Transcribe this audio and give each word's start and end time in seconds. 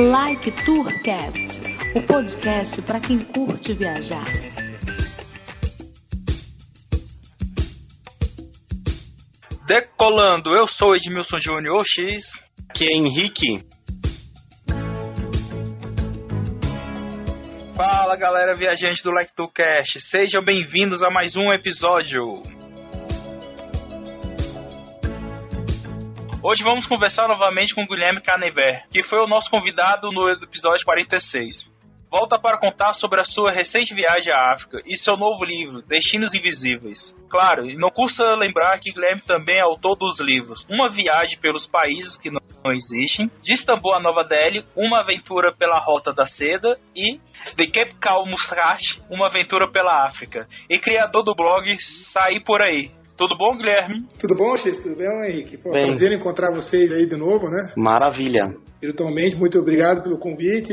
Like 0.00 0.50
Tourcast, 0.64 1.60
o 1.94 2.00
podcast 2.00 2.80
para 2.80 2.98
quem 2.98 3.18
curte 3.18 3.74
viajar. 3.74 4.24
Decolando, 9.66 10.56
eu 10.56 10.66
sou 10.66 10.96
Edmilson 10.96 11.36
Júnior 11.38 11.84
X. 11.86 12.22
Que 12.74 12.86
é 12.86 12.96
Henrique. 12.96 13.62
Fala 17.76 18.16
galera 18.16 18.54
viajante 18.54 19.02
do 19.02 19.10
Like 19.10 19.32
Cast, 19.54 20.00
sejam 20.00 20.42
bem-vindos 20.42 21.02
a 21.02 21.10
mais 21.10 21.36
um 21.36 21.52
episódio. 21.52 22.40
Hoje 26.42 26.64
vamos 26.64 26.86
conversar 26.86 27.28
novamente 27.28 27.74
com 27.74 27.86
Guilherme 27.86 28.22
Canever, 28.22 28.84
que 28.90 29.02
foi 29.02 29.18
o 29.18 29.26
nosso 29.26 29.50
convidado 29.50 30.10
no 30.10 30.26
episódio 30.30 30.82
46. 30.86 31.70
Volta 32.10 32.40
para 32.40 32.58
contar 32.58 32.94
sobre 32.94 33.20
a 33.20 33.24
sua 33.24 33.52
recente 33.52 33.92
viagem 33.92 34.32
à 34.32 34.54
África 34.54 34.80
e 34.86 34.96
seu 34.96 35.18
novo 35.18 35.44
livro, 35.44 35.82
Destinos 35.82 36.32
Invisíveis. 36.32 37.14
Claro, 37.28 37.66
não 37.78 37.90
custa 37.90 38.34
lembrar 38.36 38.80
que 38.80 38.90
Guilherme 38.90 39.20
também 39.20 39.58
é 39.58 39.60
autor 39.60 39.96
dos 39.96 40.18
livros 40.18 40.66
Uma 40.70 40.88
Viagem 40.88 41.38
pelos 41.38 41.66
Países 41.66 42.16
que 42.16 42.30
Não 42.30 42.40
Existem, 42.72 43.30
de 43.42 43.52
Istambul 43.52 43.94
a 43.94 44.00
Nova 44.00 44.24
Delhi, 44.24 44.64
Uma 44.74 45.00
Aventura 45.00 45.54
pela 45.54 45.78
Rota 45.78 46.10
da 46.10 46.24
Seda 46.24 46.78
e 46.96 47.18
The 47.54 47.66
Cape 47.66 47.96
Cow 48.00 48.26
Mustache, 48.26 48.98
Uma 49.10 49.26
Aventura 49.26 49.70
pela 49.70 50.06
África, 50.06 50.48
e 50.70 50.78
criador 50.78 51.22
do 51.22 51.34
blog 51.34 51.78
Sair 51.78 52.40
Por 52.40 52.62
Aí, 52.62 52.90
tudo 53.20 53.36
bom, 53.36 53.54
Guilherme? 53.54 53.98
Tudo 54.18 54.34
bom, 54.34 54.56
X? 54.56 54.82
Tudo 54.82 54.96
bem, 54.96 55.06
Henrique? 55.28 55.58
Pô, 55.58 55.72
bem. 55.72 55.88
prazer 55.88 56.10
encontrar 56.12 56.54
vocês 56.54 56.90
aí 56.90 57.04
de 57.04 57.18
novo, 57.18 57.50
né? 57.50 57.70
Maravilha. 57.76 58.48
Virtualmente, 58.80 59.36
muito 59.36 59.58
obrigado 59.58 60.02
pelo 60.02 60.18
convite. 60.18 60.72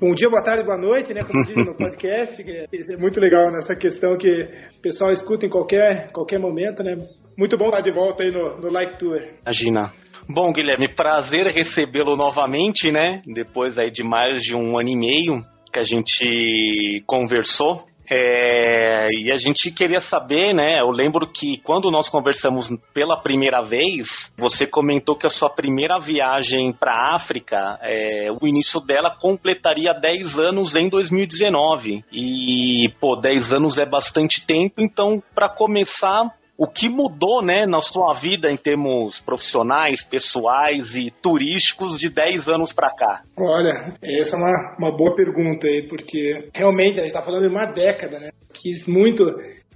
Bom 0.00 0.14
dia, 0.14 0.30
boa 0.30 0.44
tarde, 0.44 0.62
boa 0.62 0.78
noite, 0.78 1.12
né? 1.12 1.24
Como 1.24 1.42
diz 1.42 1.56
no 1.56 1.74
podcast. 1.74 2.40
é 2.40 2.96
muito 2.96 3.18
legal 3.18 3.50
nessa 3.50 3.74
questão 3.74 4.16
que 4.16 4.28
o 4.28 4.80
pessoal 4.80 5.10
escuta 5.10 5.44
em 5.44 5.48
qualquer, 5.48 6.12
qualquer 6.12 6.38
momento, 6.38 6.84
né? 6.84 6.96
Muito 7.36 7.58
bom 7.58 7.64
estar 7.64 7.80
de 7.80 7.90
volta 7.90 8.22
aí 8.22 8.30
no, 8.30 8.60
no 8.60 8.70
Like 8.70 8.96
Tour. 9.00 9.20
Imagina. 9.42 9.90
Bom, 10.30 10.52
Guilherme, 10.52 10.86
prazer 10.86 11.46
recebê-lo 11.48 12.14
novamente, 12.14 12.92
né? 12.92 13.22
Depois 13.26 13.76
aí 13.76 13.90
de 13.90 14.04
mais 14.04 14.40
de 14.40 14.54
um 14.54 14.78
ano 14.78 14.88
e 14.88 14.96
meio 14.96 15.40
que 15.72 15.80
a 15.80 15.82
gente 15.82 17.02
conversou. 17.06 17.84
É, 18.08 19.08
e 19.12 19.32
a 19.32 19.36
gente 19.36 19.70
queria 19.70 20.00
saber, 20.00 20.54
né? 20.54 20.80
Eu 20.80 20.90
lembro 20.90 21.26
que 21.26 21.58
quando 21.58 21.90
nós 21.90 22.08
conversamos 22.08 22.68
pela 22.92 23.16
primeira 23.16 23.62
vez, 23.62 24.32
você 24.36 24.66
comentou 24.66 25.16
que 25.16 25.26
a 25.26 25.30
sua 25.30 25.48
primeira 25.48 25.98
viagem 25.98 26.72
para 26.72 26.92
a 26.92 27.16
África, 27.16 27.78
é, 27.82 28.28
o 28.40 28.46
início 28.46 28.80
dela 28.80 29.16
completaria 29.20 29.92
10 29.92 30.38
anos 30.38 30.74
em 30.76 30.88
2019. 30.88 32.04
E, 32.12 32.88
pô, 33.00 33.16
10 33.16 33.52
anos 33.52 33.78
é 33.78 33.86
bastante 33.86 34.44
tempo, 34.46 34.80
então, 34.80 35.22
para 35.34 35.48
começar, 35.48 36.30
o 36.56 36.66
que 36.66 36.88
mudou, 36.88 37.42
né, 37.42 37.66
na 37.66 37.80
sua 37.80 38.14
vida 38.14 38.50
em 38.50 38.56
termos 38.56 39.20
profissionais, 39.20 40.02
pessoais 40.02 40.94
e 40.94 41.10
turísticos 41.10 41.98
de 41.98 42.08
10 42.08 42.48
anos 42.48 42.72
para 42.72 42.94
cá? 42.94 43.22
Olha, 43.38 43.94
essa 44.02 44.36
é 44.36 44.38
uma, 44.38 44.76
uma 44.78 44.96
boa 44.96 45.14
pergunta 45.14 45.66
aí, 45.66 45.86
porque 45.86 46.48
realmente 46.54 46.98
a 46.98 47.02
gente 47.02 47.06
está 47.06 47.22
falando 47.22 47.42
de 47.42 47.48
uma 47.48 47.66
década, 47.66 48.20
né? 48.20 48.30
Quis 48.52 48.86
muito 48.86 49.24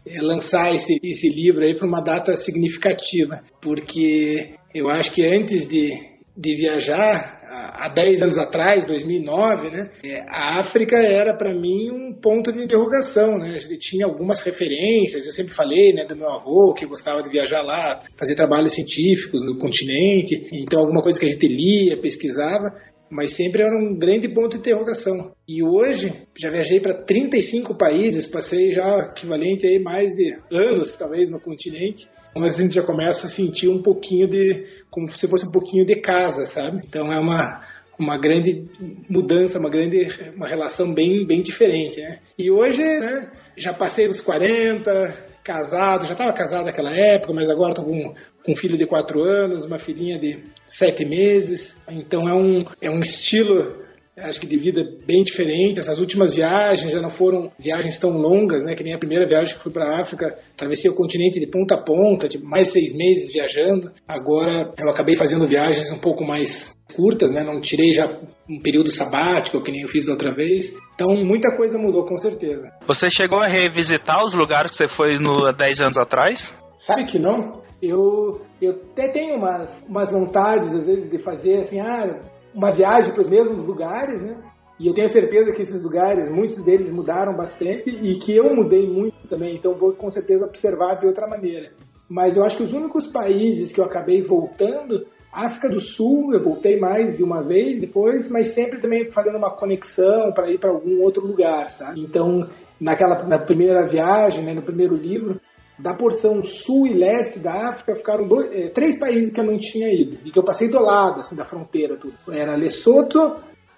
eh, 0.07 0.21
lançar 0.21 0.75
esse, 0.75 0.99
esse 1.03 1.29
livro 1.29 1.65
aí 1.65 1.75
para 1.75 1.89
uma 1.89 2.01
data 2.01 2.37
significativa, 2.37 3.41
porque 3.61 4.55
eu 4.75 4.89
acho 4.89 5.13
que 5.13 5.25
antes 5.27 5.67
de, 5.67 5.99
de 6.37 6.55
viajar, 6.55 7.41
há 7.49 7.89
10 7.89 8.23
anos 8.23 8.39
atrás, 8.39 8.87
2009, 8.87 9.71
né, 9.71 9.89
é, 10.05 10.21
a 10.29 10.61
África 10.61 10.97
era 10.97 11.35
para 11.35 11.55
mim 11.55 11.91
um 11.91 12.13
ponto 12.13 12.53
de 12.53 12.63
interrogação, 12.63 13.39
né? 13.39 13.59
Gente 13.59 13.79
tinha 13.79 14.07
algumas 14.07 14.43
referências, 14.43 15.25
eu 15.25 15.33
sempre 15.33 15.55
falei, 15.55 15.93
né, 15.93 16.05
do 16.05 16.17
meu 16.17 16.31
avô 16.31 16.75
que 16.75 16.87
gostava 16.87 17.23
de 17.23 17.31
viajar 17.31 17.63
lá, 17.63 18.03
fazer 18.19 18.35
trabalhos 18.35 18.75
científicos 18.75 19.45
no 19.45 19.59
continente, 19.59 20.49
então 20.53 20.81
alguma 20.81 21.03
coisa 21.03 21.19
que 21.19 21.27
a 21.27 21.29
gente 21.29 21.49
lia, 21.49 22.01
pesquisava, 22.01 22.67
mas 23.11 23.37
sempre 23.37 23.63
era 23.63 23.75
um 23.75 23.97
grande 23.97 24.29
ponto 24.29 24.51
de 24.51 24.59
interrogação. 24.59 25.33
E 25.49 25.63
hoje 25.63 26.13
já 26.37 26.51
viajei 26.51 26.81
para 26.81 27.05
35 27.05 27.77
países, 27.77 28.27
passei 28.27 28.73
já 28.73 28.99
equivalente 28.99 29.67
aí 29.67 29.79
mais 29.79 30.13
de 30.15 30.37
anos 30.51 30.97
talvez 30.97 31.31
no 31.31 31.41
continente 31.41 32.09
mas 32.35 32.59
a 32.59 32.63
gente 32.63 32.75
já 32.75 32.83
começa 32.83 33.27
a 33.27 33.31
sentir 33.31 33.69
um 33.69 33.83
pouquinho 33.83 34.29
de 34.29 34.65
como 34.91 35.11
se 35.11 35.29
fosse 35.29 35.47
um 35.47 35.53
pouquinho 35.53 35.85
de 35.85 35.97
casa, 35.97 36.47
sabe? 36.47 36.83
Então 36.85 37.13
é 37.13 37.19
uma 37.19 37.65
uma 37.99 38.19
grande 38.19 38.67
mudança, 39.09 39.59
uma 39.59 39.71
grande 39.71 40.07
uma 40.37 40.47
relação 40.47 40.93
bem 40.93 41.27
bem 41.27 41.43
diferente, 41.43 42.01
né? 42.01 42.19
E 42.39 42.51
hoje, 42.51 42.79
né, 42.79 43.31
já 43.57 43.73
passei 43.73 44.07
dos 44.07 44.21
40, 44.21 45.27
casado, 45.43 46.07
já 46.07 46.13
estava 46.13 46.33
casado 46.33 46.67
naquela 46.67 46.95
época, 46.95 47.33
mas 47.33 47.49
agora 47.49 47.71
estou 47.71 47.85
com, 47.85 48.15
com 48.45 48.53
um 48.53 48.57
filho 48.57 48.77
de 48.77 48.87
4 48.87 49.23
anos, 49.23 49.65
uma 49.65 49.79
filhinha 49.79 50.19
de 50.19 50.43
7 50.67 51.05
meses. 51.05 51.77
Então 51.89 52.29
é 52.29 52.35
um 52.35 52.65
é 52.83 52.91
um 52.91 53.01
estilo 53.01 53.86
acho 54.19 54.41
que 54.41 54.47
de 54.47 54.57
vida 54.57 54.83
bem 55.07 55.23
diferente. 55.23 55.79
Essas 55.79 55.99
últimas 55.99 56.35
viagens 56.35 56.91
já 56.91 57.01
não 57.01 57.11
foram 57.11 57.51
viagens 57.59 57.99
tão 57.99 58.11
longas, 58.17 58.63
né? 58.63 58.75
Que 58.75 58.83
nem 58.83 58.95
a 58.95 58.99
primeira 58.99 59.27
viagem 59.27 59.55
que 59.55 59.63
fui 59.63 59.73
para 59.73 59.85
a 59.85 60.01
África, 60.01 60.39
atravessei 60.55 60.91
o 60.91 60.95
continente 60.95 61.39
de 61.39 61.47
ponta 61.47 61.75
a 61.75 61.83
ponta, 61.83 62.29
de 62.29 62.39
mais 62.39 62.73
seis 62.73 62.95
meses 62.95 63.33
viajando. 63.33 63.93
Agora 64.09 64.73
eu 64.79 64.89
acabei 64.89 65.17
fazendo 65.17 65.47
viagens 65.47 65.91
um 65.93 65.99
pouco 65.99 66.25
mais 66.25 66.75
curtas, 66.95 67.31
né? 67.31 67.45
Não 67.45 67.61
tirei 67.61 67.93
já 67.93 68.07
um 68.49 68.59
período 68.61 68.91
sabático, 68.91 69.63
que 69.63 69.71
nem 69.71 69.83
eu 69.83 69.89
fiz 69.89 70.07
da 70.07 70.13
outra 70.13 70.35
vez. 70.35 70.73
Então 70.95 71.15
muita 71.25 71.55
coisa 71.57 71.77
mudou, 71.79 72.07
com 72.07 72.17
certeza. 72.17 72.63
Você 72.87 73.09
chegou 73.09 73.39
a 73.41 73.49
revisitar 73.49 74.25
os 74.25 74.35
lugares 74.35 74.71
que 74.71 74.77
você 74.79 74.89
foi 74.89 75.19
no, 75.19 75.47
há 75.47 75.53
10 75.53 75.81
anos 75.83 75.99
atrás? 75.99 76.53
Sabe 76.79 77.07
que 77.07 77.19
não? 77.19 77.63
Eu, 77.83 78.43
eu 78.61 78.81
até 78.93 79.09
tenho 79.09 79.37
umas, 79.37 79.85
umas 79.87 80.11
vontades, 80.11 80.75
às 80.75 80.87
vezes, 80.87 81.11
de 81.11 81.19
fazer 81.19 81.61
assim, 81.61 81.79
ah, 81.81 82.21
uma 82.57 82.73
viagem 82.73 83.13
para 83.13 83.21
os 83.21 83.29
mesmos 83.29 83.67
lugares, 83.67 84.23
né? 84.23 84.39
E 84.81 84.87
eu 84.87 84.95
tenho 84.95 85.09
certeza 85.09 85.53
que 85.53 85.63
esses 85.63 85.83
lugares, 85.83 86.31
muitos 86.31 86.65
deles 86.65 86.91
mudaram 86.91 87.37
bastante 87.37 87.91
e 87.91 88.19
que 88.19 88.35
eu 88.35 88.55
mudei 88.55 88.87
muito 88.89 89.29
também, 89.29 89.57
então 89.57 89.75
vou 89.75 89.93
com 89.93 90.11
certeza 90.11 90.47
observar 90.47 90.97
de 90.97 91.07
outra 91.07 91.27
maneira. 91.27 91.71
Mas 92.09 92.37
eu 92.37 92.45
acho 92.45 92.57
que 92.57 92.63
os 92.63 92.73
únicos 92.73 93.07
países 93.07 93.73
que 93.73 93.81
eu 93.81 93.85
acabei 93.85 94.23
voltando, 94.23 95.07
África 95.33 95.69
do 95.69 95.81
Sul, 95.81 96.33
eu 96.33 96.43
voltei 96.43 96.79
mais 96.79 97.17
de 97.17 97.23
uma 97.23 97.43
vez 97.43 97.81
depois, 97.81 98.31
mas 98.31 98.55
sempre 98.55 98.81
também 98.81 99.11
fazendo 99.11 99.37
uma 99.37 99.51
conexão 99.51 100.33
para 100.33 100.51
ir 100.51 100.59
para 100.59 100.71
algum 100.71 101.03
outro 101.03 101.27
lugar, 101.27 101.71
sabe? 101.71 102.01
Então, 102.01 102.49
naquela 102.81 103.23
na 103.25 103.39
primeira 103.39 103.87
viagem, 103.87 104.45
né, 104.45 104.55
no 104.55 104.63
primeiro 104.63 104.95
livro, 104.95 105.41
da 105.79 105.95
porção 105.95 106.45
sul 106.45 106.87
e 106.87 106.95
leste 106.95 107.39
da 107.39 107.71
África 107.71 107.97
ficaram 107.97 108.27
dois, 108.27 108.51
é, 108.53 108.69
três 108.69 108.99
países 108.99 109.33
que 109.33 109.41
eu 109.41 109.45
não 109.45 109.59
tinha 109.59 109.93
ido 109.93 110.17
e 110.25 110.31
que 110.31 110.39
eu 110.39 110.45
passei 110.45 110.69
do 110.69 110.81
lado 110.81 111.21
assim 111.21 111.37
da 111.37 111.45
fronteira 111.45 111.97
tudo. 111.97 112.15
Era 112.31 112.57
Lesoto, 112.57 113.19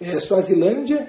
é, 0.01 0.19
Suazilândia 0.21 1.09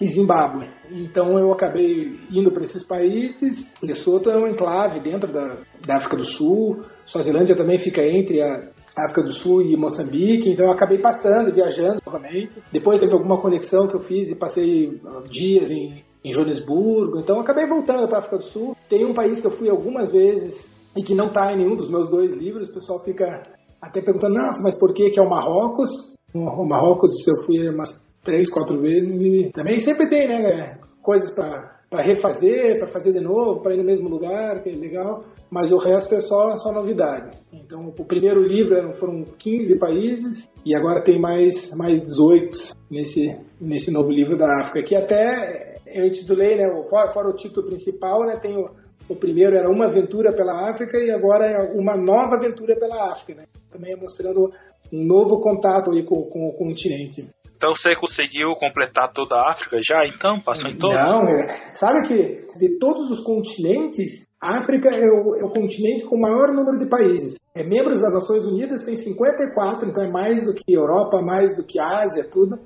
e 0.00 0.06
Zimbábue. 0.06 0.68
Então 0.90 1.38
eu 1.38 1.52
acabei 1.52 2.18
indo 2.30 2.52
para 2.52 2.64
esses 2.64 2.84
países. 2.86 3.72
Lesoto 3.82 4.30
é 4.30 4.36
um 4.36 4.48
enclave 4.48 5.00
dentro 5.00 5.32
da, 5.32 5.56
da 5.84 5.96
África 5.96 6.16
do 6.16 6.24
Sul. 6.24 6.80
Suazilândia 7.06 7.56
também 7.56 7.78
fica 7.78 8.02
entre 8.02 8.40
a 8.40 8.70
África 8.96 9.22
do 9.22 9.32
Sul 9.32 9.62
e 9.62 9.76
Moçambique, 9.76 10.50
então 10.50 10.66
eu 10.66 10.72
acabei 10.72 10.98
passando, 10.98 11.52
viajando 11.52 12.00
novamente. 12.06 12.52
Depois 12.70 13.00
teve 13.00 13.12
alguma 13.12 13.40
conexão 13.40 13.88
que 13.88 13.96
eu 13.96 14.00
fiz 14.00 14.30
e 14.30 14.36
passei 14.36 15.00
dias 15.28 15.70
em 15.70 16.03
em 16.24 16.32
Joanesburgo. 16.32 17.20
Então 17.20 17.38
acabei 17.38 17.66
voltando 17.66 18.08
para 18.08 18.18
a 18.18 18.20
África 18.20 18.38
do 18.38 18.44
Sul. 18.44 18.76
Tem 18.88 19.04
um 19.04 19.12
país 19.12 19.40
que 19.40 19.46
eu 19.46 19.56
fui 19.56 19.68
algumas 19.68 20.10
vezes 20.10 20.68
e 20.96 21.02
que 21.02 21.14
não 21.14 21.26
está 21.26 21.52
em 21.52 21.58
nenhum 21.58 21.76
dos 21.76 21.90
meus 21.90 22.08
dois 22.08 22.32
livros. 22.32 22.70
O 22.70 22.74
pessoal 22.74 23.04
fica 23.04 23.42
até 23.80 24.00
perguntando, 24.00 24.34
nossa, 24.34 24.62
mas 24.62 24.78
por 24.78 24.94
que 24.94 25.10
que 25.10 25.20
é 25.20 25.22
o 25.22 25.28
Marrocos? 25.28 25.90
O 26.34 26.64
Marrocos 26.64 27.12
eu 27.28 27.44
fui 27.44 27.68
umas 27.68 27.90
três, 28.24 28.50
quatro 28.50 28.80
vezes 28.80 29.20
e 29.20 29.50
também 29.52 29.78
sempre 29.78 30.08
tem, 30.08 30.26
né, 30.26 30.78
coisas 31.02 31.30
para 31.32 32.02
refazer, 32.02 32.78
para 32.78 32.88
fazer 32.88 33.12
de 33.12 33.20
novo, 33.20 33.60
para 33.60 33.74
ir 33.74 33.78
no 33.78 33.84
mesmo 33.84 34.08
lugar, 34.08 34.62
que 34.62 34.70
é 34.70 34.72
legal, 34.72 35.22
mas 35.50 35.70
o 35.70 35.78
resto 35.78 36.14
é 36.14 36.20
só, 36.20 36.56
só 36.56 36.72
novidade. 36.72 37.36
Então, 37.52 37.92
o 37.96 38.04
primeiro 38.04 38.42
livro 38.42 38.94
foram 38.94 39.22
15 39.38 39.78
países 39.78 40.48
e 40.64 40.74
agora 40.74 41.04
tem 41.04 41.20
mais, 41.20 41.70
mais 41.76 42.00
18 42.00 42.56
nesse, 42.90 43.38
nesse 43.60 43.92
novo 43.92 44.10
livro 44.10 44.36
da 44.36 44.62
África, 44.62 44.82
que 44.82 44.96
até 44.96 45.73
eu 45.94 46.06
intitulei, 46.06 46.56
né, 46.56 46.68
fora, 46.90 47.12
fora, 47.12 47.28
o 47.28 47.36
título 47.36 47.68
principal, 47.68 48.26
né, 48.26 48.34
tem 48.42 48.56
o, 48.56 48.68
o, 49.08 49.14
primeiro 49.14 49.56
era 49.56 49.70
Uma 49.70 49.86
Aventura 49.86 50.34
pela 50.34 50.68
África 50.68 50.98
e 50.98 51.10
agora 51.10 51.46
é 51.46 51.72
Uma 51.72 51.96
Nova 51.96 52.34
Aventura 52.36 52.76
pela 52.76 53.12
África, 53.12 53.42
né? 53.42 53.46
Também 53.70 53.92
é 53.92 53.96
mostrando 53.96 54.50
um 54.92 55.06
novo 55.06 55.40
contato 55.40 55.92
aí 55.92 56.04
com, 56.04 56.22
com, 56.24 56.48
o 56.48 56.52
continente. 56.52 57.28
Então 57.56 57.74
você 57.74 57.94
conseguiu 57.94 58.54
completar 58.56 59.12
toda 59.12 59.36
a 59.36 59.52
África 59.52 59.78
já, 59.80 60.02
então? 60.04 60.40
Passou 60.40 60.68
em 60.68 60.76
todos? 60.76 60.96
Não, 60.96 61.28
é, 61.28 61.74
sabe 61.74 62.08
que 62.08 62.58
de 62.58 62.78
todos 62.78 63.10
os 63.10 63.20
continentes, 63.20 64.26
a 64.40 64.58
África 64.58 64.90
é 64.90 65.06
o, 65.06 65.36
é 65.36 65.44
o, 65.44 65.50
continente 65.50 66.04
com 66.06 66.16
o 66.16 66.20
maior 66.20 66.52
número 66.52 66.78
de 66.78 66.88
países. 66.88 67.36
É, 67.54 67.62
membros 67.62 68.00
das 68.00 68.12
Nações 68.12 68.44
Unidas 68.44 68.84
tem 68.84 68.96
54, 68.96 69.88
então 69.88 70.02
é 70.02 70.10
mais 70.10 70.44
do 70.44 70.52
que 70.52 70.74
Europa, 70.74 71.22
mais 71.22 71.56
do 71.56 71.64
que 71.64 71.78
Ásia, 71.78 72.28
tudo. 72.30 72.58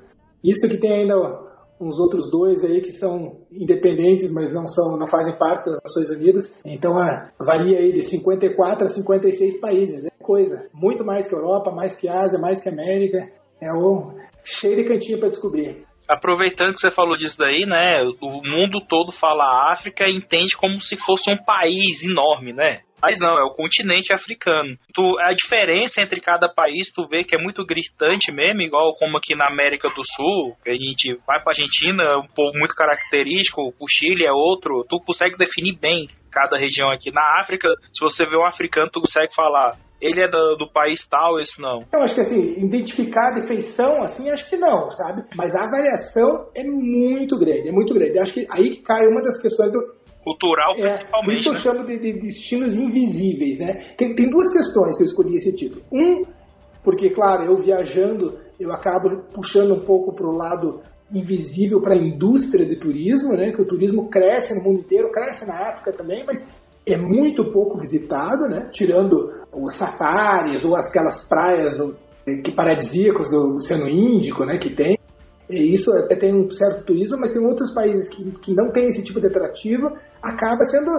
Isso 0.43 0.69
que 0.69 0.79
tem 0.79 0.93
ainda 0.93 1.48
uns 1.81 1.99
outros 1.99 2.31
dois 2.31 2.65
aí 2.65 2.81
que 2.81 2.93
são 2.93 3.39
independentes, 3.51 4.31
mas 4.33 4.53
não 4.53 4.67
são, 4.67 4.97
não 4.97 5.07
fazem 5.07 5.37
parte 5.39 5.67
das 5.67 5.81
Nações 5.83 6.11
Unidas. 6.11 6.61
Então 6.65 6.99
ah, 6.99 7.31
varia 7.39 7.79
aí 7.79 7.93
de 7.93 8.03
54 8.03 8.85
a 8.85 8.89
56 8.89 9.61
países. 9.61 10.07
É 10.07 10.11
coisa. 10.23 10.67
Muito 10.73 11.05
mais 11.05 11.27
que 11.27 11.35
Europa, 11.35 11.71
mais 11.71 11.97
que 11.97 12.09
Ásia, 12.09 12.39
mais 12.39 12.61
que 12.61 12.69
América. 12.69 13.29
É 13.61 13.73
o 13.73 14.13
cheio 14.45 14.77
de 14.77 14.85
cantinho 14.85 15.19
para 15.19 15.29
descobrir. 15.29 15.85
Aproveitando 16.09 16.73
que 16.73 16.81
você 16.81 16.91
falou 16.91 17.17
disso 17.17 17.37
daí, 17.39 17.67
né? 17.67 18.03
O 18.23 18.43
mundo 18.43 18.81
todo 18.89 19.13
fala 19.13 19.71
África 19.71 20.09
e 20.09 20.17
entende 20.17 20.57
como 20.57 20.81
se 20.81 20.97
fosse 20.97 21.31
um 21.31 21.37
país 21.37 22.03
enorme, 22.05 22.53
né? 22.53 22.81
Mas 23.01 23.19
não, 23.19 23.39
é 23.39 23.45
o 23.45 23.55
continente 23.55 24.13
africano. 24.13 24.77
Tu, 24.93 25.19
a 25.21 25.33
diferença 25.33 26.03
entre 26.03 26.21
cada 26.21 26.49
país, 26.49 26.93
tu 26.93 27.07
vê 27.09 27.23
que 27.23 27.37
é 27.37 27.39
muito 27.39 27.65
gritante 27.65 28.33
mesmo, 28.33 28.63
igual 28.63 28.95
como 28.97 29.17
aqui 29.17 29.35
na 29.35 29.47
América 29.47 29.89
do 29.89 30.03
Sul, 30.05 30.57
que 30.65 30.71
a 30.71 30.75
gente 30.75 31.15
vai 31.27 31.41
pra 31.41 31.53
Argentina, 31.53 32.03
é 32.03 32.17
um 32.17 32.27
povo 32.27 32.59
muito 32.59 32.75
característico, 32.75 33.75
o 33.79 33.89
Chile 33.89 34.27
é 34.27 34.33
outro, 34.33 34.85
tu 34.89 35.01
consegue 35.01 35.37
definir 35.37 35.79
bem 35.79 36.09
cada 36.31 36.59
região 36.59 36.91
aqui. 36.91 37.11
Na 37.13 37.41
África, 37.41 37.69
se 37.93 38.01
você 38.01 38.27
vê 38.27 38.37
um 38.37 38.47
africano, 38.47 38.91
tu 38.91 39.01
consegue 39.01 39.35
falar, 39.35 39.77
ele 40.01 40.23
é 40.23 40.29
do, 40.29 40.57
do, 40.57 40.71
país 40.71 41.07
tal, 41.09 41.41
esse 41.41 41.61
não. 41.61 41.81
Eu 41.93 42.03
acho 42.03 42.15
que 42.15 42.21
assim, 42.21 42.55
identificar 42.65 43.31
a 43.31 43.41
defeição, 43.41 44.03
assim, 44.03 44.31
acho 44.31 44.49
que 44.49 44.57
não, 44.57 44.91
sabe? 44.93 45.25
Mas 45.35 45.55
a 45.57 45.67
variação 45.69 46.51
é 46.55 46.63
muito 46.63 47.37
grande, 47.37 47.69
é 47.69 47.73
muito 47.73 47.93
grande. 47.95 48.17
Eu 48.17 48.23
acho 48.23 48.33
que 48.33 48.47
aí 48.51 48.77
cai 48.83 49.07
uma 49.07 49.23
das 49.23 49.41
questões 49.41 49.73
do, 49.73 49.81
cultural, 50.29 50.75
é, 50.77 50.89
principalmente. 50.89 51.41
Isso 51.41 51.49
eu 51.49 51.53
né? 51.55 51.61
chamo 51.61 51.87
de, 51.87 51.99
de, 51.99 52.13
destinos 52.21 52.75
invisíveis, 52.75 53.59
né? 53.59 53.95
Tem, 53.97 54.15
tem 54.15 54.29
duas 54.29 54.53
questões 54.53 54.97
que 54.97 55.05
eu 55.05 55.07
escolhi 55.07 55.37
esse 55.37 55.55
título. 55.57 55.83
Um, 55.93 56.23
porque, 56.85 57.11
claro, 57.11 57.45
eu 57.45 57.57
viajando, 57.57 58.39
eu 58.61 58.71
acabo 58.73 59.23
puxando 59.33 59.75
um 59.75 59.81
pouco 59.81 60.15
para 60.15 60.27
o 60.27 60.37
lado 60.37 60.81
invisível 61.13 61.81
para 61.81 61.95
a 61.95 61.99
indústria 61.99 62.67
de 62.67 62.77
turismo, 62.77 63.33
né? 63.33 63.53
Que 63.53 63.63
o 63.63 63.67
turismo 63.67 64.11
cresce 64.11 64.55
no 64.55 64.63
mundo 64.63 64.81
inteiro, 64.81 65.11
cresce 65.11 65.47
na 65.47 65.71
África 65.71 65.93
também, 65.93 66.25
mas 66.27 66.47
é 66.87 66.97
muito 66.97 67.51
pouco 67.51 67.79
visitado, 67.79 68.47
né? 68.49 68.69
Tirando 68.73 69.33
os 69.53 69.75
safaris 69.75 70.65
ou 70.65 70.77
aquelas 70.77 71.27
praias 71.29 71.77
que 72.45 72.53
paradisíacas 72.53 73.31
do 73.31 73.57
Oceano 73.57 73.89
Índico, 73.89 74.45
né? 74.45 74.59
Que 74.59 74.75
tem. 74.75 74.98
Isso 75.49 75.93
até 75.93 76.15
tem 76.17 76.35
um 76.35 76.51
certo 76.51 76.85
turismo, 76.85 77.19
mas 77.19 77.33
tem 77.33 77.45
outros 77.45 77.73
países 77.73 78.09
que, 78.09 78.31
que 78.33 78.55
não 78.55 78.71
tem 78.71 78.87
esse 78.87 79.03
tipo 79.03 79.21
de 79.21 79.29
atrativo, 79.29 79.97
acaba 80.23 80.65
sendo 80.65 80.91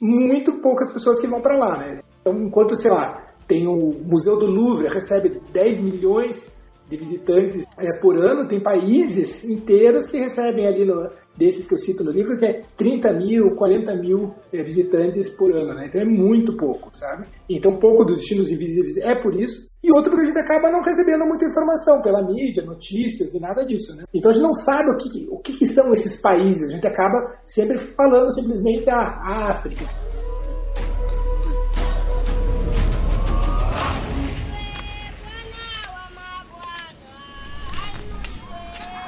muito 0.00 0.60
poucas 0.60 0.92
pessoas 0.92 1.20
que 1.20 1.26
vão 1.26 1.40
para 1.40 1.56
lá, 1.56 1.78
né? 1.78 2.00
Então, 2.20 2.34
enquanto, 2.42 2.74
sei 2.74 2.90
lá, 2.90 3.34
tem 3.46 3.66
o 3.66 3.76
Museu 3.76 4.38
do 4.38 4.46
Louvre, 4.46 4.88
recebe 4.88 5.40
10 5.52 5.80
milhões 5.80 6.52
de 6.88 6.96
visitantes 6.96 7.64
é, 7.78 7.98
por 8.00 8.16
ano, 8.16 8.48
tem 8.48 8.60
países 8.60 9.44
inteiros 9.44 10.06
que 10.06 10.18
recebem 10.18 10.66
ali, 10.66 10.84
no, 10.84 11.08
desses 11.36 11.66
que 11.66 11.74
eu 11.74 11.78
cito 11.78 12.04
no 12.04 12.10
livro, 12.10 12.38
que 12.38 12.46
é 12.46 12.62
30 12.76 13.12
mil, 13.14 13.54
40 13.56 13.94
mil 13.96 14.34
é, 14.52 14.62
visitantes 14.62 15.28
por 15.36 15.50
ano, 15.52 15.74
né? 15.74 15.86
Então 15.86 16.00
é 16.00 16.04
muito 16.04 16.56
pouco, 16.56 16.90
sabe? 16.92 17.26
Então 17.48 17.78
pouco 17.78 18.04
dos 18.04 18.20
destinos 18.20 18.50
invisíveis 18.50 18.96
é 18.98 19.14
por 19.14 19.34
isso. 19.34 19.68
E 19.82 19.92
outro 19.92 20.10
porque 20.10 20.24
a 20.24 20.28
gente 20.28 20.38
acaba 20.38 20.70
não 20.70 20.80
recebendo 20.80 21.26
muita 21.26 21.44
informação 21.44 22.00
pela 22.00 22.22
mídia, 22.22 22.64
notícias 22.64 23.34
e 23.34 23.40
nada 23.40 23.64
disso, 23.66 23.94
né? 23.96 24.04
Então 24.14 24.30
a 24.30 24.34
gente 24.34 24.42
não 24.42 24.54
sabe 24.54 24.90
o 24.90 24.96
que, 24.96 25.26
o 25.28 25.38
que 25.40 25.66
são 25.66 25.92
esses 25.92 26.20
países, 26.20 26.70
a 26.70 26.72
gente 26.72 26.86
acaba 26.86 27.36
sempre 27.44 27.78
falando 27.94 28.32
simplesmente 28.32 28.88
a, 28.88 28.96
ah, 28.96 29.20
a 29.22 29.50
África. 29.50 29.84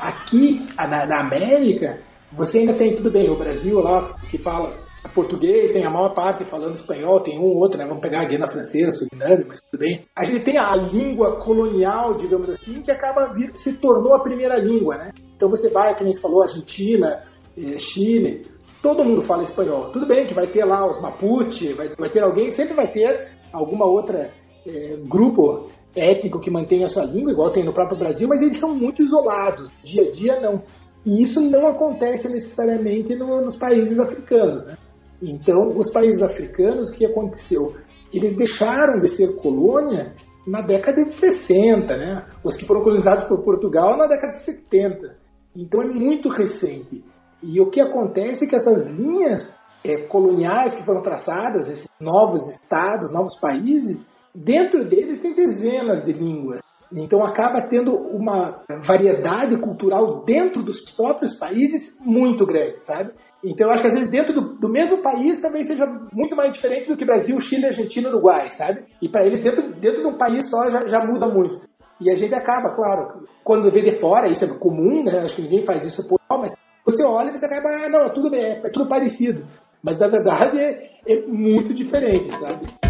Aqui, 0.02 0.66
na, 0.76 1.06
na 1.06 1.20
América, 1.20 2.00
você 2.36 2.58
ainda 2.58 2.74
tem, 2.74 2.94
tudo 2.94 3.10
bem, 3.10 3.30
o 3.30 3.36
Brasil 3.36 3.80
lá, 3.80 4.14
que 4.30 4.38
fala 4.38 4.72
português, 5.14 5.72
tem 5.72 5.86
a 5.86 5.90
maior 5.90 6.14
parte 6.14 6.44
falando 6.44 6.74
espanhol, 6.74 7.20
tem 7.20 7.38
um 7.38 7.44
ou 7.44 7.56
outro, 7.56 7.78
né? 7.78 7.86
Vamos 7.86 8.02
pegar 8.02 8.22
a 8.22 8.24
Guiana 8.24 8.50
Francesa, 8.50 8.90
Suriname, 8.90 9.44
mas 9.46 9.60
tudo 9.60 9.80
bem. 9.80 10.04
A 10.14 10.24
gente 10.24 10.44
tem 10.44 10.58
a 10.58 10.74
língua 10.74 11.36
colonial, 11.36 12.14
digamos 12.14 12.50
assim, 12.50 12.82
que 12.82 12.90
acaba 12.90 13.32
vir, 13.32 13.52
se 13.56 13.74
tornou 13.78 14.14
a 14.14 14.22
primeira 14.22 14.58
língua, 14.58 14.96
né? 14.96 15.12
Então 15.36 15.48
você 15.48 15.68
vai, 15.68 15.96
como 15.96 16.12
você 16.12 16.20
falou, 16.20 16.42
Argentina, 16.42 17.22
eh, 17.56 17.78
Chile, 17.78 18.46
todo 18.82 19.04
mundo 19.04 19.22
fala 19.22 19.44
espanhol. 19.44 19.90
Tudo 19.92 20.06
bem 20.06 20.26
que 20.26 20.34
vai 20.34 20.46
ter 20.46 20.64
lá 20.64 20.86
os 20.86 21.00
Mapuche, 21.00 21.72
vai, 21.72 21.88
vai 21.96 22.10
ter 22.10 22.22
alguém, 22.22 22.50
sempre 22.50 22.74
vai 22.74 22.88
ter 22.88 23.28
alguma 23.52 23.86
outra 23.86 24.30
eh, 24.66 24.96
grupo 25.06 25.68
étnico 25.94 26.40
que 26.40 26.50
mantém 26.50 26.84
a 26.84 26.88
sua 26.88 27.04
língua, 27.04 27.32
igual 27.32 27.50
tem 27.50 27.64
no 27.64 27.72
próprio 27.72 27.98
Brasil, 27.98 28.28
mas 28.28 28.42
eles 28.42 28.60
são 28.60 28.74
muito 28.74 29.02
isolados. 29.02 29.70
Dia 29.82 30.02
a 30.02 30.10
dia 30.10 30.40
não. 30.40 30.62
E 31.06 31.22
isso 31.22 31.40
não 31.40 31.68
acontece 31.68 32.28
necessariamente 32.28 33.14
no, 33.14 33.40
nos 33.40 33.56
países 33.56 33.96
africanos. 33.98 34.66
Né? 34.66 34.76
Então, 35.22 35.68
os 35.68 35.92
países 35.92 36.20
africanos, 36.20 36.90
o 36.90 36.96
que 36.96 37.06
aconteceu? 37.06 37.76
Eles 38.12 38.36
deixaram 38.36 39.00
de 39.00 39.08
ser 39.08 39.36
colônia 39.36 40.14
na 40.46 40.62
década 40.62 41.04
de 41.04 41.14
60, 41.14 41.96
né? 41.96 42.24
Os 42.42 42.56
que 42.56 42.66
foram 42.66 42.82
colonizados 42.82 43.28
por 43.28 43.42
Portugal 43.42 43.96
na 43.96 44.06
década 44.06 44.38
de 44.38 44.44
70. 44.44 45.16
Então 45.54 45.82
é 45.82 45.86
muito 45.86 46.28
recente. 46.28 47.04
E 47.42 47.60
o 47.60 47.70
que 47.70 47.80
acontece 47.80 48.44
é 48.44 48.48
que 48.48 48.56
essas 48.56 48.90
linhas 48.90 49.58
é, 49.84 50.06
coloniais 50.06 50.74
que 50.74 50.84
foram 50.84 51.02
traçadas, 51.02 51.68
esses 51.68 51.88
novos 52.00 52.42
estados, 52.50 53.12
novos 53.12 53.38
países, 53.40 54.08
dentro 54.34 54.84
deles 54.84 55.20
tem 55.20 55.34
dezenas 55.34 56.04
de 56.04 56.12
línguas. 56.12 56.60
Então 56.92 57.24
acaba 57.24 57.68
tendo 57.68 57.94
uma 57.94 58.62
variedade 58.86 59.58
cultural 59.60 60.24
dentro 60.24 60.62
dos 60.62 60.94
próprios 60.94 61.38
países 61.38 61.96
muito 62.00 62.46
grande, 62.46 62.84
sabe? 62.84 63.12
Então 63.44 63.66
eu 63.66 63.72
acho 63.72 63.82
que 63.82 63.88
às 63.88 63.94
vezes 63.94 64.10
dentro 64.10 64.32
do, 64.32 64.54
do 64.58 64.68
mesmo 64.68 65.02
país 65.02 65.40
também 65.40 65.64
seja 65.64 65.84
muito 66.12 66.34
mais 66.34 66.52
diferente 66.52 66.88
do 66.88 66.96
que 66.96 67.04
Brasil, 67.04 67.38
Chile, 67.40 67.66
Argentina, 67.66 68.08
Uruguai, 68.08 68.50
sabe? 68.50 68.84
E 69.02 69.08
para 69.08 69.26
eles 69.26 69.42
dentro, 69.42 69.72
dentro 69.74 70.02
de 70.02 70.08
um 70.08 70.16
país 70.16 70.48
só 70.48 70.70
já, 70.70 70.86
já 70.86 71.04
muda 71.04 71.28
muito. 71.28 71.60
E 72.00 72.10
a 72.10 72.14
gente 72.14 72.34
acaba, 72.34 72.74
claro, 72.74 73.26
quando 73.42 73.70
vê 73.70 73.82
de 73.82 73.98
fora, 73.98 74.28
isso 74.28 74.44
é 74.44 74.58
comum, 74.58 75.02
né? 75.02 75.20
Acho 75.20 75.36
que 75.36 75.42
ninguém 75.42 75.62
faz 75.62 75.84
isso 75.84 76.06
por 76.08 76.20
mas 76.28 76.52
você 76.84 77.04
olha 77.04 77.30
e 77.30 77.38
você 77.38 77.46
acaba, 77.46 77.68
ah, 77.68 77.88
não, 77.88 78.00
é 78.00 78.10
tudo, 78.10 78.34
é, 78.34 78.60
é 78.64 78.70
tudo 78.70 78.88
parecido. 78.88 79.44
Mas 79.82 79.98
na 79.98 80.08
verdade 80.08 80.58
é, 80.58 80.90
é 81.06 81.26
muito 81.26 81.72
diferente, 81.72 82.30
sabe? 82.32 82.85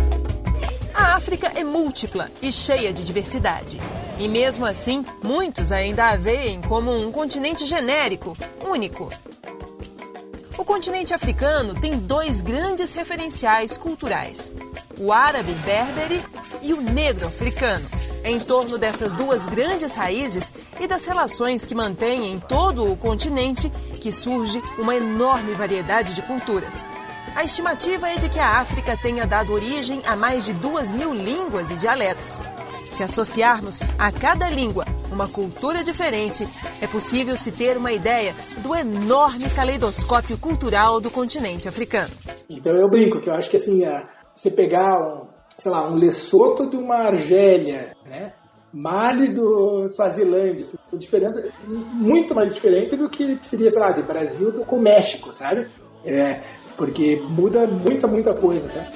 África 1.16 1.50
é 1.54 1.64
múltipla 1.64 2.30
e 2.42 2.52
cheia 2.52 2.92
de 2.92 3.02
diversidade. 3.02 3.80
E 4.18 4.28
mesmo 4.28 4.66
assim, 4.66 5.02
muitos 5.22 5.72
ainda 5.72 6.10
a 6.10 6.16
veem 6.16 6.60
como 6.60 6.94
um 6.94 7.10
continente 7.10 7.64
genérico, 7.64 8.36
único. 8.62 9.08
O 10.58 10.64
continente 10.64 11.14
africano 11.14 11.74
tem 11.74 11.96
dois 11.96 12.42
grandes 12.42 12.92
referenciais 12.92 13.78
culturais: 13.78 14.52
o 14.98 15.10
árabe 15.10 15.52
berbere 15.64 16.22
e 16.60 16.74
o 16.74 16.82
negro 16.82 17.26
africano. 17.26 17.88
É 18.22 18.30
em 18.30 18.38
torno 18.38 18.76
dessas 18.76 19.14
duas 19.14 19.46
grandes 19.46 19.94
raízes 19.94 20.52
e 20.78 20.86
das 20.86 21.06
relações 21.06 21.64
que 21.64 21.74
mantêm 21.74 22.30
em 22.30 22.38
todo 22.38 22.92
o 22.92 22.94
continente 22.94 23.70
que 24.02 24.12
surge 24.12 24.60
uma 24.76 24.94
enorme 24.94 25.54
variedade 25.54 26.14
de 26.14 26.20
culturas. 26.20 26.86
A 27.36 27.44
estimativa 27.44 28.08
é 28.08 28.16
de 28.16 28.30
que 28.30 28.38
a 28.38 28.60
África 28.60 28.96
tenha 28.96 29.26
dado 29.26 29.52
origem 29.52 30.00
a 30.06 30.16
mais 30.16 30.46
de 30.46 30.54
duas 30.54 30.90
mil 30.90 31.12
línguas 31.12 31.70
e 31.70 31.76
dialetos. 31.76 32.42
Se 32.86 33.02
associarmos 33.02 33.82
a 33.98 34.10
cada 34.10 34.48
língua 34.48 34.86
uma 35.12 35.28
cultura 35.28 35.84
diferente, 35.84 36.44
é 36.80 36.86
possível 36.86 37.36
se 37.36 37.52
ter 37.52 37.76
uma 37.76 37.92
ideia 37.92 38.32
do 38.62 38.74
enorme 38.74 39.50
caleidoscópio 39.54 40.38
cultural 40.38 40.98
do 40.98 41.10
continente 41.10 41.68
africano. 41.68 42.08
Então 42.48 42.72
eu 42.72 42.88
brinco 42.88 43.20
que 43.20 43.28
eu 43.28 43.34
acho 43.34 43.50
que 43.50 43.58
assim, 43.58 43.82
você 44.34 44.50
pegar 44.50 44.96
um, 44.98 45.28
sei 45.58 45.70
lá, 45.70 45.86
um 45.90 45.94
Lesoto 45.94 46.70
de 46.70 46.76
uma 46.78 46.96
Argélia, 47.08 47.92
né? 48.06 48.32
Mali 48.72 49.32
do 49.34 49.88
Swazilândia, 49.90 50.66
a 50.90 50.96
diferença 50.96 51.38
é 51.38 51.50
muito 51.68 52.34
mais 52.34 52.52
diferente 52.54 52.96
do 52.96 53.10
que 53.10 53.38
seria, 53.44 53.70
sei 53.70 53.80
lá, 53.80 53.92
de 53.92 54.02
Brasil 54.02 54.52
com 54.64 54.76
o 54.76 54.82
México, 54.82 55.32
sabe? 55.32 55.66
É, 56.04 56.42
porque 56.76 57.22
muda 57.28 57.66
muita, 57.66 58.06
muita 58.06 58.34
coisa, 58.34 58.66
né? 58.68 58.88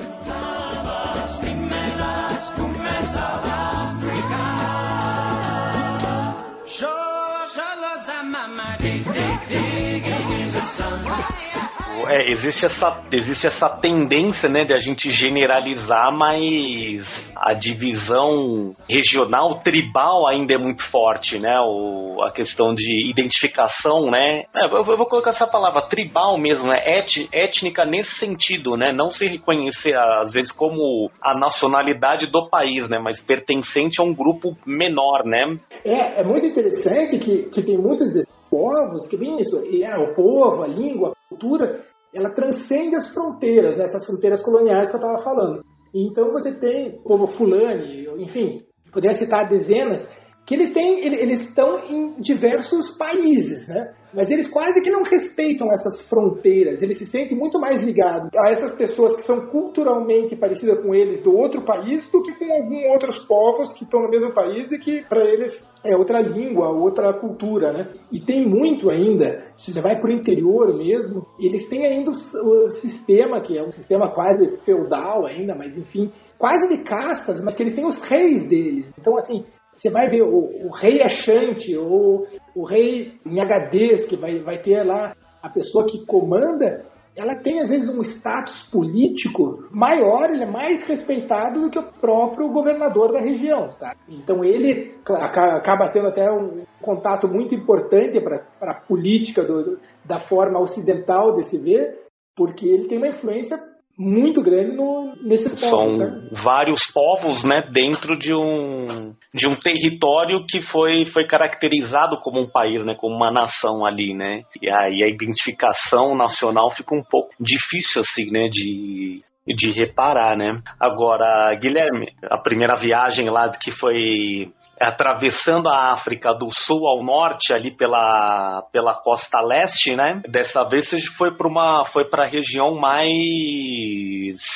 É, 12.08 12.30
existe 12.30 12.66
essa, 12.66 13.02
existe 13.12 13.46
essa 13.46 13.68
tendência, 13.68 14.48
né, 14.48 14.64
de 14.64 14.74
a 14.74 14.78
gente 14.78 15.10
generalizar, 15.10 16.12
mas 16.12 17.30
a 17.36 17.52
divisão 17.52 18.72
regional, 18.88 19.60
tribal 19.62 20.26
ainda 20.28 20.54
é 20.54 20.58
muito 20.58 20.82
forte, 20.90 21.38
né? 21.38 21.58
O, 21.60 22.22
a 22.22 22.30
questão 22.30 22.74
de 22.74 23.08
identificação, 23.08 24.10
né? 24.10 24.44
É, 24.54 24.66
eu, 24.66 24.76
eu, 24.76 24.96
vou 24.96 25.06
colocar 25.06 25.30
essa 25.30 25.46
palavra, 25.46 25.88
tribal 25.88 26.38
mesmo, 26.38 26.68
né? 26.68 26.80
Et, 26.84 27.28
étnica 27.32 27.84
nesse 27.84 28.14
sentido, 28.18 28.76
né? 28.76 28.92
Não 28.92 29.08
se 29.08 29.26
reconhecer, 29.26 29.94
às 29.94 30.32
vezes, 30.32 30.52
como 30.52 31.10
a 31.22 31.38
nacionalidade 31.38 32.26
do 32.26 32.48
país, 32.48 32.88
né? 32.88 32.98
Mas 32.98 33.20
pertencente 33.20 34.00
a 34.00 34.04
um 34.04 34.14
grupo 34.14 34.56
menor, 34.66 35.24
né? 35.24 35.58
É, 35.84 36.20
é 36.20 36.24
muito 36.24 36.46
interessante 36.46 37.18
que, 37.18 37.44
que 37.44 37.62
tem 37.62 37.78
muitos 37.78 38.12
desses 38.12 38.40
povos 38.50 39.06
que 39.06 39.16
vem 39.16 39.40
isso, 39.40 39.64
e, 39.64 39.84
é, 39.84 39.96
o 39.96 40.14
povo, 40.14 40.62
a 40.62 40.66
língua, 40.66 41.12
a 41.12 41.28
cultura, 41.28 41.84
ela 42.14 42.30
transcende 42.30 42.96
as 42.96 43.12
fronteiras, 43.12 43.76
né, 43.76 43.84
essas 43.84 44.04
fronteiras 44.06 44.42
coloniais 44.42 44.88
que 44.88 44.96
eu 44.96 45.00
estava 45.00 45.22
falando. 45.22 45.64
Então 45.94 46.30
você 46.32 46.52
tem 46.52 46.98
o 46.98 47.02
povo 47.02 47.26
fulani, 47.26 48.06
enfim, 48.18 48.62
poderia 48.92 49.16
citar 49.16 49.48
dezenas, 49.48 50.08
que 50.46 50.54
eles 50.54 50.72
têm, 50.72 51.04
eles 51.04 51.40
estão 51.40 51.78
em 51.88 52.20
diversos 52.20 52.96
países, 52.96 53.68
né? 53.68 53.94
Mas 54.12 54.28
eles 54.28 54.48
quase 54.48 54.80
que 54.80 54.90
não 54.90 55.04
respeitam 55.04 55.70
essas 55.72 56.08
fronteiras, 56.08 56.82
eles 56.82 56.98
se 56.98 57.06
sentem 57.06 57.38
muito 57.38 57.60
mais 57.60 57.84
ligados 57.84 58.28
a 58.36 58.50
essas 58.50 58.72
pessoas 58.72 59.14
que 59.16 59.22
são 59.22 59.46
culturalmente 59.46 60.34
parecidas 60.34 60.82
com 60.82 60.92
eles 60.92 61.22
do 61.22 61.36
outro 61.36 61.62
país 61.62 62.10
do 62.10 62.20
que 62.22 62.32
com 62.32 62.52
alguns 62.52 62.84
outros 62.92 63.18
povos 63.26 63.72
que 63.72 63.84
estão 63.84 64.02
no 64.02 64.10
mesmo 64.10 64.34
país 64.34 64.72
e 64.72 64.78
que 64.78 65.04
para 65.08 65.24
eles 65.24 65.52
é 65.84 65.96
outra 65.96 66.20
língua, 66.20 66.70
outra 66.70 67.12
cultura, 67.12 67.72
né? 67.72 67.86
E 68.10 68.20
tem 68.20 68.44
muito 68.48 68.90
ainda, 68.90 69.44
se 69.56 69.72
você 69.72 69.80
vai 69.80 70.00
para 70.00 70.10
o 70.10 70.12
interior 70.12 70.76
mesmo, 70.76 71.24
eles 71.38 71.68
têm 71.68 71.86
ainda 71.86 72.10
o, 72.10 72.64
o 72.64 72.70
sistema, 72.70 73.40
que 73.40 73.56
é 73.56 73.62
um 73.62 73.70
sistema 73.70 74.12
quase 74.12 74.56
feudal 74.64 75.24
ainda, 75.24 75.54
mas 75.54 75.78
enfim, 75.78 76.10
quase 76.36 76.68
de 76.68 76.82
castas, 76.82 77.40
mas 77.44 77.54
que 77.54 77.62
eles 77.62 77.76
têm 77.76 77.86
os 77.86 78.02
reis 78.02 78.48
deles. 78.48 78.86
Então, 78.98 79.16
assim, 79.16 79.44
você 79.80 79.88
vai 79.88 80.08
ver 80.08 80.22
o, 80.22 80.66
o 80.66 80.70
rei 80.70 81.02
Achante 81.02 81.74
ou 81.74 82.26
o 82.54 82.64
rei 82.64 83.14
Nhagades, 83.24 84.04
que 84.06 84.16
vai, 84.16 84.38
vai 84.40 84.58
ter 84.58 84.82
lá 84.84 85.14
a 85.42 85.48
pessoa 85.48 85.86
que 85.86 86.04
comanda, 86.04 86.84
ela 87.16 87.34
tem 87.36 87.60
às 87.60 87.70
vezes 87.70 87.88
um 87.88 88.02
status 88.02 88.68
político 88.70 89.64
maior, 89.70 90.30
ele 90.30 90.42
é 90.42 90.50
mais 90.50 90.86
respeitado 90.86 91.62
do 91.62 91.70
que 91.70 91.78
o 91.78 91.92
próprio 91.98 92.50
governador 92.50 93.10
da 93.10 93.20
região, 93.20 93.70
sabe? 93.72 93.98
Então 94.08 94.44
ele 94.44 94.94
acaba 95.06 95.88
sendo 95.88 96.08
até 96.08 96.30
um 96.30 96.62
contato 96.82 97.26
muito 97.26 97.54
importante 97.54 98.20
para 98.20 98.72
a 98.72 98.80
política 98.82 99.42
do, 99.42 99.78
da 100.04 100.18
forma 100.18 100.60
ocidental 100.60 101.36
de 101.36 101.44
se 101.44 101.58
ver, 101.58 102.00
porque 102.36 102.68
ele 102.68 102.86
tem 102.86 102.98
uma 102.98 103.08
influência 103.08 103.58
muito 103.98 104.42
grande 104.42 104.74
no, 104.74 105.14
nesses 105.22 105.58
povos. 105.60 105.96
São 105.96 106.28
vários 106.32 106.86
povos, 106.92 107.44
né, 107.44 107.68
dentro 107.70 108.18
de 108.18 108.32
um, 108.34 109.14
de 109.34 109.46
um 109.46 109.54
território 109.56 110.44
que 110.48 110.60
foi, 110.60 111.06
foi 111.06 111.26
caracterizado 111.26 112.18
como 112.20 112.40
um 112.40 112.48
país, 112.48 112.84
né, 112.84 112.94
como 112.96 113.14
uma 113.14 113.30
nação 113.30 113.84
ali, 113.84 114.14
né. 114.14 114.42
E 114.60 114.70
aí 114.70 115.04
a 115.04 115.08
identificação 115.08 116.16
nacional 116.16 116.70
fica 116.70 116.94
um 116.94 117.02
pouco 117.02 117.34
difícil, 117.38 118.00
assim, 118.00 118.30
né, 118.30 118.48
de, 118.48 119.22
de 119.46 119.70
reparar, 119.70 120.36
né. 120.36 120.60
Agora, 120.78 121.54
Guilherme, 121.54 122.08
a 122.22 122.38
primeira 122.38 122.74
viagem 122.76 123.28
lá 123.28 123.50
que 123.50 123.70
foi 123.70 124.50
atravessando 124.80 125.68
a 125.68 125.92
África 125.92 126.32
do 126.32 126.50
sul 126.50 126.86
ao 126.86 127.04
norte 127.04 127.52
ali 127.52 127.70
pela, 127.70 128.62
pela 128.72 128.94
costa 128.94 129.40
leste, 129.40 129.94
né? 129.94 130.22
Dessa 130.26 130.64
vez 130.64 130.88
você 130.88 130.98
foi 131.18 131.36
para 131.36 131.46
uma 131.46 131.84
foi 131.84 132.08
para 132.08 132.24
a 132.24 132.28
região 132.28 132.74
mais 132.74 133.10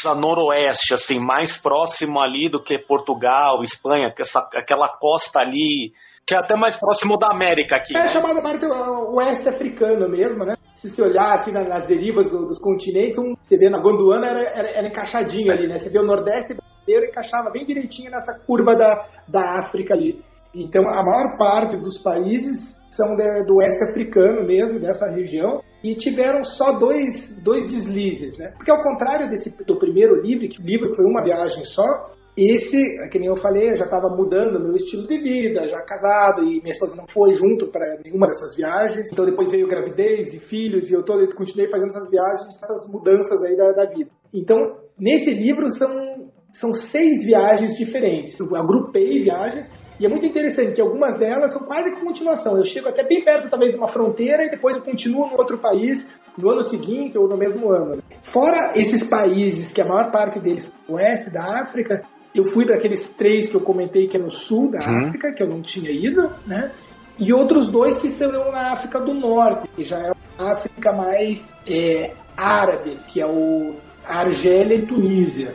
a 0.07 0.15
noroeste, 0.15 0.95
assim, 0.95 1.19
mais 1.19 1.59
próximo 1.59 2.21
ali 2.21 2.49
do 2.49 2.63
que 2.63 2.79
Portugal, 2.79 3.63
Espanha, 3.63 4.13
que 4.15 4.23
essa, 4.23 4.41
aquela 4.55 4.89
costa 4.89 5.41
ali 5.41 5.93
que 6.27 6.35
é 6.35 6.39
até 6.39 6.57
mais 6.57 6.75
próximo 6.79 7.19
da 7.19 7.29
América 7.31 7.77
aqui. 7.77 7.95
É 7.95 8.01
né? 8.01 8.09
chamada 8.09 8.41
América 8.41 8.67
Oeste 9.11 9.47
Africana 9.47 10.09
mesmo, 10.09 10.45
né? 10.45 10.55
Se 10.75 10.91
você 10.91 11.03
olhar 11.03 11.35
assim 11.35 11.53
nas 11.53 11.87
derivas 11.87 12.31
do, 12.31 12.47
dos 12.47 12.59
continentes, 12.59 13.19
um, 13.19 13.35
você 13.43 13.59
vê 13.59 13.69
na 13.69 13.79
Gondwana 13.79 14.29
era, 14.29 14.43
era, 14.43 14.71
era 14.71 14.89
encaixadinho 14.89 15.53
ali, 15.53 15.69
né? 15.69 15.79
Você 15.79 15.91
vê 15.91 15.99
o 15.99 16.07
Nordeste 16.07 16.57
brasileiro 16.85 17.07
encaixava 17.07 17.51
bem 17.51 17.65
direitinho 17.65 18.11
nessa 18.11 18.39
curva 18.47 18.77
da, 18.77 19.07
da 19.29 19.59
África 19.61 19.95
ali. 19.95 20.23
Então, 20.55 20.89
a 20.89 21.03
maior 21.03 21.37
parte 21.37 21.77
dos 21.77 21.99
países 21.99 22.79
são 22.91 23.17
de, 23.17 23.45
do 23.47 23.57
oeste 23.57 23.83
africano 23.91 24.47
mesmo, 24.47 24.79
dessa 24.79 25.11
região, 25.11 25.61
e 25.83 25.97
tiveram 25.97 26.45
só 26.45 26.79
dois, 26.79 27.37
dois 27.43 27.67
deslizes, 27.67 28.39
né? 28.39 28.53
Porque 28.57 28.71
ao 28.71 28.83
contrário 28.83 29.29
desse, 29.29 29.51
do 29.65 29.79
primeiro 29.79 30.23
livro, 30.23 30.49
que 30.49 30.63
o 30.63 30.65
livro 30.65 30.95
foi 30.95 31.05
uma 31.05 31.25
viagem 31.25 31.65
só, 31.65 32.15
esse, 32.37 32.77
que 33.11 33.19
nem 33.19 33.29
eu 33.29 33.37
falei, 33.37 33.71
eu 33.71 33.77
já 33.77 33.85
estava 33.85 34.09
mudando 34.09 34.61
meu 34.61 34.75
estilo 34.75 35.07
de 35.07 35.19
vida, 35.19 35.69
já 35.69 35.81
casado, 35.83 36.43
e 36.43 36.61
minha 36.61 36.71
esposa 36.71 36.97
não 36.97 37.07
foi 37.07 37.33
junto 37.35 37.71
para 37.71 37.99
nenhuma 38.05 38.27
dessas 38.27 38.57
viagens. 38.57 39.13
Então 39.13 39.25
depois 39.25 39.51
veio 39.51 39.69
gravidez 39.69 40.35
e 40.35 40.41
filhos, 40.41 40.91
e 40.91 40.95
eu, 40.95 41.05
todo, 41.05 41.33
continuei 41.35 41.71
fazendo 41.71 41.91
essas 41.91 42.11
viagens, 42.11 42.59
essas 42.61 42.91
mudanças 42.91 43.41
aí 43.43 43.57
da, 43.57 43.73
da 43.73 43.85
vida. 43.87 44.11
Então, 44.33 44.79
nesse 44.99 45.33
livro 45.33 45.71
são 45.71 46.33
são 46.59 46.75
seis 46.75 47.25
viagens 47.25 47.77
diferentes. 47.77 48.39
Eu 48.39 48.55
agrupei 48.57 49.23
viagens 49.23 49.71
e 49.99 50.07
é 50.07 50.09
muito 50.09 50.27
interessante 50.27 50.75
que 50.75 50.81
algumas 50.81 51.19
delas 51.19 51.53
são 51.53 51.67
quase 51.67 51.95
que 51.95 52.05
continuação. 52.05 52.57
Eu 52.57 52.65
chego 52.65 52.89
até 52.89 53.05
bem 53.05 53.25
perto, 53.25 53.49
talvez, 53.49 53.73
de 53.73 53.79
uma 53.79 53.93
fronteira 53.93 54.45
e 54.45 54.51
depois 54.51 54.77
eu 54.77 54.83
continuo 54.83 55.29
no 55.31 55.39
outro 55.39 55.59
país 55.59 56.13
no 56.37 56.51
ano 56.51 56.65
seguinte 56.65 57.17
ou 57.17 57.29
no 57.29 57.37
mesmo 57.37 57.71
ano. 57.71 58.03
Fora 58.23 58.73
esses 58.75 59.05
países, 59.05 59.73
que 59.73 59.81
a 59.81 59.87
maior 59.87 60.11
parte 60.11 60.41
deles 60.41 60.73
é 60.89 60.93
oeste 60.93 61.31
da 61.31 61.63
África, 61.63 62.03
eu 62.35 62.45
fui 62.49 62.67
para 62.67 62.77
aqueles 62.77 63.09
três 63.17 63.49
que 63.49 63.55
eu 63.55 63.61
comentei 63.61 64.09
que 64.09 64.17
é 64.17 64.21
no 64.21 64.31
sul 64.31 64.71
da 64.71 64.81
uhum. 64.81 65.07
África, 65.07 65.33
que 65.33 65.43
eu 65.43 65.49
não 65.49 65.63
tinha 65.63 65.91
ido, 65.91 66.29
né? 66.47 66.73
E 67.17 67.33
outros 67.33 67.71
dois 67.71 67.97
que 67.99 68.11
são 68.11 68.31
na 68.51 68.73
África 68.73 68.99
do 68.99 69.15
Norte, 69.15 69.69
que 69.77 69.85
já 69.85 69.99
é 69.99 70.13
a 70.37 70.53
África 70.53 70.93
mais 70.93 71.49
é, 71.65 72.13
árabe, 72.37 72.99
que 73.07 73.21
é 73.21 73.27
o 73.27 73.77
Argélia 74.05 74.75
e 74.75 74.87
Tunísia. 74.87 75.55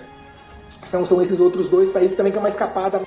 Então 0.89 1.05
são 1.05 1.22
esses 1.22 1.39
outros 1.39 1.69
dois 1.69 1.89
países 1.89 2.17
também 2.17 2.31
que 2.31 2.38
é 2.38 2.41
uma 2.41 2.50
escapada 2.50 3.01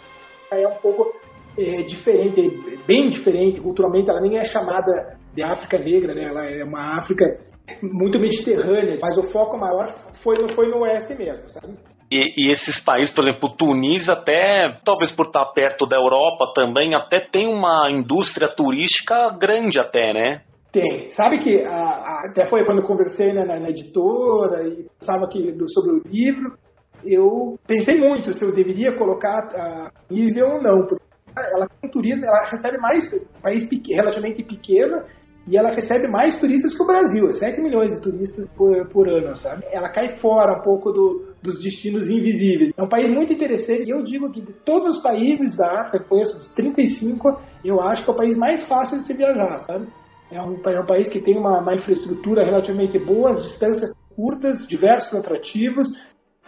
é 0.50 0.68
um 0.68 0.76
pouco 0.76 1.12
é, 1.58 1.82
diferente, 1.82 2.76
bem 2.86 3.10
diferente 3.10 3.60
culturalmente. 3.60 4.08
Ela 4.08 4.20
nem 4.20 4.38
é 4.38 4.44
chamada 4.44 5.18
de 5.34 5.42
África 5.42 5.78
Negra, 5.78 6.14
né? 6.14 6.24
Ela 6.24 6.46
é 6.46 6.64
uma 6.64 6.96
África 6.98 7.24
muito 7.82 8.18
mediterrânea, 8.18 8.98
mas 9.00 9.16
o 9.18 9.24
foco 9.24 9.58
maior 9.58 9.86
foi 10.22 10.36
no, 10.36 10.48
foi 10.54 10.68
no 10.68 10.80
oeste 10.80 11.14
mesmo, 11.14 11.48
sabe? 11.48 11.74
E, 12.10 12.34
e, 12.36 12.52
esses 12.52 12.78
países, 12.78 13.14
por 13.14 13.26
exemplo, 13.26 13.48
Tunis, 13.56 14.10
até, 14.10 14.78
talvez 14.84 15.10
por 15.10 15.26
estar 15.26 15.46
perto 15.46 15.86
da 15.86 15.96
Europa 15.96 16.52
também, 16.54 16.94
até 16.94 17.20
tem 17.20 17.46
uma 17.46 17.90
indústria 17.90 18.48
turística 18.48 19.30
grande 19.38 19.80
até, 19.80 20.12
né? 20.12 20.42
Tem. 20.70 21.10
Sabe 21.10 21.38
que 21.38 21.62
a, 21.62 21.70
a, 21.70 22.26
até 22.28 22.44
foi 22.44 22.64
quando 22.64 22.80
eu 22.80 22.86
conversei 22.86 23.32
né, 23.32 23.44
na, 23.44 23.60
na, 23.60 23.70
editora 23.70 24.66
e 24.68 24.86
pensava 24.98 25.26
que, 25.26 25.52
do, 25.52 25.70
sobre 25.70 25.92
o 25.92 26.02
livro, 26.06 26.54
eu 27.04 27.59
pensei 27.66 27.99
muito 27.99 28.32
se 28.32 28.44
eu 28.44 28.54
deveria 28.54 28.97
colocar 28.97 29.49
a 29.54 29.92
nível 30.11 30.49
ou 30.49 30.62
não, 30.62 30.87
porque 30.87 31.02
ela 31.37 31.66
tem 31.80 31.90
turismo, 31.90 32.25
ela 32.25 32.47
recebe 32.49 32.78
mais, 32.78 33.09
país 33.42 33.68
relativamente 33.88 34.42
pequeno, 34.42 35.02
e 35.47 35.56
ela 35.56 35.75
recebe 35.75 36.06
mais 36.09 36.38
turistas 36.38 36.75
que 36.75 36.82
o 36.82 36.87
Brasil, 36.87 37.30
7 37.32 37.61
milhões 37.61 37.90
de 37.90 38.00
turistas 38.00 38.49
por, 38.50 38.88
por 38.90 39.09
ano, 39.09 39.37
sabe? 39.37 39.64
Ela 39.73 39.88
cai 39.88 40.12
fora 40.18 40.59
um 40.59 40.62
pouco 40.62 40.92
do, 40.92 41.35
dos 41.42 41.61
destinos 41.61 42.09
invisíveis. 42.09 42.73
É 42.76 42.82
um 42.82 42.88
país 42.88 43.11
muito 43.11 43.32
interessante, 43.32 43.85
e 43.85 43.90
eu 43.90 44.04
digo 44.04 44.30
que 44.30 44.40
de 44.40 44.52
todos 44.64 44.97
os 44.97 45.02
países 45.02 45.56
da 45.56 45.80
África, 45.80 46.04
conheço 46.04 46.38
dos 46.38 46.49
35, 46.50 47.40
eu 47.64 47.80
acho 47.80 48.04
que 48.04 48.11
é 48.11 48.14
o 48.14 48.16
país 48.16 48.37
mais 48.37 48.66
fácil 48.68 48.99
de 48.99 49.04
se 49.04 49.14
viajar, 49.14 49.59
sabe? 49.59 49.88
É 50.30 50.40
um, 50.40 50.54
é 50.64 50.80
um 50.80 50.87
país 50.87 51.09
que 51.09 51.21
tem 51.21 51.37
uma, 51.37 51.61
uma 51.61 51.75
infraestrutura 51.75 52.44
relativamente 52.44 52.99
boa, 52.99 53.32
as 53.32 53.42
distâncias 53.42 53.92
curtas, 54.14 54.66
diversos 54.66 55.18
atrativos, 55.18 55.88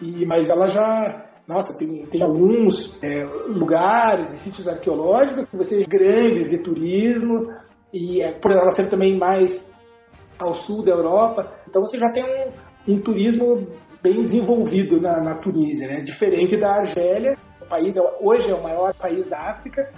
e, 0.01 0.25
mas 0.25 0.49
ela 0.49 0.67
já. 0.67 1.25
Nossa, 1.47 1.77
tem, 1.77 2.05
tem 2.07 2.23
alguns 2.23 3.01
é, 3.03 3.23
lugares 3.47 4.33
e 4.33 4.39
sítios 4.39 4.67
arqueológicos 4.67 5.47
que 5.47 5.55
você 5.55 5.85
grandes 5.85 6.49
de 6.49 6.57
turismo, 6.57 7.53
e 7.93 8.21
é, 8.21 8.31
por 8.31 8.51
ela 8.51 8.71
ser 8.71 8.89
também 8.89 9.17
mais 9.17 9.51
ao 10.39 10.55
sul 10.55 10.83
da 10.83 10.91
Europa, 10.91 11.53
então 11.69 11.81
você 11.81 11.97
já 11.97 12.09
tem 12.11 12.23
um, 12.87 12.93
um 12.93 12.99
turismo 12.99 13.67
bem 14.01 14.23
desenvolvido 14.23 14.99
na, 14.99 15.21
na, 15.21 15.37
Tunísia, 15.37 15.87
né? 15.87 16.01
diferente 16.01 16.57
da 16.57 16.79
Argélia. 16.79 17.37
O 17.61 17.65
país 17.65 17.95
é, 17.95 18.01
hoje 18.21 18.49
é 18.49 18.53
o 18.53 18.61
maior 18.61 18.93
país 18.95 19.29
da 19.29 19.39
África 19.39 19.91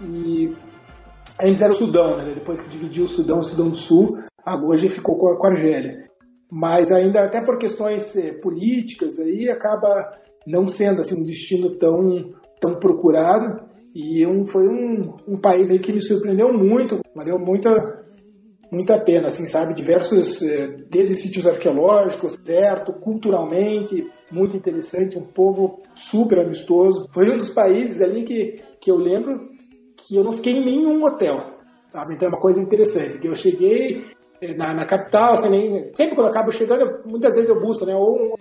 e 0.00 0.54
antes 1.42 1.60
era 1.60 1.72
o 1.72 1.76
Sudão, 1.76 2.18
né? 2.18 2.32
depois 2.34 2.60
que 2.60 2.68
dividiu 2.68 3.04
o 3.04 3.08
Sudão, 3.08 3.38
o 3.38 3.42
Sudão 3.42 3.70
do 3.70 3.76
Sul, 3.76 4.18
hoje 4.66 4.90
ficou 4.90 5.16
com 5.16 5.32
a, 5.32 5.36
com 5.38 5.46
a 5.46 5.50
Argélia 5.50 6.04
mas 6.50 6.90
ainda 6.92 7.24
até 7.24 7.44
por 7.44 7.58
questões 7.58 8.14
é, 8.16 8.32
políticas 8.32 9.18
aí 9.18 9.50
acaba 9.50 10.10
não 10.46 10.68
sendo 10.68 11.00
assim 11.00 11.20
um 11.20 11.24
destino 11.24 11.78
tão 11.78 12.32
tão 12.60 12.78
procurado 12.78 13.64
e 13.94 14.26
um, 14.26 14.46
foi 14.46 14.66
um, 14.66 15.16
um 15.28 15.40
país 15.40 15.70
aí 15.70 15.78
que 15.78 15.92
me 15.92 16.02
surpreendeu 16.02 16.52
muito, 16.52 17.00
valeu 17.14 17.38
muita 17.38 17.70
muito 18.72 18.92
a 18.92 18.98
pena, 18.98 19.28
assim, 19.28 19.46
sabe? 19.46 19.74
Diversos, 19.74 20.42
eh, 20.42 20.78
desde 20.90 21.14
sítios 21.14 21.46
arqueológicos, 21.46 22.34
certo, 22.44 22.92
culturalmente, 22.94 24.04
muito 24.32 24.56
interessante, 24.56 25.16
um 25.16 25.26
povo 25.26 25.80
super 25.94 26.40
amistoso. 26.40 27.08
Foi 27.12 27.30
um 27.30 27.38
dos 27.38 27.50
países 27.50 28.02
ali 28.02 28.24
que, 28.24 28.56
que 28.80 28.90
eu 28.90 28.96
lembro 28.96 29.38
que 29.96 30.16
eu 30.16 30.24
não 30.24 30.32
fiquei 30.32 30.54
em 30.54 30.64
nenhum 30.64 31.04
hotel, 31.04 31.36
sabe? 31.90 32.14
Então 32.14 32.26
é 32.26 32.32
uma 32.32 32.40
coisa 32.40 32.60
interessante, 32.60 33.18
que 33.18 33.28
eu 33.28 33.34
cheguei 33.36 33.98
eh, 33.98 34.13
na, 34.56 34.74
na 34.74 34.84
capital, 34.84 35.34
nem, 35.48 35.92
sempre 35.94 36.14
quando 36.14 36.26
eu 36.26 36.32
acabo 36.32 36.52
chegando, 36.52 37.02
muitas 37.06 37.34
vezes 37.34 37.48
eu 37.48 37.60
busco, 37.60 37.86
né? 37.86 37.94
Ou 37.94 38.14
um 38.14 38.34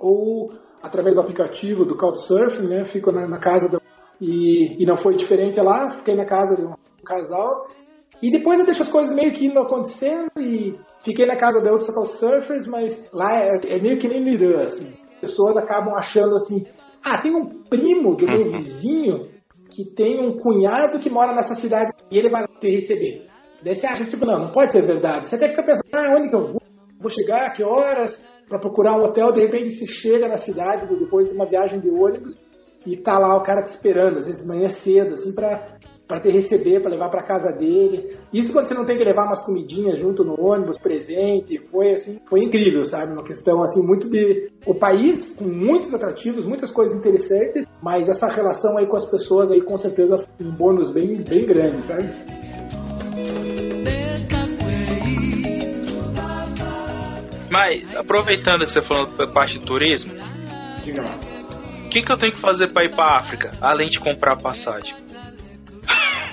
ou 0.00 0.50
através 0.82 1.14
do 1.14 1.20
aplicativo 1.20 1.84
do 1.84 1.96
Couchsurfing, 1.96 2.68
né? 2.68 2.84
Fico 2.84 3.10
na, 3.10 3.26
na 3.26 3.38
casa 3.38 3.68
do, 3.68 3.80
e, 4.20 4.82
e 4.82 4.86
não 4.86 4.96
foi 4.96 5.14
diferente 5.14 5.60
lá, 5.60 5.98
fiquei 5.98 6.14
na 6.14 6.24
casa 6.24 6.56
de 6.56 6.62
um 6.62 6.74
casal 7.04 7.66
e 8.22 8.30
depois 8.30 8.58
eu 8.58 8.64
deixo 8.64 8.82
as 8.82 8.90
coisas 8.90 9.14
meio 9.14 9.32
que 9.32 9.46
indo 9.46 9.58
acontecendo 9.58 10.30
e 10.38 10.74
fiquei 11.04 11.26
na 11.26 11.36
casa 11.36 11.60
de 11.60 11.68
outros 11.68 11.92
Couchsurfers, 11.92 12.66
mas 12.66 13.10
lá 13.12 13.28
é, 13.36 13.76
é 13.76 13.78
meio 13.80 13.98
que 13.98 14.08
nem 14.08 14.26
Irã, 14.32 14.64
assim. 14.64 14.94
Pessoas 15.20 15.56
acabam 15.56 15.94
achando 15.94 16.34
assim, 16.36 16.64
ah, 17.04 17.20
tem 17.20 17.34
um 17.34 17.64
primo 17.68 18.16
do 18.16 18.26
meu 18.26 18.52
vizinho 18.52 19.28
que 19.70 19.84
tem 19.94 20.20
um 20.20 20.38
cunhado 20.38 21.00
que 21.00 21.10
mora 21.10 21.34
nessa 21.34 21.54
cidade 21.56 21.92
e 22.10 22.18
ele 22.18 22.30
vai 22.30 22.46
te 22.46 22.70
receber. 22.70 23.26
Daí 23.64 23.74
você 23.74 23.86
acha, 23.86 24.04
tipo, 24.04 24.26
não, 24.26 24.38
não 24.38 24.52
pode 24.52 24.72
ser 24.72 24.82
verdade. 24.82 25.28
Você 25.28 25.36
até 25.36 25.48
fica 25.48 25.62
pensando, 25.62 25.84
ah, 25.94 26.16
onde 26.18 26.28
que 26.28 26.34
eu 26.34 26.46
vou? 26.48 26.60
Vou 27.00 27.10
chegar, 27.10 27.52
que 27.54 27.64
horas? 27.64 28.22
Para 28.46 28.58
procurar 28.58 28.98
um 28.98 29.04
hotel, 29.04 29.32
de 29.32 29.40
repente 29.40 29.70
você 29.70 29.86
chega 29.86 30.28
na 30.28 30.36
cidade 30.36 30.86
depois 30.98 31.28
de 31.28 31.34
uma 31.34 31.46
viagem 31.46 31.80
de 31.80 31.88
ônibus 31.88 32.40
e 32.86 32.94
tá 32.96 33.18
lá 33.18 33.34
o 33.36 33.42
cara 33.42 33.62
te 33.62 33.70
esperando, 33.70 34.18
às 34.18 34.26
vezes 34.26 34.46
manhã 34.46 34.68
cedo, 34.68 35.14
assim, 35.14 35.34
para 35.34 35.78
para 36.06 36.20
te 36.20 36.30
receber, 36.30 36.82
para 36.82 36.90
levar 36.90 37.08
para 37.08 37.22
casa 37.22 37.50
dele. 37.50 38.14
Isso 38.30 38.52
quando 38.52 38.66
você 38.68 38.74
não 38.74 38.84
tem 38.84 38.98
que 38.98 39.04
levar 39.04 39.24
umas 39.24 39.42
comidinhas 39.44 39.98
junto 39.98 40.22
no 40.22 40.38
ônibus, 40.38 40.78
presente, 40.78 41.58
foi 41.70 41.94
assim, 41.94 42.20
foi 42.28 42.40
incrível, 42.44 42.84
sabe? 42.84 43.12
Uma 43.12 43.24
questão 43.24 43.62
assim 43.62 43.80
muito 43.82 44.10
de 44.10 44.50
o 44.66 44.74
país 44.74 45.34
com 45.34 45.44
muitos 45.44 45.94
atrativos, 45.94 46.44
muitas 46.44 46.70
coisas 46.70 46.94
interessantes, 46.94 47.66
mas 47.82 48.06
essa 48.06 48.28
relação 48.28 48.76
aí 48.76 48.86
com 48.86 48.96
as 48.96 49.10
pessoas 49.10 49.50
aí 49.50 49.62
com 49.62 49.78
certeza 49.78 50.22
um 50.38 50.50
bônus 50.50 50.92
bem 50.92 51.22
bem 51.22 51.46
grande, 51.46 51.80
sabe? 51.82 52.04
Mas 57.54 57.96
aproveitando 57.96 58.66
que 58.66 58.72
você 58.72 58.82
falou 58.82 59.06
da 59.06 59.28
parte 59.28 59.60
de 59.60 59.64
turismo, 59.64 60.12
diga 60.82 61.02
lá. 61.02 61.14
O 61.86 61.88
que, 61.88 62.02
que 62.02 62.10
eu 62.10 62.16
tenho 62.16 62.32
que 62.32 62.40
fazer 62.40 62.72
para 62.72 62.82
ir 62.82 62.92
para 62.92 63.16
África, 63.16 63.56
além 63.60 63.88
de 63.88 64.00
comprar 64.00 64.36
passagem? 64.36 64.92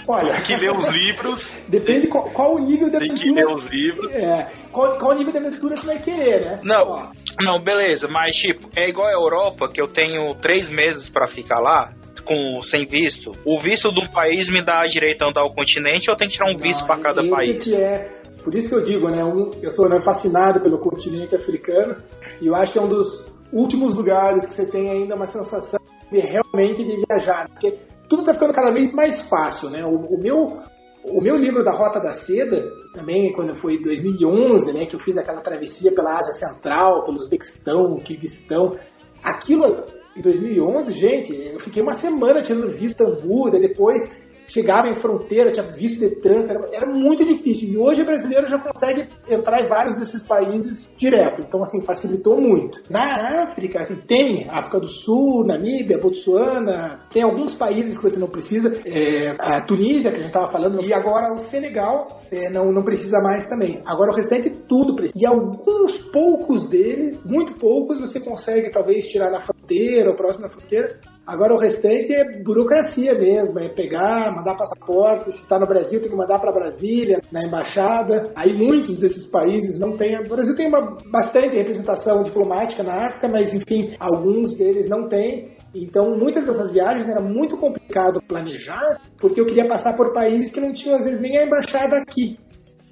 Olha, 0.08 0.42
que 0.42 0.56
ler 0.56 0.72
os 0.72 0.88
livros. 0.88 1.56
Depende 1.70 2.08
qual, 2.08 2.24
qual 2.32 2.56
o 2.56 2.60
nível 2.60 2.90
de 2.90 2.98
Tem 2.98 3.14
que 3.14 3.30
ler 3.30 3.46
os 3.46 3.68
livros. 3.68 4.12
É, 4.12 4.50
qual, 4.72 4.98
qual 4.98 5.12
o 5.12 5.18
nível 5.20 5.32
de 5.32 5.38
aventura 5.38 5.78
você 5.78 5.86
vai 5.86 6.00
querer, 6.00 6.44
né? 6.44 6.60
Não, 6.64 6.84
Ó. 6.88 7.10
não, 7.40 7.60
beleza, 7.60 8.08
mas 8.08 8.36
tipo, 8.36 8.68
é 8.76 8.90
igual 8.90 9.08
a 9.08 9.12
Europa, 9.12 9.70
que 9.72 9.80
eu 9.80 9.88
tenho 9.88 10.34
três 10.34 10.72
meses 10.72 11.08
para 11.08 11.28
ficar 11.28 11.60
lá, 11.60 11.92
com 12.26 12.64
sem 12.64 12.88
visto. 12.88 13.32
O 13.46 13.62
visto 13.62 13.90
de 13.90 14.02
um 14.02 14.10
país 14.10 14.50
me 14.50 14.64
dá 14.66 14.84
direito 14.88 15.22
a 15.22 15.30
andar 15.30 15.44
o 15.44 15.54
continente 15.54 16.10
ou 16.10 16.16
eu 16.16 16.18
tenho 16.18 16.32
que 16.32 16.38
tirar 16.38 16.52
um 16.52 16.58
visto 16.58 16.84
para 16.88 17.00
cada 17.00 17.24
país? 17.30 17.64
Que 17.64 17.76
é, 17.76 18.21
por 18.44 18.56
isso 18.56 18.70
que 18.70 18.76
eu 18.76 18.84
digo, 18.84 19.10
né? 19.10 19.24
Um, 19.24 19.52
eu 19.62 19.72
sou 19.72 19.88
né, 19.88 20.02
fascinado 20.02 20.62
pelo 20.62 20.80
continente 20.80 21.36
africano 21.36 21.98
e 22.42 22.48
eu 22.48 22.56
acho 22.56 22.74
que 22.74 22.80
é 22.80 22.82
um 22.82 22.88
dos 22.88 23.38
últimos 23.52 23.96
lugares 23.96 24.48
que 24.48 24.56
você 24.56 24.66
tem 24.66 24.90
ainda 24.90 25.16
uma 25.16 25.28
sensação 25.28 25.80
de 26.12 26.20
realmente 26.20 26.84
de 26.84 27.04
viajar, 27.08 27.48
porque 27.50 27.78
tudo 28.10 28.22
está 28.22 28.34
ficando 28.34 28.54
cada 28.54 28.72
vez 28.72 28.94
mais 28.94 29.22
fácil, 29.30 29.70
né? 29.70 29.86
O, 29.86 29.96
o, 29.96 30.20
meu 30.20 30.60
o 31.04 31.22
meu 31.22 31.36
livro 31.36 31.64
da 31.64 31.72
Rota 31.72 32.00
da 32.00 32.14
Seda, 32.14 32.70
também 32.94 33.32
quando 33.34 33.56
foi 33.56 33.82
2011, 33.82 34.74
né, 34.74 34.86
que 34.86 34.96
eu 34.96 35.00
fiz 35.00 35.18
aquela 35.18 35.42
travessia 35.42 35.94
pela 35.94 36.18
Ásia 36.18 36.34
Central, 36.34 37.04
pelo 37.06 37.18
Uzbequistão, 37.18 37.96
Kirguistão, 37.96 38.76
aquilo 39.24 39.86
em 40.16 40.22
2011, 40.22 40.92
gente, 40.92 41.34
eu 41.34 41.60
fiquei 41.60 41.82
uma 41.82 41.94
semana 41.94 42.42
tirando 42.42 42.68
visto 42.68 43.02
Istambul, 43.02 43.50
depois 43.50 44.02
chegava 44.48 44.88
em 44.88 44.96
fronteira, 44.96 45.52
tinha 45.52 45.66
visto 45.66 46.00
de 46.00 46.22
trânsito, 46.22 46.52
era, 46.52 46.76
era, 46.76 46.86
muito 46.88 47.26
difícil. 47.26 47.70
E 47.70 47.78
hoje 47.78 48.02
o 48.02 48.06
brasileiro 48.06 48.48
já 48.48 48.60
consegue 48.60 49.08
entrar 49.30 49.64
em 49.64 49.68
vários 49.68 50.00
desses 50.00 50.24
países 50.24 50.94
direto. 50.98 51.42
Então, 51.42 51.62
assim, 51.62 51.82
facilitou 51.86 52.40
muito. 52.40 52.82
Na 52.90 53.44
África, 53.44 53.80
assim, 53.80 53.96
tem 54.08 54.50
África 54.50 54.80
do 54.80 54.88
Sul, 54.88 55.46
Namíbia, 55.46 55.98
Botsuana, 55.98 57.02
tem 57.12 57.24
alguns 57.24 57.56
países 57.56 57.98
que 57.98 58.04
você 58.04 58.20
não 58.20 58.28
precisa. 58.28 58.70
É, 58.86 59.32
a 59.40 59.62
Tunísia, 59.66 60.12
que 60.12 60.18
a 60.18 60.22
gente 60.22 60.28
estava 60.28 60.52
falando, 60.52 60.84
e 60.84 60.94
agora 60.94 61.34
o 61.34 61.40
Senegal 61.40 62.22
é, 62.32 62.50
não, 62.50 62.72
não 62.72 62.84
precisa 62.84 63.20
mais 63.22 63.48
também. 63.48 63.82
Agora 63.86 64.12
o 64.12 64.16
restante 64.16 64.50
tudo 64.68 64.96
precisa. 64.96 65.20
E 65.20 65.26
alguns 65.26 65.98
poucos 66.12 66.70
deles, 66.70 67.24
muito 67.26 67.60
poucos, 67.60 68.00
você 68.00 68.20
consegue 68.20 68.70
talvez 68.72 69.06
tirar 69.08 69.32
na 69.32 69.42
fronteira 69.42 70.10
ou 70.10 70.16
próximo 70.16 70.44
da 70.44 70.50
fronteira, 70.50 71.00
Agora 71.26 71.54
o 71.54 71.60
restante 71.60 72.14
é 72.14 72.42
burocracia 72.42 73.14
mesmo, 73.14 73.60
é 73.60 73.70
pegar, 73.70 74.34
mandar 74.36 74.58
passaporte, 74.58 75.32
se 75.32 75.44
está 75.44 75.60
no 75.60 75.68
Brasil 75.68 76.02
tem 76.02 76.10
que 76.10 76.16
mandar 76.16 76.40
para 76.40 76.52
Brasília, 76.52 77.22
na 77.32 77.46
embaixada. 77.46 78.32
Aí 78.36 78.52
muitos 78.58 79.00
desses 79.00 79.28
países 79.28 79.80
não 79.80 79.96
têm. 79.96 80.20
O 80.20 80.30
Brasil 80.30 80.56
tem 80.56 80.68
uma 80.68 80.98
bastante 81.12 81.56
representação 81.56 82.24
diplomática 82.24 82.82
na 82.82 83.08
África, 83.08 83.30
mas 83.32 83.54
enfim, 83.54 83.96
alguns 84.00 84.58
deles 84.58 84.90
não 84.90 85.08
têm. 85.08 85.52
Então, 85.76 86.18
muitas 86.18 86.48
dessas 86.48 86.72
viagens 86.72 87.08
era 87.08 87.22
muito 87.22 87.56
complicado 87.58 88.22
planejar, 88.28 89.00
porque 89.20 89.40
eu 89.40 89.46
queria 89.46 89.68
passar 89.68 89.96
por 89.96 90.14
países 90.14 90.52
que 90.52 90.60
não 90.60 90.74
tinham 90.74 90.98
às 90.98 91.06
vezes 91.06 91.22
nem 91.22 91.38
a 91.38 91.46
embaixada 91.46 91.98
aqui. 91.98 92.36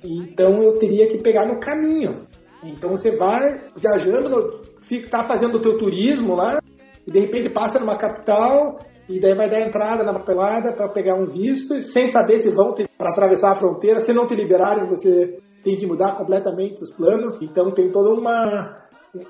Então, 0.04 0.64
eu 0.64 0.78
teria 0.78 1.10
que 1.10 1.22
pegar 1.22 1.48
no 1.48 1.60
caminho. 1.60 2.20
Então, 2.64 2.92
você 2.92 3.18
vai 3.18 3.42
viajando, 3.76 4.62
está 4.90 5.24
fazendo 5.24 5.56
o 5.56 5.62
teu 5.62 5.78
turismo 5.78 6.36
lá, 6.36 6.59
e 7.10 7.12
de 7.12 7.20
repente 7.20 7.50
passa 7.50 7.80
numa 7.80 7.98
capital 7.98 8.78
e 9.10 9.20
daí 9.20 9.34
vai 9.34 9.50
dar 9.50 9.62
entrada 9.62 10.04
na 10.04 10.14
papelada 10.14 10.76
para 10.76 10.88
pegar 10.90 11.16
um 11.16 11.26
visto, 11.26 11.82
sem 11.82 12.12
saber 12.12 12.38
se 12.38 12.54
vão 12.54 12.76
para 12.96 13.10
atravessar 13.10 13.54
a 13.54 13.56
fronteira. 13.56 14.02
Se 14.02 14.14
não 14.14 14.28
te 14.28 14.36
liberarem, 14.36 14.88
você 14.88 15.40
tem 15.64 15.76
que 15.76 15.88
mudar 15.88 16.16
completamente 16.16 16.84
os 16.84 16.96
planos. 16.96 17.42
Então 17.42 17.72
tem 17.72 17.92
toda 17.92 18.10
uma, 18.10 18.78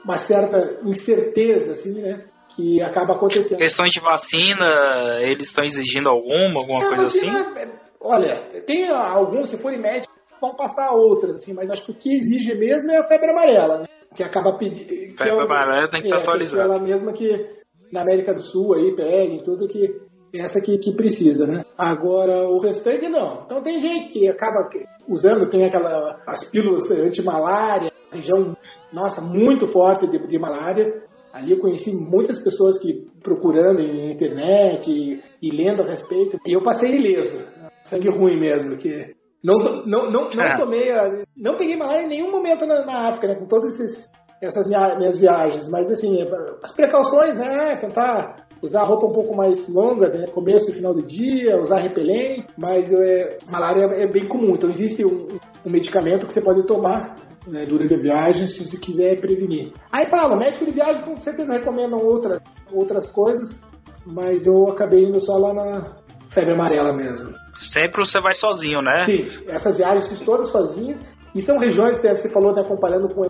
uma 0.03 0.17
certa 0.17 0.81
incerteza, 0.83 1.71
assim, 1.71 2.01
né? 2.01 2.19
Que 2.53 2.81
acaba 2.81 3.13
acontecendo. 3.13 3.57
Questões 3.59 3.93
de 3.93 4.01
vacina, 4.01 5.21
eles 5.21 5.47
estão 5.47 5.63
exigindo 5.63 6.09
alguma, 6.09 6.59
alguma 6.59 6.83
é, 6.83 6.87
coisa 6.89 7.05
assim? 7.05 7.29
É, 7.29 7.69
olha, 8.01 8.61
tem 8.67 8.89
alguns, 8.89 9.51
se 9.51 9.61
forem 9.61 9.79
médicos, 9.79 10.13
vão 10.41 10.53
passar 10.53 10.91
outras, 10.91 11.35
assim, 11.35 11.53
mas 11.53 11.71
acho 11.71 11.85
que 11.85 11.91
o 11.91 11.95
que 11.95 12.17
exige 12.17 12.53
mesmo 12.55 12.91
é 12.91 12.97
a 12.97 13.07
febre 13.07 13.29
amarela, 13.29 13.79
né? 13.79 13.85
Que 14.13 14.23
acaba 14.23 14.57
pedindo. 14.57 15.15
Febre 15.15 15.37
é, 15.37 15.41
amarela 15.41 15.89
tem 15.89 16.01
que 16.01 16.07
estar 16.07 16.19
é, 16.19 16.21
atualizada. 16.21 16.63
Ela 16.63 16.79
mesma 16.79 17.13
que 17.13 17.59
na 17.91 18.01
América 18.01 18.33
do 18.33 18.41
Sul 18.41 18.75
aí 18.75 18.95
peguem 18.95 19.43
tudo 19.43 19.67
que 19.67 20.09
essa 20.33 20.61
que, 20.61 20.77
que 20.77 20.95
precisa, 20.95 21.47
né? 21.47 21.65
Agora 21.77 22.47
o 22.47 22.59
restante 22.59 23.09
não. 23.09 23.43
Então 23.45 23.63
tem 23.63 23.79
gente 23.79 24.09
que 24.09 24.27
acaba 24.27 24.69
usando, 25.07 25.49
tem 25.49 25.65
aquela 25.65 26.21
as 26.27 26.49
pílulas 26.51 26.89
anti-malária, 26.91 27.91
região 28.11 28.55
nossa 28.93 29.21
muito 29.21 29.67
forte 29.67 30.07
de, 30.07 30.19
de 30.27 30.39
malária. 30.39 31.03
Ali 31.33 31.51
eu 31.51 31.59
conheci 31.59 31.91
muitas 31.91 32.43
pessoas 32.43 32.79
que 32.79 33.07
procurando 33.23 33.81
em 33.81 34.11
internet 34.11 34.89
e, 34.89 35.21
e 35.41 35.51
lendo 35.51 35.81
a 35.81 35.87
respeito. 35.87 36.39
E 36.45 36.55
eu 36.55 36.63
passei 36.63 36.95
ileso, 36.95 37.37
sangue 37.83 38.09
ruim 38.09 38.39
mesmo, 38.39 38.77
que 38.77 39.13
não, 39.43 39.55
não, 39.57 40.11
não, 40.11 40.27
não, 40.27 40.43
é. 40.43 40.57
tomei, 40.57 40.91
não 41.37 41.57
peguei 41.57 41.77
malária 41.77 42.03
em 42.03 42.09
nenhum 42.09 42.31
momento 42.31 42.65
na, 42.65 42.85
na 42.85 43.09
África, 43.09 43.27
né? 43.27 43.35
Com 43.35 43.47
todos 43.47 43.79
esses 43.79 44.09
essas 44.41 44.67
minhas 44.67 45.19
viagens, 45.19 45.69
mas 45.69 45.91
assim, 45.91 46.23
as 46.63 46.71
precauções, 46.73 47.35
né? 47.35 47.75
Tentar 47.81 48.35
usar 48.61 48.83
roupa 48.83 49.07
um 49.07 49.13
pouco 49.13 49.35
mais 49.35 49.67
longa, 49.69 50.09
né? 50.09 50.25
começo 50.33 50.71
e 50.71 50.73
final 50.73 50.93
do 50.93 51.05
dia, 51.05 51.59
usar 51.59 51.79
repelente, 51.79 52.45
mas 52.57 52.91
é, 52.91 53.37
malária 53.49 53.85
é 53.85 54.07
bem 54.07 54.27
comum, 54.27 54.55
então 54.55 54.69
existe 54.69 55.05
um, 55.05 55.27
um 55.65 55.69
medicamento 55.69 56.27
que 56.27 56.33
você 56.33 56.41
pode 56.41 56.65
tomar 56.65 57.15
né, 57.47 57.63
durante 57.63 57.93
a 57.93 57.97
viagem 57.97 58.47
se 58.47 58.67
você 58.67 58.77
quiser 58.77 59.19
prevenir. 59.19 59.71
Aí 59.91 60.09
fala, 60.09 60.35
médico 60.35 60.65
de 60.65 60.71
viagem 60.71 61.01
com 61.03 61.15
certeza 61.17 61.53
recomendam 61.53 61.99
outras, 61.99 62.41
outras 62.71 63.11
coisas, 63.11 63.61
mas 64.05 64.45
eu 64.45 64.65
acabei 64.69 65.05
indo 65.05 65.19
só 65.21 65.37
lá 65.37 65.53
na 65.53 65.95
febre 66.29 66.53
amarela 66.53 66.93
mesmo. 66.93 67.33
Sempre 67.59 68.05
você 68.05 68.21
vai 68.21 68.33
sozinho, 68.33 68.81
né? 68.81 69.05
Sim, 69.05 69.43
essas 69.49 69.77
viagens 69.77 70.07
fiz 70.09 70.21
todas 70.21 70.49
sozinhas. 70.49 71.01
E 71.35 71.43
são 71.43 71.59
regiões 71.59 71.99
que 71.99 72.07
você 72.07 72.29
falou, 72.29 72.55
né, 72.55 72.63
comparando 72.67 73.13
com 73.13 73.21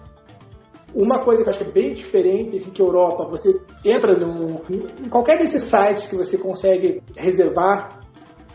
uma 0.95 1.19
coisa 1.19 1.43
que 1.43 1.49
eu 1.49 1.53
acho 1.53 1.63
que 1.63 1.69
é 1.69 1.81
bem 1.81 1.93
diferente 1.93 2.57
assim, 2.57 2.71
que 2.71 2.81
a 2.81 2.85
Europa, 2.85 3.27
você 3.29 3.59
entra 3.85 4.13
num, 4.13 4.59
em 5.03 5.09
qualquer 5.09 5.37
desses 5.37 5.63
sites 5.63 6.07
que 6.07 6.15
você 6.15 6.37
consegue 6.37 7.01
reservar 7.15 7.99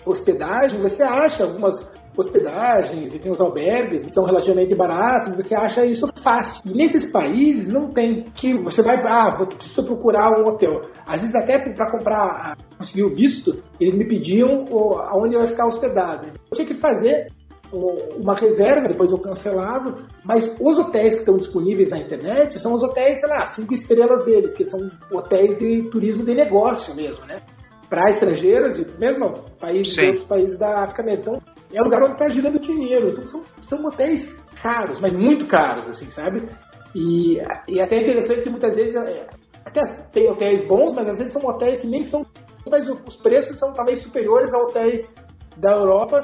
hospedagem, 0.06 0.80
você 0.80 1.02
acha 1.02 1.44
algumas 1.44 1.94
hospedagens 2.16 3.14
e 3.14 3.18
tem 3.18 3.30
os 3.30 3.40
albergues 3.40 4.04
que 4.04 4.12
são 4.12 4.24
relativamente 4.24 4.74
baratos, 4.74 5.34
você 5.34 5.54
acha 5.54 5.84
isso 5.84 6.06
fácil. 6.22 6.62
E 6.66 6.76
nesses 6.76 7.10
países 7.10 7.72
não 7.72 7.90
tem 7.90 8.22
que 8.22 8.54
você 8.62 8.82
vai, 8.82 8.96
ah, 9.04 9.30
vou 9.36 9.46
preciso 9.46 9.84
procurar 9.84 10.30
um 10.38 10.48
hotel. 10.48 10.80
Às 11.08 11.22
vezes 11.22 11.34
até 11.34 11.58
para 11.58 11.90
comprar, 11.90 12.56
conseguir 12.78 13.02
o 13.02 13.14
visto, 13.14 13.62
eles 13.80 13.96
me 13.96 14.06
pediam 14.06 14.64
onde 15.14 15.34
eu 15.34 15.40
ia 15.40 15.48
ficar 15.48 15.66
hospedado. 15.66 16.28
Eu 16.50 16.56
tinha 16.56 16.68
que 16.68 16.74
fazer 16.74 17.26
uma 17.72 18.34
reserva, 18.34 18.88
depois 18.88 19.10
eu 19.10 19.18
cancelava, 19.18 19.94
mas 20.24 20.56
os 20.60 20.78
hotéis 20.78 21.14
que 21.14 21.20
estão 21.20 21.36
disponíveis 21.36 21.90
na 21.90 21.98
internet 21.98 22.58
são 22.60 22.74
os 22.74 22.82
hotéis, 22.82 23.18
sei 23.20 23.28
lá, 23.28 23.46
cinco 23.46 23.74
estrelas 23.74 24.24
deles, 24.24 24.54
que 24.54 24.64
são 24.64 24.88
hotéis 25.12 25.58
de 25.58 25.88
turismo 25.90 26.24
de 26.24 26.34
negócio 26.34 26.94
mesmo, 26.94 27.24
né? 27.26 27.36
Para 27.88 28.10
estrangeiros, 28.10 28.96
mesmo 28.96 29.32
países, 29.60 29.94
de 29.94 30.06
outros 30.06 30.24
países 30.26 30.58
da 30.58 30.84
África. 30.84 31.04
Então, 31.10 31.40
é 31.72 31.80
o 31.80 31.84
lugar 31.84 32.02
onde 32.02 32.12
está 32.12 32.28
girando 32.28 32.58
dinheiro. 32.58 33.08
Então, 33.08 33.26
são, 33.26 33.44
são 33.60 33.84
hotéis 33.86 34.34
caros, 34.62 35.00
mas 35.00 35.12
muito 35.12 35.46
caros, 35.46 35.88
assim, 35.88 36.10
sabe? 36.10 36.48
E, 36.94 37.38
e 37.68 37.80
até 37.80 37.96
é 37.96 38.02
interessante 38.02 38.42
que 38.42 38.50
muitas 38.50 38.76
vezes 38.76 38.94
é, 38.94 39.26
até 39.64 39.80
tem 40.12 40.30
hotéis 40.30 40.64
bons, 40.66 40.94
mas 40.94 41.10
às 41.10 41.18
vezes 41.18 41.32
são 41.32 41.42
hotéis 41.48 41.80
que 41.80 41.86
nem 41.86 42.04
são, 42.04 42.24
mas 42.70 42.88
os 42.88 43.16
preços 43.16 43.58
são 43.58 43.72
talvez 43.72 44.00
superiores 44.00 44.52
a 44.54 44.58
hotéis 44.58 45.12
da 45.56 45.72
Europa, 45.72 46.20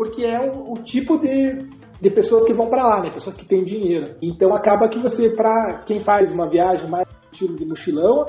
porque 0.00 0.24
é 0.24 0.40
o, 0.40 0.72
o 0.72 0.74
tipo 0.82 1.18
de, 1.18 1.58
de 2.00 2.10
pessoas 2.10 2.46
que 2.46 2.54
vão 2.54 2.70
para 2.70 2.86
lá, 2.86 3.02
né? 3.02 3.10
Pessoas 3.10 3.36
que 3.36 3.44
têm 3.44 3.62
dinheiro. 3.62 4.14
Então 4.22 4.48
acaba 4.54 4.88
que 4.88 4.98
você, 4.98 5.28
para 5.28 5.82
quem 5.84 6.00
faz 6.00 6.32
uma 6.32 6.48
viagem 6.48 6.88
mais 6.88 7.06
estilo 7.30 7.54
de 7.54 7.66
mochilão, 7.66 8.24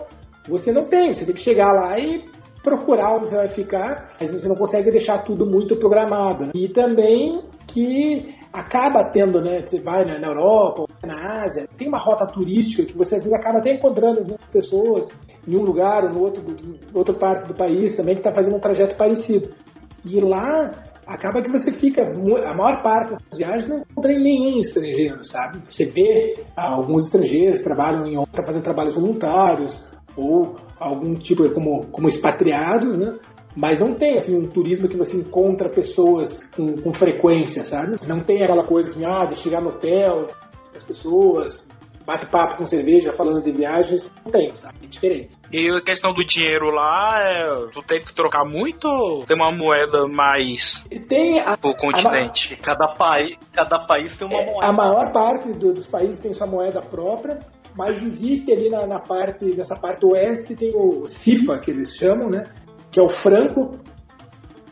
você 0.49 0.69
não 0.69 0.84
tem, 0.84 1.13
você 1.13 1.25
tem 1.25 1.34
que 1.34 1.39
chegar 1.39 1.71
lá 1.71 1.97
e 1.97 2.25
procurar 2.62 3.15
onde 3.15 3.29
você 3.29 3.38
vai 3.38 3.47
ficar, 3.47 4.17
mas 4.19 4.31
você 4.31 4.49
não 4.49 4.55
consegue 4.57 4.91
deixar 4.91 5.19
tudo 5.19 5.45
muito 5.45 5.77
programado. 5.79 6.47
Né? 6.47 6.51
E 6.55 6.67
também 6.67 7.41
que 7.65 8.36
acaba 8.51 9.05
tendo, 9.05 9.39
né? 9.39 9.62
Você 9.62 9.79
vai 9.79 10.03
na 10.03 10.27
Europa, 10.27 10.88
na 11.05 11.43
Ásia, 11.45 11.69
tem 11.77 11.88
uma 11.88 11.99
rota 11.99 12.27
turística 12.27 12.84
que 12.84 12.97
você 12.97 13.15
às 13.15 13.23
vezes 13.23 13.39
acaba 13.39 13.60
até 13.60 13.71
encontrando 13.71 14.19
as 14.19 14.27
mesmas 14.27 14.51
pessoas 14.51 15.07
em 15.47 15.57
um 15.57 15.63
lugar 15.63 16.03
ou 16.03 16.10
no 16.10 16.21
outro, 16.21 16.43
em 16.51 16.77
outra 16.93 17.13
parte 17.13 17.47
do 17.47 17.53
país 17.53 17.95
também 17.95 18.15
que 18.15 18.19
está 18.19 18.34
fazendo 18.34 18.57
um 18.57 18.60
trajeto 18.60 18.97
parecido. 18.97 19.55
E 20.03 20.19
lá 20.19 20.90
acaba 21.06 21.42
que 21.42 21.52
você 21.52 21.72
fica, 21.72 22.04
a 22.04 22.54
maior 22.54 22.82
parte 22.82 23.12
das 23.12 23.38
viagens 23.38 23.70
não 23.70 23.80
encontra 23.80 24.12
nenhum 24.14 24.60
estrangeiro, 24.60 25.24
sabe? 25.24 25.60
Você 25.70 25.86
vê 25.86 26.34
alguns 26.56 27.06
estrangeiros 27.06 27.62
trabalham 27.62 28.06
em 28.06 28.26
tá 28.26 28.44
fazendo 28.44 28.64
trabalhos 28.64 28.96
voluntários 28.96 29.88
ou 30.16 30.56
algum 30.80 31.14
tipo 31.14 31.50
como 31.54 31.88
como 31.88 32.08
expatriados, 32.08 32.98
né? 32.98 33.18
Mas 33.56 33.80
não 33.80 33.94
tem 33.94 34.16
assim 34.16 34.38
um 34.38 34.48
turismo 34.48 34.88
que 34.88 34.96
você 34.96 35.18
encontra 35.18 35.70
pessoas 35.70 36.40
com, 36.56 36.68
com 36.78 36.94
frequência, 36.94 37.64
sabe? 37.64 37.96
Não 38.08 38.20
tem 38.20 38.44
aquela 38.44 38.64
coisa 38.64 38.90
assim, 38.90 39.06
ah, 39.06 39.26
de 39.26 39.36
chegar 39.36 39.62
no 39.62 39.70
hotel, 39.70 40.28
as 40.74 40.84
pessoas, 40.84 41.68
bate 42.06 42.26
papo 42.26 42.58
com 42.58 42.66
cerveja 42.66 43.14
falando 43.14 43.44
de 43.44 43.52
viagens, 43.52 44.12
não 44.26 44.32
tem, 44.32 44.54
sabe? 44.56 44.76
É 44.84 44.88
diferente. 44.88 45.30
E 45.52 45.70
a 45.70 45.82
questão 45.82 46.14
do 46.14 46.24
dinheiro 46.26 46.72
lá, 46.72 47.20
é, 47.22 47.42
tu 47.74 47.82
teve 47.82 48.06
que 48.06 48.16
trocar 48.16 48.46
muito 48.46 48.88
ou 48.88 49.26
tem 49.26 49.36
uma 49.36 49.52
moeda 49.52 50.08
mais 50.08 50.86
tem 51.08 51.40
a, 51.40 51.58
pro 51.58 51.76
continente? 51.76 52.54
A, 52.54 52.64
cada, 52.64 52.88
país, 52.94 53.38
cada 53.54 53.80
país 53.86 54.18
tem 54.18 54.28
uma 54.28 54.42
é, 54.42 54.46
moeda. 54.46 54.68
A 54.68 54.72
maior 54.72 55.12
parte 55.12 55.52
do, 55.52 55.74
dos 55.74 55.88
países 55.88 56.20
tem 56.20 56.34
sua 56.34 56.48
moeda 56.48 56.82
própria, 56.82 57.40
mas 57.76 58.02
existe 58.02 58.52
ali 58.52 58.70
na, 58.70 58.86
na, 58.88 59.00
parte, 59.00 59.46
nessa 59.56 59.76
parte 59.76 60.06
oeste, 60.06 60.56
tem 60.56 60.74
o 60.76 61.06
CIFA, 61.08 61.60
que 61.60 61.72
eles 61.72 61.96
chamam, 61.98 62.30
né? 62.30 62.44
que 62.92 63.00
é 63.00 63.04
o 63.04 63.10
franco, 63.10 63.80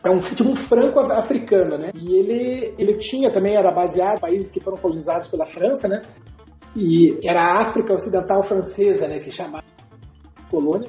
é 0.03 0.11
um 0.11 0.17
tipo 0.17 0.49
um 0.49 0.55
franco 0.55 0.99
africano, 0.99 1.77
né? 1.77 1.91
E 1.95 2.13
ele, 2.13 2.73
ele 2.77 2.97
tinha 2.99 3.31
também, 3.31 3.55
era 3.55 3.71
baseado 3.71 4.17
em 4.17 4.21
países 4.21 4.51
que 4.51 4.59
foram 4.59 4.77
colonizados 4.77 5.27
pela 5.29 5.45
França, 5.45 5.87
né? 5.87 6.01
E 6.75 7.19
era 7.27 7.41
a 7.41 7.61
África 7.67 7.95
Ocidental 7.95 8.43
Francesa, 8.43 9.07
né? 9.07 9.19
Que 9.19 9.31
chamava 9.31 9.63
colônia. 10.49 10.87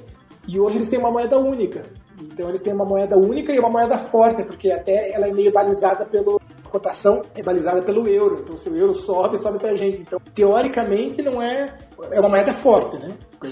E 0.48 0.58
hoje 0.58 0.78
eles 0.78 0.88
têm 0.88 0.98
uma 0.98 1.10
moeda 1.10 1.38
única. 1.38 1.82
Então 2.20 2.48
eles 2.48 2.62
têm 2.62 2.72
uma 2.72 2.84
moeda 2.84 3.16
única 3.16 3.52
e 3.52 3.58
uma 3.58 3.70
moeda 3.70 3.98
forte, 4.10 4.42
porque 4.44 4.70
até 4.70 5.12
ela 5.12 5.26
é 5.26 5.32
meio 5.32 5.52
balizada 5.52 6.04
pelo 6.04 6.40
cotação 6.70 7.20
é 7.34 7.42
balizada 7.42 7.80
pelo 7.80 8.08
euro. 8.08 8.36
Então 8.40 8.56
se 8.56 8.70
o 8.70 8.76
euro 8.76 8.94
sobe, 8.94 9.38
sobe 9.38 9.58
pra 9.58 9.76
gente. 9.76 10.02
Então 10.02 10.20
teoricamente 10.34 11.22
não 11.22 11.42
é 11.42 11.66
é 12.12 12.20
uma 12.20 12.30
moeda 12.30 12.54
forte, 12.54 12.96
né? 12.98 13.08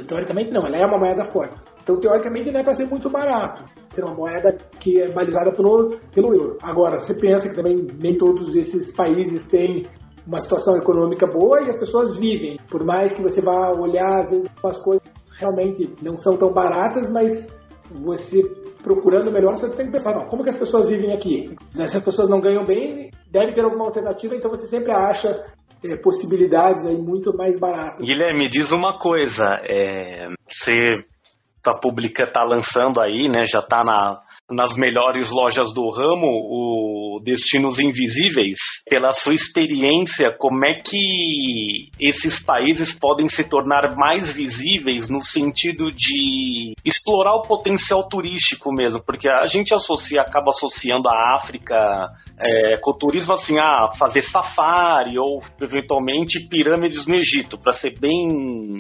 Teoricamente 0.06 0.52
não, 0.52 0.62
ela 0.66 0.76
é 0.76 0.86
uma 0.86 0.98
moeda 0.98 1.24
forte. 1.26 1.54
Então, 1.88 1.98
teoricamente, 2.00 2.52
não 2.52 2.60
é 2.60 2.62
para 2.62 2.74
ser 2.74 2.86
muito 2.86 3.08
barato. 3.08 3.64
Ser 3.94 4.04
uma 4.04 4.14
moeda 4.14 4.54
que 4.78 5.00
é 5.00 5.10
balizada 5.10 5.50
pelo, 5.52 5.96
pelo 6.12 6.34
euro. 6.34 6.58
Agora, 6.62 7.00
você 7.00 7.18
pensa 7.18 7.48
que 7.48 7.54
também 7.54 7.76
nem 8.02 8.12
todos 8.12 8.54
esses 8.54 8.94
países 8.94 9.48
têm 9.48 9.84
uma 10.28 10.42
situação 10.42 10.76
econômica 10.76 11.26
boa 11.26 11.62
e 11.62 11.70
as 11.70 11.78
pessoas 11.78 12.16
vivem. 12.18 12.58
Por 12.70 12.84
mais 12.84 13.14
que 13.14 13.22
você 13.22 13.40
vá 13.40 13.72
olhar, 13.72 14.20
às 14.20 14.30
vezes, 14.30 14.48
as 14.62 14.78
coisas 14.84 15.02
realmente 15.40 15.90
não 16.02 16.18
são 16.18 16.36
tão 16.36 16.52
baratas, 16.52 17.10
mas 17.10 17.46
você 17.90 18.42
procurando 18.82 19.32
melhor, 19.32 19.56
você 19.56 19.70
tem 19.70 19.86
que 19.86 19.92
pensar, 19.92 20.14
não, 20.14 20.26
como 20.28 20.44
que 20.44 20.50
as 20.50 20.58
pessoas 20.58 20.88
vivem 20.88 21.12
aqui? 21.14 21.46
Se 21.72 21.96
as 21.96 22.04
pessoas 22.04 22.28
não 22.28 22.40
ganham 22.40 22.62
bem, 22.62 23.10
deve 23.30 23.52
ter 23.52 23.62
alguma 23.62 23.86
alternativa, 23.86 24.36
então 24.36 24.50
você 24.50 24.68
sempre 24.68 24.92
acha 24.92 25.46
é, 25.84 25.96
possibilidades 25.96 26.84
aí 26.84 26.96
muito 26.96 27.34
mais 27.34 27.58
baratas. 27.58 28.04
Guilherme, 28.06 28.48
diz 28.48 28.70
uma 28.70 28.98
coisa, 28.98 29.44
é, 29.64 30.26
você 30.46 31.04
tá 31.62 31.74
publica, 31.74 32.26
tá 32.26 32.42
lançando 32.44 33.00
aí, 33.00 33.28
né? 33.28 33.44
Já 33.46 33.62
tá 33.62 33.82
na, 33.82 34.20
nas 34.50 34.76
melhores 34.76 35.30
lojas 35.30 35.72
do 35.74 35.90
ramo, 35.90 36.26
o 36.26 37.20
Destinos 37.22 37.78
Invisíveis. 37.78 38.58
Pela 38.88 39.12
sua 39.12 39.34
experiência, 39.34 40.34
como 40.38 40.64
é 40.64 40.74
que 40.74 41.90
esses 42.00 42.42
países 42.44 42.98
podem 42.98 43.28
se 43.28 43.48
tornar 43.48 43.94
mais 43.96 44.32
visíveis 44.32 45.08
no 45.08 45.20
sentido 45.20 45.92
de 45.92 46.72
explorar 46.84 47.34
o 47.34 47.42
potencial 47.42 48.08
turístico 48.08 48.72
mesmo? 48.72 49.02
Porque 49.04 49.28
a 49.28 49.46
gente 49.46 49.74
associa, 49.74 50.22
acaba 50.22 50.50
associando 50.50 51.08
a 51.08 51.36
África 51.36 51.76
é, 52.40 52.76
com 52.80 52.92
o 52.92 52.98
turismo 52.98 53.34
assim, 53.34 53.58
ah, 53.58 53.90
fazer 53.98 54.22
safari 54.22 55.18
ou 55.18 55.42
eventualmente 55.60 56.40
pirâmides 56.48 57.06
no 57.06 57.16
Egito, 57.16 57.58
para 57.58 57.72
ser 57.72 57.98
bem 57.98 58.28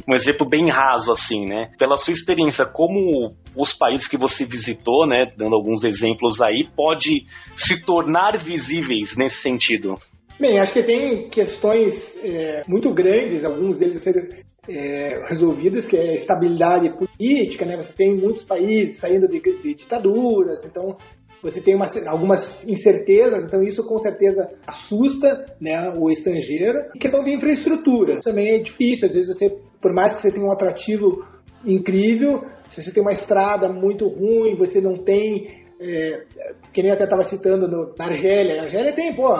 um 0.08 0.14
exemplo 0.14 0.48
bem 0.48 0.70
raso 0.70 1.10
assim, 1.10 1.44
né? 1.44 1.70
Pela 1.76 1.96
sua 1.96 2.12
experiência, 2.12 2.64
como 2.64 3.28
os 3.56 3.74
países 3.74 4.06
que 4.06 4.16
você 4.16 4.44
visitou, 4.44 5.06
né, 5.06 5.24
dando 5.36 5.56
alguns 5.58 5.84
exemplos 5.84 6.40
aí, 6.40 6.68
pode 6.74 7.24
se 7.56 7.84
tornar 7.84 8.38
visíveis 8.38 9.16
nesse 9.16 9.42
sentido? 9.42 9.96
Bem, 10.40 10.60
acho 10.60 10.72
que 10.72 10.82
tem 10.84 11.28
questões 11.28 11.94
é, 12.22 12.62
muito 12.68 12.92
grandes, 12.94 13.44
alguns 13.44 13.76
deles 13.76 14.00
serem 14.02 14.28
é, 14.68 15.26
resolvidas, 15.28 15.88
que 15.88 15.96
é 15.96 16.10
a 16.10 16.14
estabilidade 16.14 16.90
política, 16.90 17.66
né? 17.66 17.76
Você 17.76 17.92
tem 17.92 18.16
muitos 18.16 18.44
países 18.44 19.00
saindo 19.00 19.26
de, 19.26 19.40
de 19.40 19.74
ditaduras, 19.74 20.64
então 20.64 20.96
você 21.42 21.60
tem 21.60 21.74
uma, 21.74 21.86
algumas 22.06 22.64
incertezas, 22.68 23.44
então 23.44 23.62
isso 23.62 23.84
com 23.86 23.98
certeza 23.98 24.48
assusta 24.66 25.46
né, 25.60 25.92
o 25.96 26.10
estrangeiro. 26.10 26.78
E 26.94 26.98
questão 26.98 27.24
de 27.24 27.34
infraestrutura, 27.34 28.20
também 28.20 28.56
é 28.56 28.58
difícil, 28.58 29.06
às 29.06 29.14
vezes 29.14 29.36
você, 29.36 29.48
por 29.80 29.92
mais 29.92 30.14
que 30.14 30.22
você 30.22 30.32
tenha 30.32 30.44
um 30.44 30.52
atrativo 30.52 31.24
incrível, 31.64 32.44
se 32.70 32.82
você 32.82 32.92
tem 32.92 33.02
uma 33.02 33.12
estrada 33.12 33.68
muito 33.68 34.06
ruim, 34.08 34.56
você 34.56 34.80
não 34.80 34.96
tem, 34.96 35.64
é, 35.80 36.24
que 36.72 36.82
nem 36.82 36.92
até 36.92 37.04
estava 37.04 37.24
citando 37.24 37.66
no, 37.68 37.94
na 37.98 38.04
Argélia, 38.06 38.60
a 38.60 38.64
Argélia 38.64 38.92
tem, 38.92 39.14
pô, 39.14 39.32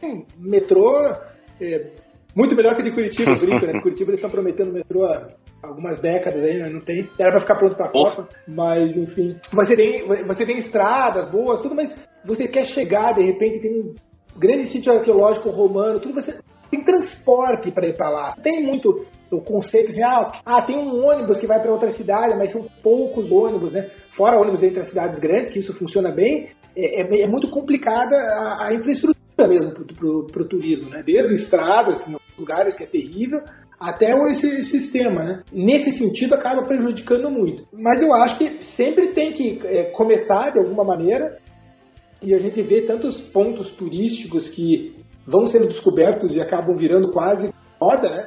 tem 0.00 0.24
metrô 0.38 0.96
é, 1.60 1.90
muito 2.34 2.54
melhor 2.54 2.76
que 2.76 2.82
de 2.82 2.92
Curitiba, 2.92 3.36
brinco, 3.36 3.66
né? 3.66 3.80
Curitiba 3.80 4.10
eles 4.10 4.20
estão 4.20 4.30
prometendo 4.30 4.72
metrô 4.72 5.04
há 5.04 5.28
algumas 5.62 6.00
décadas 6.00 6.44
aí, 6.44 6.58
né? 6.58 6.68
Não 6.68 6.80
tem. 6.80 7.08
Era 7.18 7.32
pra 7.32 7.40
ficar 7.40 7.56
pronto 7.56 7.76
pra 7.76 7.90
Copa, 7.90 8.28
mas 8.46 8.96
enfim. 8.96 9.36
Você 9.52 9.74
tem, 9.74 10.06
você 10.24 10.46
tem 10.46 10.58
estradas 10.58 11.30
boas, 11.30 11.60
tudo, 11.60 11.74
mas 11.74 11.92
você 12.24 12.46
quer 12.46 12.64
chegar, 12.64 13.14
de 13.14 13.22
repente 13.22 13.60
tem 13.60 13.80
um 13.80 13.94
grande 14.38 14.68
sítio 14.68 14.92
arqueológico 14.92 15.50
romano, 15.50 15.98
tudo, 15.98 16.14
você 16.14 16.38
tem 16.70 16.84
transporte 16.84 17.72
para 17.72 17.88
ir 17.88 17.96
para 17.96 18.08
lá. 18.08 18.34
Tem 18.42 18.64
muito 18.64 19.04
o 19.30 19.40
conceito 19.40 19.90
assim, 19.90 20.02
ah, 20.02 20.32
ah, 20.44 20.62
tem 20.62 20.78
um 20.78 21.04
ônibus 21.04 21.38
que 21.38 21.46
vai 21.46 21.60
para 21.60 21.72
outra 21.72 21.90
cidade, 21.90 22.36
mas 22.36 22.52
são 22.52 22.66
poucos 22.82 23.30
ônibus, 23.30 23.72
né? 23.72 23.82
Fora 24.10 24.38
ônibus 24.38 24.62
entre 24.62 24.80
as 24.80 24.88
cidades 24.88 25.18
grandes, 25.18 25.52
que 25.52 25.58
isso 25.58 25.72
funciona 25.74 26.10
bem, 26.10 26.48
é, 26.76 27.02
é, 27.02 27.22
é 27.22 27.26
muito 27.26 27.50
complicada 27.50 28.16
a, 28.16 28.68
a 28.68 28.74
infraestrutura 28.74 29.16
mesmo 29.48 29.72
para 29.72 30.42
o 30.42 30.48
turismo, 30.48 30.90
né? 30.90 31.02
Desde 31.04 31.34
estradas, 31.34 32.06
em 32.08 32.16
lugares 32.38 32.76
que 32.76 32.84
é 32.84 32.86
terrível, 32.86 33.40
até 33.80 34.06
esse 34.30 34.64
sistema, 34.64 35.22
né? 35.22 35.42
Nesse 35.52 35.92
sentido, 35.92 36.34
acaba 36.34 36.62
prejudicando 36.62 37.30
muito. 37.30 37.64
Mas 37.72 38.02
eu 38.02 38.12
acho 38.12 38.38
que 38.38 38.48
sempre 38.64 39.08
tem 39.08 39.32
que 39.32 39.60
é, 39.64 39.84
começar 39.90 40.50
de 40.50 40.58
alguma 40.58 40.82
maneira 40.82 41.38
e 42.20 42.34
a 42.34 42.38
gente 42.40 42.60
vê 42.62 42.82
tantos 42.82 43.20
pontos 43.20 43.70
turísticos 43.76 44.48
que 44.48 44.96
vão 45.24 45.46
sendo 45.46 45.68
descobertos 45.68 46.34
e 46.34 46.40
acabam 46.40 46.76
virando 46.76 47.12
quase 47.12 47.52
moda, 47.80 48.08
né? 48.08 48.26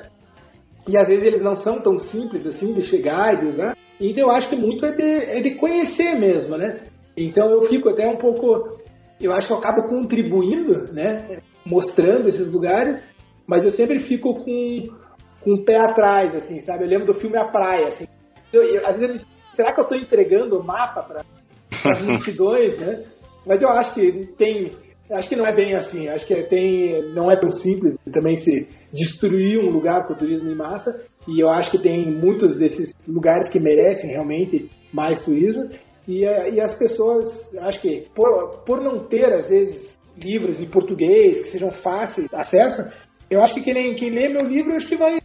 E 0.88 0.98
às 0.98 1.08
vezes 1.08 1.24
eles 1.24 1.42
não 1.42 1.56
são 1.56 1.80
tão 1.82 2.00
simples 2.00 2.46
assim 2.48 2.74
de 2.74 2.84
chegar 2.84 3.34
e 3.34 3.38
de 3.38 3.46
usar. 3.48 3.78
Então 4.00 4.24
eu 4.24 4.32
acho 4.32 4.50
que 4.50 4.56
muito 4.56 4.86
é 4.86 4.92
de, 4.92 5.04
é 5.04 5.42
de 5.42 5.52
conhecer 5.52 6.16
mesmo, 6.16 6.58
né? 6.58 6.82
Então 7.16 7.50
eu 7.50 7.66
fico 7.68 7.90
até 7.90 8.08
um 8.08 8.18
pouco. 8.18 8.80
Eu 9.20 9.34
acho 9.34 9.48
que 9.48 9.54
eu 9.54 9.58
acabo 9.58 9.88
contribuindo, 9.88 10.92
né? 10.92 11.40
Mostrando 11.66 12.28
esses 12.28 12.52
lugares, 12.52 13.04
mas 13.46 13.64
eu 13.64 13.72
sempre 13.72 14.00
fico 14.00 14.34
com, 14.34 14.88
com 15.42 15.54
o 15.54 15.64
pé 15.64 15.78
atrás, 15.78 16.36
assim, 16.36 16.60
sabe? 16.62 16.84
Eu 16.84 16.90
lembro 16.90 17.14
do 17.14 17.20
filme 17.20 17.38
A 17.38 17.46
Praia, 17.46 17.90
assim. 17.90 18.08
Eu, 18.52 18.64
eu, 18.64 18.88
às 18.88 19.00
vezes, 19.00 19.26
será 19.54 19.74
que 19.74 19.80
eu 19.80 19.84
estou 19.84 19.98
entregando 19.98 20.60
o 20.60 20.64
mapa 20.64 21.04
para 21.04 21.24
as 21.92 22.02
multidões, 22.08 22.80
né? 22.80 23.04
Mas 23.46 23.62
eu 23.62 23.70
acho 23.70 23.94
que 23.94 24.26
tem 24.38 24.72
Acho 25.14 25.30
que 25.30 25.36
não 25.36 25.46
é 25.46 25.56
bem 25.56 25.76
assim. 25.76 26.08
Acho 26.08 26.26
que 26.26 26.44
tem, 26.44 27.14
não 27.14 27.32
é 27.32 27.40
tão 27.40 27.52
simples 27.52 27.96
também 28.12 28.36
se 28.36 28.68
destruir 28.94 29.60
um 29.60 29.70
lugar 29.70 30.08
com 30.08 30.14
turismo 30.14 30.50
em 30.50 30.56
massa. 30.56 31.04
E 31.28 31.40
eu 31.40 31.50
acho 31.50 31.72
que 31.72 31.78
tem 31.78 32.10
muitos 32.12 32.58
desses 32.58 32.94
lugares 33.08 33.50
que 33.50 33.60
merecem 33.60 34.10
realmente 34.10 34.70
mais 34.94 35.24
turismo. 35.24 35.70
E, 36.08 36.24
e 36.24 36.60
as 36.60 36.78
pessoas, 36.78 37.56
acho 37.60 37.82
que 37.82 38.02
por, 38.16 38.64
por 38.66 38.82
não 38.82 39.04
ter, 39.04 39.32
às 39.34 39.50
vezes, 39.50 39.98
livros 40.18 40.60
em 40.60 40.68
português 40.68 41.42
que 41.42 41.50
sejam 41.50 41.72
fáceis 41.72 42.30
de 42.30 42.36
acesso, 42.36 42.90
eu 43.30 43.42
acho 43.42 43.54
que 43.54 43.62
quem, 43.62 43.96
quem 43.96 44.10
lê 44.10 44.30
meu 44.30 44.46
livro, 44.46 44.76
acho 44.76 44.88
que 44.88 44.98
vai 44.98 45.20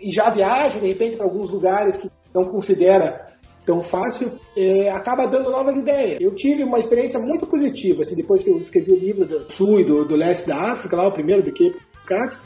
e 0.00 0.12
já 0.12 0.30
viaja, 0.30 0.80
de 0.80 0.86
repente, 0.86 1.16
para 1.16 1.24
alguns 1.24 1.50
lugares 1.50 1.96
que 1.96 2.10
não 2.34 2.44
considera 2.44 3.24
tão 3.64 3.82
fácil, 3.82 4.32
é, 4.56 4.90
acaba 4.90 5.26
dando 5.26 5.50
novas 5.50 5.76
ideias. 5.76 6.18
Eu 6.20 6.34
tive 6.34 6.64
uma 6.64 6.78
experiência 6.78 7.18
muito 7.18 7.46
positiva, 7.46 8.02
assim, 8.02 8.14
depois 8.14 8.42
que 8.42 8.50
eu 8.50 8.58
escrevi 8.58 8.92
o 8.92 8.98
livro 8.98 9.24
do 9.24 9.52
Sul 9.52 9.80
e 9.80 9.84
do, 9.84 10.04
do 10.04 10.16
Leste 10.16 10.46
da 10.46 10.72
África, 10.72 10.96
lá 10.96 11.08
o 11.08 11.12
primeiro 11.12 11.42
do 11.42 11.50
Cape 11.50 11.76
Cats. 12.06 12.38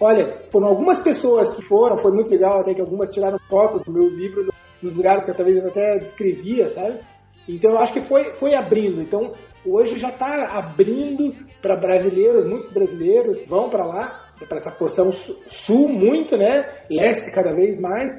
Olha, 0.00 0.38
foram 0.50 0.66
algumas 0.66 1.00
pessoas 1.00 1.54
que 1.54 1.62
foram, 1.62 1.98
foi 1.98 2.12
muito 2.12 2.30
legal 2.30 2.60
até 2.60 2.74
que 2.74 2.80
algumas 2.80 3.10
tiraram 3.10 3.38
fotos 3.48 3.82
do 3.82 3.92
meu 3.92 4.08
livro 4.08 4.52
nos 4.82 4.94
lugares 4.96 5.24
que 5.24 5.30
eu 5.30 5.34
talvez 5.34 5.64
até 5.64 5.98
descrevia, 5.98 6.68
sabe? 6.70 6.98
Então 7.48 7.72
eu 7.72 7.78
acho 7.78 7.92
que 7.92 8.00
foi, 8.00 8.32
foi 8.34 8.54
abrindo. 8.54 9.00
Então 9.00 9.32
hoje 9.64 9.98
já 9.98 10.08
está 10.08 10.58
abrindo 10.58 11.30
para 11.60 11.76
brasileiros, 11.76 12.48
muitos 12.48 12.72
brasileiros 12.72 13.46
vão 13.46 13.70
para 13.70 13.84
lá, 13.84 14.26
para 14.48 14.58
essa 14.58 14.72
porção 14.72 15.12
sul 15.12 15.88
muito, 15.88 16.36
né? 16.36 16.66
Leste 16.90 17.30
cada 17.30 17.54
vez 17.54 17.80
mais. 17.80 18.12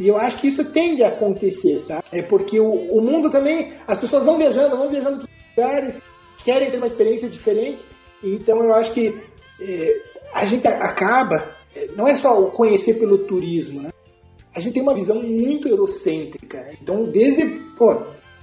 E 0.00 0.08
eu 0.08 0.16
acho 0.16 0.38
que 0.38 0.48
isso 0.48 0.64
tende 0.72 1.04
a 1.04 1.08
acontecer, 1.08 1.78
sabe? 1.80 2.04
É 2.10 2.22
porque 2.22 2.58
o, 2.58 2.72
o 2.72 3.02
mundo 3.02 3.30
também, 3.30 3.74
as 3.86 4.00
pessoas 4.00 4.24
vão 4.24 4.38
viajando, 4.38 4.74
vão 4.74 4.88
viajando 4.88 5.28
para 5.54 5.66
lugares, 5.66 6.02
querem 6.42 6.70
ter 6.70 6.78
uma 6.78 6.86
experiência 6.86 7.28
diferente. 7.28 7.84
Então 8.24 8.56
eu 8.64 8.72
acho 8.72 8.94
que 8.94 9.08
é, 9.60 10.02
a 10.32 10.46
gente 10.46 10.66
acaba, 10.66 11.54
é, 11.76 11.88
não 11.94 12.08
é 12.08 12.16
só 12.16 12.40
o 12.40 12.50
conhecer 12.50 12.98
pelo 12.98 13.26
turismo, 13.26 13.82
né? 13.82 13.90
A 14.56 14.60
gente 14.60 14.72
tem 14.72 14.82
uma 14.82 14.94
visão 14.94 15.20
muito 15.20 15.68
eurocêntrica. 15.68 16.66
Então, 16.80 17.04
desde 17.04 17.60
pô, 17.76 17.92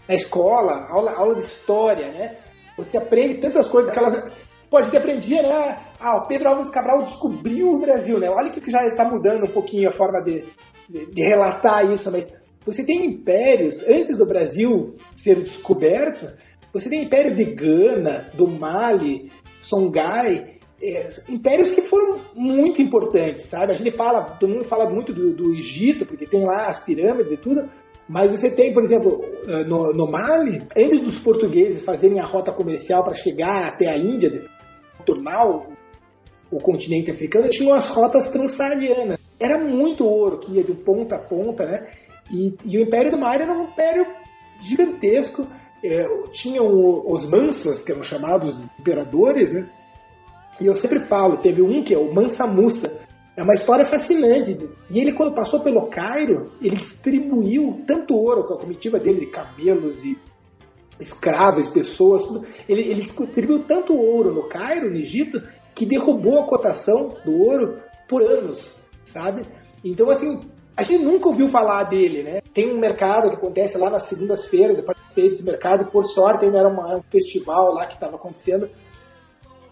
na 0.08 0.13
escola, 0.13 0.88
aula, 0.91 1.12
aula 1.13 1.36
de 1.36 1.41
história, 1.41 2.12
né? 2.12 2.38
Você 2.78 2.98
aprende 2.98 3.41
tantas 3.41 3.67
coisas 3.67 3.91
que 3.91 3.98
ela 3.98 4.30
pode 4.70 4.91
ter 4.91 4.98
aprendido, 4.98 5.41
né? 5.41 5.80
Ah, 6.00 6.17
o 6.17 6.28
Pedro 6.28 6.50
Alves 6.50 6.70
Cabral 6.70 7.08
descobriu 7.08 7.72
o 7.72 7.80
Brasil, 7.80 8.20
né? 8.20 8.30
Olha 8.30 8.52
que 8.52 8.70
já 8.70 8.86
está 8.86 9.04
mudando 9.04 9.46
um 9.46 9.52
pouquinho 9.52 9.89
a 9.89 9.93
forma 9.93 10.22
de, 10.22 10.43
de, 10.89 11.21
relatar 11.21 11.91
isso, 11.91 12.12
mas 12.12 12.28
você 12.65 12.84
tem 12.84 13.06
impérios, 13.06 13.84
antes 13.88 14.17
do 14.17 14.26
Brasil 14.26 14.93
ser 15.15 15.41
descoberto, 15.43 16.28
você 16.73 16.89
tem 16.89 17.04
império 17.04 17.36
de 17.36 17.43
Gana, 17.43 18.30
do 18.34 18.47
Mali, 18.47 19.32
Songhai, 19.62 20.58
é, 20.82 21.10
impérios 21.30 21.71
que 21.71 21.82
foram 21.82 22.17
muito 22.36 22.82
importantes, 22.82 23.50
sabe? 23.50 23.73
A 23.73 23.76
gente 23.76 23.95
fala, 23.95 24.38
todo 24.38 24.54
mundo 24.54 24.65
fala 24.65 24.89
muito 24.89 25.13
do, 25.13 25.34
do 25.34 25.56
Egito, 25.56 26.06
porque 26.06 26.26
tem 26.26 26.45
lá 26.45 26.67
as 26.67 26.84
pirâmides 26.86 27.32
e 27.32 27.38
tudo, 27.38 27.67
mas 28.08 28.32
você 28.32 28.50
tem, 28.50 28.73
por 28.73 28.84
exemplo, 28.84 29.19
eh, 29.47 29.65
no, 29.65 29.91
no 29.91 30.10
Mali, 30.10 30.65
antes 30.78 31.02
dos 31.02 31.19
portugueses 31.19 31.84
fazerem 31.84 32.21
a 32.21 32.26
rota 32.26 32.54
comercial 32.54 33.04
para 33.04 33.13
chegar 33.13 33.67
até 33.67 33.89
a 33.89 33.97
Índia, 33.97 34.43
tornar 35.06 35.45
o, 35.45 35.73
o 36.50 36.58
continente 36.60 37.12
africano, 37.12 37.50
tinham 37.50 37.76
as 37.76 37.89
rotas 37.89 38.30
transsaarianas. 38.32 39.19
Era 39.39 39.58
muito 39.60 40.06
ouro 40.06 40.39
que 40.39 40.54
ia 40.54 40.63
de 40.63 40.73
ponta 40.73 41.15
a 41.15 41.19
ponta, 41.19 41.65
né? 41.65 41.88
E, 42.32 42.54
e 42.65 42.78
o 42.78 42.82
Império 42.82 43.12
do 43.12 43.17
Mali 43.17 43.43
era 43.43 43.54
um 43.54 43.65
império 43.65 44.06
gigantesco. 44.62 45.47
É, 45.84 46.06
tinham 46.32 46.65
os 47.06 47.30
mansas, 47.30 47.84
que 47.84 47.91
eram 47.91 48.04
chamados 48.04 48.67
imperadores, 48.80 49.54
né? 49.54 49.69
E 50.60 50.65
eu 50.65 50.76
sempre 50.76 51.00
falo, 51.02 51.38
teve 51.38 51.62
um 51.62 51.84
que 51.84 51.93
é 51.93 51.97
o 51.97 52.12
Mansa 52.12 52.47
Musa, 52.47 53.00
é 53.36 53.43
uma 53.43 53.54
história 53.54 53.86
fascinante. 53.86 54.58
E 54.89 55.00
ele, 55.00 55.13
quando 55.13 55.36
passou 55.36 55.60
pelo 55.60 55.88
Cairo, 55.88 56.50
ele 56.60 56.76
distribuiu 56.76 57.76
tanto 57.86 58.15
ouro 58.15 58.43
com 58.43 58.56
a 58.56 58.60
comitiva 58.60 58.97
dele, 58.97 59.19
de 59.19 59.32
camelos 59.32 60.04
e 60.04 60.17
escravos, 61.00 61.69
pessoas, 61.69 62.23
tudo. 62.23 62.47
Ele, 62.67 62.82
ele 62.82 63.02
distribuiu 63.02 63.63
tanto 63.63 63.95
ouro 63.95 64.34
no 64.34 64.50
Cairo, 64.50 64.89
no 64.89 64.97
Egito, 64.97 65.39
que 65.76 65.86
derrubou 65.86 66.39
a 66.39 66.47
cotação 66.47 67.13
do 67.23 67.32
ouro 67.34 67.80
por 68.10 68.23
anos, 68.23 68.84
sabe? 69.12 69.41
Então, 69.84 70.10
assim, 70.10 70.39
a 70.76 70.84
gente 70.84 71.04
nunca 71.04 71.28
ouviu 71.28 71.50
falar 71.50 71.86
dele, 71.86 72.24
né? 72.24 72.41
Tem 72.54 72.72
um 72.72 72.80
mercado 72.80 73.30
que 73.30 73.36
acontece 73.36 73.78
lá 73.78 73.89
nas 73.89 74.08
segundas-feiras, 74.08 74.80
eu 74.80 74.86
participei 74.86 75.30
desse 75.30 75.43
mercado, 75.43 75.91
por 75.91 76.06
sorte 76.06 76.46
ainda 76.46 76.60
era 76.60 76.70
uma, 76.70 76.96
um 76.96 77.04
festival 77.04 77.74
lá 77.74 77.88
que 77.88 77.96
estava 77.96 78.15
acontecendo, 78.15 78.70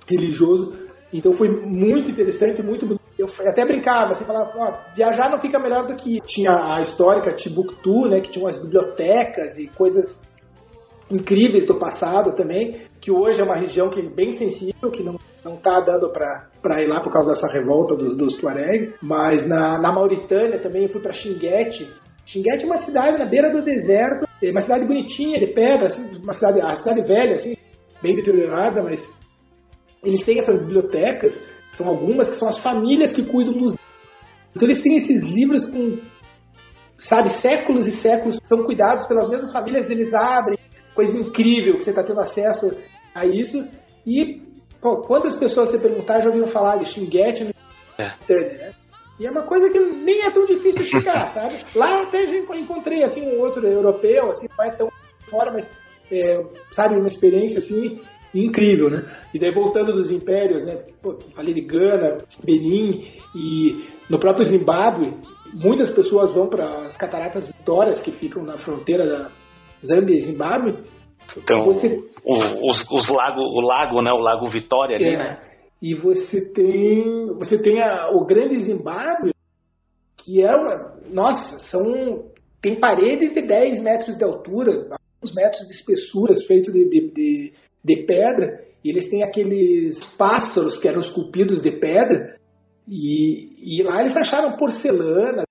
religioso, 0.08 0.74
então 1.13 1.34
foi 1.34 1.50
muito 1.50 2.10
interessante, 2.10 2.62
muito 2.62 2.86
bonito. 2.86 3.02
Eu 3.17 3.30
até 3.48 3.65
brincava, 3.65 4.13
assim, 4.13 4.26
falava, 4.26 4.52
ó, 4.58 4.93
viajar 4.93 5.30
não 5.30 5.39
fica 5.39 5.58
melhor 5.58 5.88
do 5.88 5.95
que 5.95 6.19
tinha 6.26 6.52
a 6.52 6.82
histórica 6.82 7.34
Timbuktu, 7.34 8.10
né, 8.10 8.19
que 8.19 8.32
tinha 8.32 8.43
umas 8.43 8.62
bibliotecas 8.62 9.58
e 9.58 9.67
coisas 9.67 10.21
incríveis 11.09 11.65
do 11.65 11.75
passado 11.75 12.35
também, 12.35 12.81
que 12.99 13.11
hoje 13.11 13.41
é 13.41 13.43
uma 13.43 13.57
região 13.57 13.89
que 13.89 13.99
é 13.99 14.09
bem 14.09 14.33
sensível, 14.33 14.91
que 14.91 15.03
não 15.03 15.17
não 15.45 15.57
tá 15.57 15.79
dando 15.79 16.09
para 16.09 16.81
ir 16.81 16.87
lá 16.87 16.99
por 17.01 17.13
causa 17.13 17.29
dessa 17.29 17.47
revolta 17.47 17.95
dos, 17.95 18.17
dos 18.17 18.35
Tuaregs, 18.35 18.97
mas 18.99 19.47
na, 19.47 19.79
na 19.79 19.91
Mauritânia 19.91 20.59
também 20.59 20.87
fui 20.87 20.99
para 20.99 21.13
Xinguete. 21.13 21.87
Xinguete 22.25 22.63
é 22.63 22.65
uma 22.65 22.77
cidade 22.77 23.19
na 23.19 23.25
beira 23.25 23.51
do 23.51 23.61
deserto, 23.61 24.27
é 24.41 24.49
uma 24.49 24.61
cidade 24.61 24.85
bonitinha, 24.85 25.39
de 25.39 25.53
pedra, 25.53 25.85
assim, 25.85 26.17
uma 26.17 26.33
cidade, 26.33 26.59
a 26.59 26.73
cidade 26.73 27.01
velha, 27.01 27.35
assim, 27.35 27.55
bem 28.01 28.15
deteriorada, 28.15 28.81
mas 28.81 29.07
eles 30.03 30.25
têm 30.25 30.39
essas 30.39 30.59
bibliotecas, 30.59 31.39
são 31.73 31.87
algumas 31.87 32.31
que 32.31 32.37
são 32.37 32.49
as 32.49 32.57
famílias 32.59 33.13
que 33.13 33.23
cuidam 33.27 33.53
dos. 33.53 33.77
Então 34.55 34.67
eles 34.67 34.81
têm 34.81 34.97
esses 34.97 35.21
livros 35.21 35.69
com, 35.69 35.99
sabe, 36.97 37.29
séculos 37.29 37.85
e 37.85 37.91
séculos, 37.91 38.39
são 38.43 38.63
cuidados 38.63 39.05
pelas 39.05 39.29
mesmas 39.29 39.51
famílias, 39.51 39.91
eles 39.91 40.11
abrem, 40.11 40.57
coisa 40.95 41.17
incrível 41.17 41.77
que 41.77 41.84
você 41.84 41.89
está 41.91 42.03
tendo 42.03 42.21
acesso 42.21 42.75
a 43.13 43.25
isso. 43.25 43.67
E 44.08 44.41
pô, 44.81 45.01
quantas 45.01 45.36
pessoas 45.38 45.69
você 45.69 45.77
perguntar 45.77 46.21
já 46.21 46.29
ouviram 46.29 46.47
falar 46.47 46.77
de 46.77 46.86
Xinguete 46.86 47.43
no 47.43 47.51
é. 47.97 48.13
né? 48.29 48.73
E 49.19 49.25
é 49.25 49.31
uma 49.31 49.43
coisa 49.43 49.69
que 49.69 49.79
nem 49.79 50.23
é 50.23 50.31
tão 50.31 50.45
difícil 50.45 50.84
chegar, 50.84 51.27
sabe? 51.34 51.63
Lá 51.73 52.03
até 52.03 52.25
já 52.27 52.38
encontrei 52.38 53.03
assim 53.03 53.21
um 53.21 53.39
outro 53.39 53.65
europeu, 53.65 54.29
assim, 54.29 54.47
não 54.58 54.65
é 54.65 54.71
tão 54.71 54.89
fora, 55.29 55.51
mas 55.51 55.67
é, 56.12 56.43
sabe, 56.71 56.95
uma 56.95 57.08
experiência 57.08 57.60
assim 57.60 57.99
incrível, 58.34 58.89
né? 58.89 59.05
E 59.34 59.39
daí 59.39 59.53
voltando 59.53 59.93
dos 59.93 60.12
impérios, 60.12 60.65
né? 60.65 60.84
Pô, 61.01 61.17
falei 61.34 61.53
de 61.53 61.62
Gana, 61.62 62.17
Benin 62.43 63.13
e 63.34 63.86
no 64.10 64.19
próprio 64.19 64.45
Zimbábue, 64.45 65.13
muitas 65.53 65.91
pessoas 65.91 66.34
vão 66.34 66.47
para 66.47 66.86
as 66.86 66.97
Cataratas 66.97 67.47
Vitórias 67.47 68.01
que 68.01 68.12
ficam 68.12 68.43
na 68.43 68.58
fronteira 68.58 69.08
da 69.08 69.31
Zâmbia 69.86 70.15
e 70.15 70.21
Zimbábue. 70.21 70.74
Então, 71.38 71.62
você... 71.62 72.04
o, 72.24 72.69
os, 72.69 72.89
os 72.91 73.10
lago, 73.10 73.41
o 73.41 73.62
lago, 73.62 74.02
né? 74.02 74.12
O 74.12 74.19
Lago 74.19 74.48
Vitória 74.48 74.95
ali, 74.95 75.15
é, 75.15 75.17
né? 75.17 75.39
E 75.82 75.95
você 75.95 76.52
tem, 76.54 77.28
você 77.38 77.62
tem 77.62 77.82
a, 77.82 78.10
o 78.10 78.26
Grande 78.26 78.60
Zimbábue, 78.60 79.34
que 80.17 80.41
é 80.41 80.56
uma, 80.56 80.95
nossa, 81.12 81.60
são 81.60 82.34
tem 82.62 82.80
paredes 82.80 83.34
de 83.34 83.41
10 83.41 83.84
metros 83.84 84.17
de 84.17 84.24
altura, 84.24 84.88
alguns 84.89 85.36
metros 85.36 85.67
de 85.67 85.74
espessura, 85.74 86.34
feito 86.48 86.71
de, 86.71 86.89
de, 86.89 87.12
de 87.12 87.54
de 87.86 88.04
pedra, 88.08 88.65
e 88.84 88.89
eles 88.89 89.10
têm 89.10 89.24
aqueles 89.24 90.04
pássaros 90.17 90.80
que 90.80 90.88
eram 90.88 91.02
esculpidos 91.02 91.62
de 91.62 91.71
pedra, 91.71 92.36
e, 92.88 93.78
e 93.80 93.84
lá 93.84 94.02
eles 94.02 94.17
acharam 94.17 94.58
porcelana, 94.58 95.43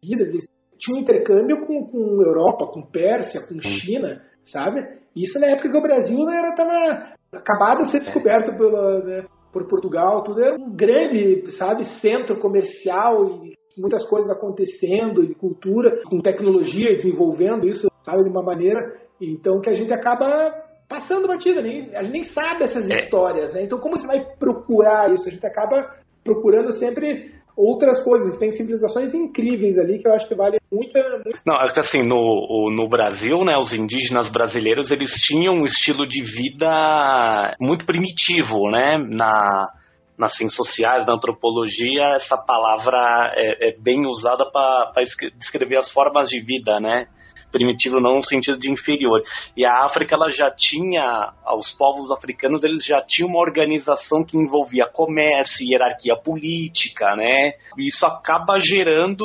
eles 0.00 0.46
tinham 0.78 1.00
intercâmbio 1.00 1.66
com, 1.66 1.86
com 1.86 2.22
Europa, 2.22 2.66
com 2.66 2.82
Pérsia, 2.82 3.40
com 3.46 3.60
China, 3.60 4.22
sabe? 4.44 4.80
Isso 5.14 5.38
na 5.40 5.48
época 5.48 5.70
que 5.70 5.78
o 5.78 5.82
Brasil 5.82 6.18
estava 6.30 7.14
acabado 7.32 7.84
de 7.84 7.90
ser 7.90 8.00
descoberto 8.00 8.56
pela, 8.56 9.02
né, 9.02 9.24
por 9.52 9.66
Portugal, 9.66 10.22
tudo 10.22 10.42
era 10.42 10.56
um 10.56 10.70
grande, 10.70 11.50
sabe, 11.52 11.84
centro 11.84 12.38
comercial 12.38 13.42
e 13.44 13.54
muitas 13.78 14.06
coisas 14.08 14.30
acontecendo, 14.30 15.22
e 15.22 15.34
cultura, 15.34 16.02
com 16.04 16.20
tecnologia 16.20 16.96
desenvolvendo 16.96 17.66
isso, 17.68 17.88
sabe, 18.02 18.24
de 18.24 18.30
uma 18.30 18.42
maneira, 18.42 18.96
então 19.20 19.60
que 19.60 19.70
a 19.70 19.74
gente 19.74 19.92
acaba 19.92 20.52
passando 20.88 21.26
batida, 21.26 21.60
nem, 21.60 21.94
a 21.94 22.02
gente 22.02 22.12
nem 22.12 22.24
sabe 22.24 22.64
essas 22.64 22.88
é. 22.88 23.00
histórias, 23.00 23.52
né? 23.52 23.62
Então 23.64 23.78
como 23.78 23.96
você 23.96 24.06
vai 24.06 24.24
procurar 24.38 25.12
isso? 25.12 25.28
A 25.28 25.32
gente 25.32 25.46
acaba 25.46 25.94
procurando 26.22 26.72
sempre 26.72 27.32
outras 27.56 28.04
coisas. 28.04 28.38
Tem 28.38 28.52
civilizações 28.52 29.14
incríveis 29.14 29.78
ali 29.78 29.98
que 29.98 30.06
eu 30.06 30.12
acho 30.12 30.28
que 30.28 30.34
vale 30.34 30.58
muita... 30.70 31.00
Não, 31.44 31.54
é 31.56 31.72
que 31.72 31.80
assim, 31.80 32.02
no, 32.02 32.70
no 32.70 32.88
Brasil, 32.88 33.44
né, 33.44 33.56
os 33.56 33.72
indígenas 33.72 34.28
brasileiros, 34.28 34.90
eles 34.90 35.12
tinham 35.12 35.54
um 35.54 35.64
estilo 35.64 36.06
de 36.06 36.22
vida 36.22 37.56
muito 37.60 37.86
primitivo, 37.86 38.70
né? 38.70 38.98
Na, 38.98 39.70
nas 40.18 40.36
ciências 40.36 40.56
sociais, 40.56 41.06
na 41.06 41.14
antropologia, 41.14 42.14
essa 42.14 42.36
palavra 42.36 43.32
é, 43.34 43.68
é 43.68 43.76
bem 43.78 44.06
usada 44.06 44.44
para 44.50 44.92
descrever 45.36 45.76
as 45.76 45.90
formas 45.90 46.28
de 46.28 46.40
vida, 46.40 46.80
né? 46.80 47.06
Primitivo 47.50 48.00
não 48.00 48.16
no 48.16 48.22
sentido 48.22 48.58
de 48.58 48.70
inferior. 48.70 49.22
E 49.56 49.64
a 49.64 49.84
África 49.84 50.14
ela 50.14 50.30
já 50.30 50.50
tinha, 50.50 51.32
os 51.56 51.72
povos 51.72 52.10
africanos 52.10 52.64
eles 52.64 52.84
já 52.84 53.00
tinham 53.00 53.28
uma 53.28 53.40
organização 53.40 54.24
que 54.24 54.36
envolvia 54.36 54.86
comércio, 54.86 55.66
hierarquia 55.66 56.16
política, 56.16 57.14
né? 57.16 57.52
E 57.78 57.88
isso 57.88 58.06
acaba 58.06 58.58
gerando, 58.58 59.24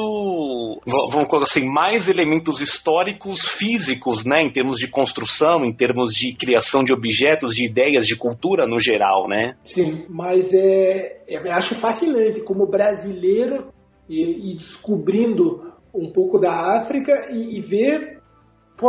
vamos 0.85 1.29
colocar 1.29 1.43
assim, 1.43 1.67
mais 1.67 2.07
elementos 2.07 2.61
históricos 2.61 3.49
físicos, 3.57 4.25
né? 4.25 4.41
Em 4.41 4.51
termos 4.51 4.77
de 4.77 4.87
construção, 4.87 5.63
em 5.63 5.73
termos 5.73 6.13
de 6.13 6.35
criação 6.35 6.83
de 6.83 6.93
objetos, 6.93 7.55
de 7.55 7.65
ideias, 7.65 8.05
de 8.05 8.15
cultura 8.15 8.67
no 8.67 8.79
geral, 8.79 9.27
né? 9.27 9.55
Sim, 9.65 10.05
mas 10.09 10.51
é, 10.53 11.23
eu 11.27 11.51
acho 11.51 11.79
fascinante 11.79 12.41
como 12.41 12.65
brasileiro 12.65 13.71
e, 14.09 14.51
e 14.51 14.57
descobrindo 14.57 15.70
um 15.93 16.11
pouco 16.11 16.39
da 16.39 16.77
África 16.77 17.29
e, 17.31 17.57
e 17.57 17.61
ver 17.61 18.19
pô, 18.77 18.87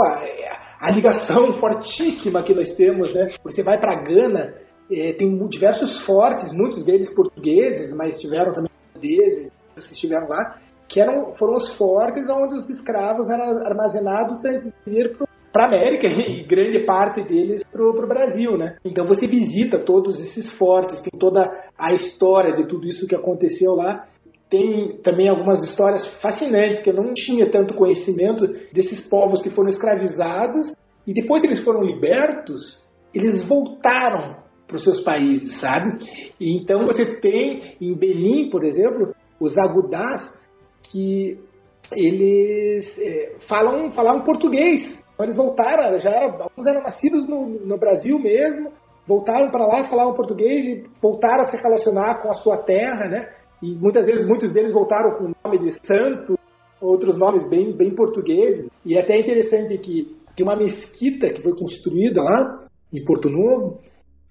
a 0.81 0.91
ligação 0.91 1.55
fortíssima 1.61 2.43
que 2.43 2.55
nós 2.55 2.75
temos, 2.75 3.15
né? 3.15 3.31
Você 3.45 3.62
vai 3.62 3.79
para 3.79 4.03
Gana, 4.03 4.55
é, 4.91 5.12
tem 5.12 5.37
diversos 5.49 6.05
fortes, 6.05 6.53
muitos 6.53 6.85
deles 6.85 7.15
portugueses, 7.15 7.95
mas 7.97 8.19
tiveram 8.21 8.53
também 8.53 8.71
holandeses, 8.95 9.51
que 9.75 9.81
estiveram 9.81 10.29
lá, 10.29 10.59
que 10.88 11.01
eram, 11.01 11.33
foram 11.35 11.57
os 11.57 11.75
fortes 11.77 12.29
onde 12.29 12.57
os 12.57 12.69
escravos 12.69 13.31
eram 13.31 13.67
armazenados 13.67 14.45
antes 14.45 14.73
de 14.87 14.93
ir 14.93 15.17
para 15.53 15.65
a 15.65 15.69
América 15.69 16.07
e 16.09 16.45
grande 16.45 16.85
parte 16.85 17.23
deles 17.23 17.62
para 17.71 17.83
o 17.83 18.07
Brasil, 18.07 18.57
né? 18.57 18.77
Então 18.85 19.07
você 19.07 19.27
visita 19.27 19.79
todos 19.79 20.21
esses 20.21 20.53
fortes, 20.59 21.01
tem 21.01 21.19
toda 21.19 21.51
a 21.79 21.93
história 21.93 22.57
de 22.57 22.67
tudo 22.67 22.87
isso 22.88 23.07
que 23.07 23.15
aconteceu 23.15 23.73
lá 23.75 24.07
tem 24.53 24.99
também 25.03 25.31
algumas 25.31 25.62
histórias 25.62 26.07
fascinantes 26.21 26.83
que 26.83 26.91
eu 26.91 26.95
não 26.95 27.15
tinha 27.15 27.51
tanto 27.51 27.73
conhecimento 27.73 28.47
desses 28.71 29.01
povos 29.09 29.43
que 29.43 29.49
foram 29.49 29.71
escravizados 29.71 30.77
e 31.07 31.15
depois 31.15 31.41
que 31.41 31.49
eles 31.49 31.65
foram 31.65 31.83
libertos, 31.83 32.87
eles 33.15 33.43
voltaram 33.49 34.37
para 34.69 34.77
os 34.77 34.85
seus 34.85 35.01
países, 35.01 35.59
sabe? 35.59 36.01
E 36.38 36.55
então 36.55 36.85
você 36.85 37.19
tem 37.19 37.77
em 37.81 37.95
Benin, 37.95 38.51
por 38.51 38.62
exemplo, 38.62 39.15
os 39.41 39.57
agudás 39.57 40.31
que 40.83 41.38
eles 41.97 42.99
é, 42.99 43.37
falam 43.49 43.91
falavam 43.91 44.23
português. 44.23 45.03
Então 45.15 45.25
eles 45.25 45.37
voltaram, 45.37 45.99
já 45.99 46.11
era, 46.11 46.27
alguns 46.27 46.67
eram 46.67 46.83
nascidos 46.83 47.27
no, 47.27 47.49
no 47.67 47.79
Brasil 47.79 48.19
mesmo, 48.19 48.71
voltaram 49.07 49.51
para 49.51 49.67
lá, 49.67 49.87
falavam 49.87 50.12
português 50.12 50.67
e 50.67 50.85
voltaram 51.01 51.41
a 51.41 51.45
se 51.45 51.57
relacionar 51.57 52.21
com 52.21 52.29
a 52.29 52.35
sua 52.35 52.59
terra, 52.59 53.09
né? 53.09 53.41
E 53.62 53.77
muitas 53.77 54.07
vezes, 54.07 54.27
muitos 54.27 54.53
deles 54.53 54.72
voltaram 54.72 55.16
com 55.16 55.25
o 55.27 55.33
nome 55.44 55.59
de 55.64 55.72
santo, 55.87 56.37
outros 56.81 57.16
nomes 57.16 57.48
bem, 57.48 57.77
bem 57.77 57.94
portugueses. 57.94 58.68
E 58.85 58.96
é 58.96 59.01
até 59.01 59.18
interessante 59.18 59.79
que 59.79 60.16
tem 60.37 60.44
uma 60.44 60.57
mesquita 60.57 61.31
que 61.31 61.42
foi 61.42 61.53
construída 61.57 62.22
lá, 62.22 62.66
em 62.92 63.05
Porto 63.05 63.31
Novo, 63.31 63.81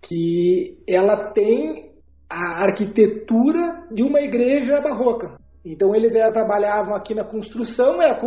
que 0.02 0.78
ela 0.88 1.32
tem 1.32 1.92
a 2.30 2.64
arquitetura 2.64 3.88
de 3.92 4.04
uma 4.04 4.20
igreja 4.20 4.82
barroca. 4.82 5.38
Então 5.66 5.96
eles 5.96 6.12
trabalhavam 6.12 6.96
aqui 6.96 7.14
na 7.14 7.24
construção, 7.24 8.02
era 8.02 8.20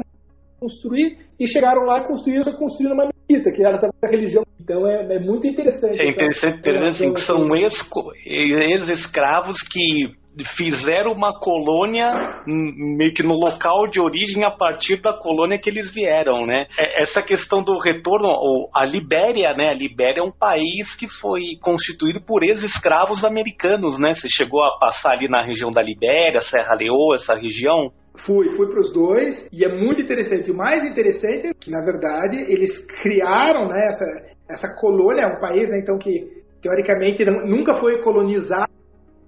construir, 0.59 1.19
e 1.38 1.47
chegaram 1.47 1.83
lá 1.83 2.01
e 2.01 2.07
construíram, 2.07 2.53
construíram 2.53 2.95
uma 2.95 3.13
mesquita, 3.29 3.51
que 3.51 3.65
era 3.65 3.79
também 3.79 3.97
a 4.03 4.09
religião. 4.09 4.45
Então 4.61 4.87
é, 4.87 5.17
é 5.17 5.19
muito 5.19 5.47
interessante. 5.47 6.01
É 6.01 6.09
interessante, 6.09 6.59
interessante 6.59 6.97
assim, 6.97 7.15
que 7.15 7.21
são 7.21 7.57
ex-escravos 7.57 9.63
que 9.63 10.13
fizeram 10.57 11.13
uma 11.13 11.39
colônia 11.39 12.43
meio 12.47 13.15
que 13.15 13.23
no 13.23 13.35
local 13.35 13.87
de 13.87 14.01
origem 14.01 14.45
a 14.45 14.51
partir 14.51 15.01
da 15.01 15.13
colônia 15.13 15.59
que 15.59 15.71
eles 15.71 15.95
vieram, 15.95 16.45
né? 16.45 16.67
É, 16.79 17.03
essa 17.03 17.23
questão 17.23 17.63
do 17.63 17.79
retorno, 17.79 18.29
a 18.75 18.85
Libéria, 18.85 19.55
né? 19.55 19.71
A 19.71 19.75
Libéria 19.75 20.21
é 20.21 20.25
um 20.25 20.33
país 20.33 20.95
que 20.97 21.09
foi 21.09 21.57
constituído 21.61 22.21
por 22.21 22.43
ex-escravos 22.43 23.25
americanos, 23.25 23.99
né? 23.99 24.15
Você 24.15 24.29
chegou 24.29 24.63
a 24.65 24.79
passar 24.79 25.13
ali 25.13 25.29
na 25.29 25.45
região 25.45 25.71
da 25.71 25.83
Libéria, 25.83 26.41
Serra 26.41 26.75
Leoa, 26.75 27.15
essa 27.15 27.35
região? 27.35 27.93
Fui, 28.16 28.48
fui 28.57 28.68
para 28.68 28.81
os 28.81 28.92
dois 28.92 29.48
e 29.53 29.64
é 29.64 29.77
muito 29.77 30.00
interessante. 30.00 30.50
O 30.50 30.57
mais 30.57 30.85
interessante 30.85 31.48
é 31.48 31.55
que, 31.55 31.70
na 31.70 31.85
verdade, 31.85 32.37
eles 32.50 32.79
criaram 33.03 33.68
né, 33.68 33.88
essa, 33.88 34.05
essa 34.48 34.74
colônia, 34.77 35.27
um 35.27 35.40
país 35.40 35.68
né, 35.70 35.81
então 35.81 35.98
que 35.98 36.44
teoricamente 36.62 37.24
nunca 37.24 37.74
foi 37.74 38.00
colonizado 38.03 38.72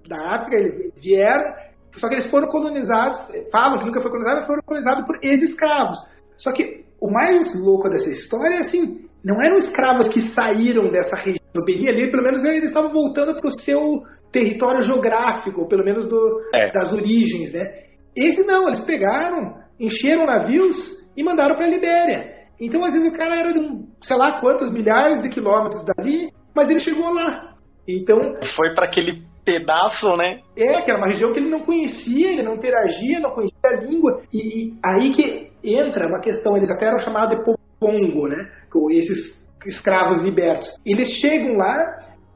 da 0.07 0.35
África, 0.35 0.57
eles 0.57 0.93
vieram, 1.01 1.53
só 1.93 2.07
que 2.07 2.15
eles 2.15 2.31
foram 2.31 2.47
colonizados, 2.47 3.27
falam 3.51 3.77
que 3.77 3.85
nunca 3.85 4.01
foi 4.01 4.09
colonizado, 4.09 4.39
mas 4.39 4.47
foram 4.47 4.63
colonizados 4.63 5.05
por 5.05 5.19
ex-escravos. 5.21 5.99
Só 6.37 6.53
que 6.53 6.85
o 6.99 7.11
mais 7.11 7.59
louco 7.59 7.89
dessa 7.89 8.09
história 8.09 8.55
é 8.55 8.59
assim, 8.59 9.05
não 9.23 9.41
eram 9.41 9.57
escravos 9.57 10.07
que 10.09 10.21
saíram 10.21 10.89
dessa 10.91 11.15
região. 11.15 11.45
No 11.53 11.65
Benin 11.65 11.89
ali, 11.89 12.09
pelo 12.09 12.23
menos 12.23 12.43
eles 12.43 12.65
estavam 12.65 12.91
voltando 12.91 13.35
para 13.35 13.47
o 13.47 13.59
seu 13.59 14.03
território 14.31 14.81
geográfico, 14.81 15.61
ou 15.61 15.67
pelo 15.67 15.83
menos 15.83 16.07
do, 16.07 16.41
é. 16.53 16.71
das 16.71 16.93
origens, 16.93 17.51
né? 17.51 17.86
Esse 18.17 18.43
não, 18.43 18.67
eles 18.67 18.81
pegaram, 18.81 19.55
encheram 19.79 20.25
navios 20.25 20.75
e 21.15 21.23
mandaram 21.23 21.55
para 21.55 21.67
a 21.67 21.69
Libéria. 21.69 22.35
Então, 22.59 22.83
às 22.83 22.93
vezes, 22.93 23.13
o 23.13 23.15
cara 23.17 23.35
era 23.35 23.53
de 23.53 23.59
um, 23.59 23.87
sei 24.01 24.17
lá 24.17 24.41
quantos 24.41 24.71
milhares 24.73 25.21
de 25.21 25.29
quilômetros 25.29 25.85
dali, 25.85 26.31
mas 26.55 26.69
ele 26.69 26.79
chegou 26.79 27.13
lá. 27.13 27.53
Então. 27.87 28.17
Foi 28.55 28.73
para 28.73 28.85
aquele 28.85 29.21
pedaço, 29.45 30.11
né? 30.17 30.41
É, 30.57 30.81
que 30.81 30.91
era 30.91 30.97
uma 30.97 31.07
região 31.07 31.31
que 31.31 31.39
ele 31.39 31.49
não 31.49 31.61
conhecia, 31.61 32.31
ele 32.31 32.43
não 32.43 32.55
interagia, 32.55 33.19
não 33.19 33.31
conhecia 33.31 33.57
a 33.63 33.81
língua. 33.81 34.21
E, 34.33 34.39
e 34.39 34.73
aí 34.83 35.13
que 35.13 35.51
entra 35.63 36.07
uma 36.07 36.19
questão, 36.19 36.57
eles 36.57 36.69
até 36.69 36.87
eram 36.87 36.99
chamados 36.99 37.37
de 37.37 37.43
Pongo, 37.79 38.27
né? 38.27 38.51
Esses 38.91 39.47
escravos 39.65 40.23
libertos. 40.23 40.75
Eles 40.85 41.09
chegam 41.09 41.55
lá, 41.55 41.75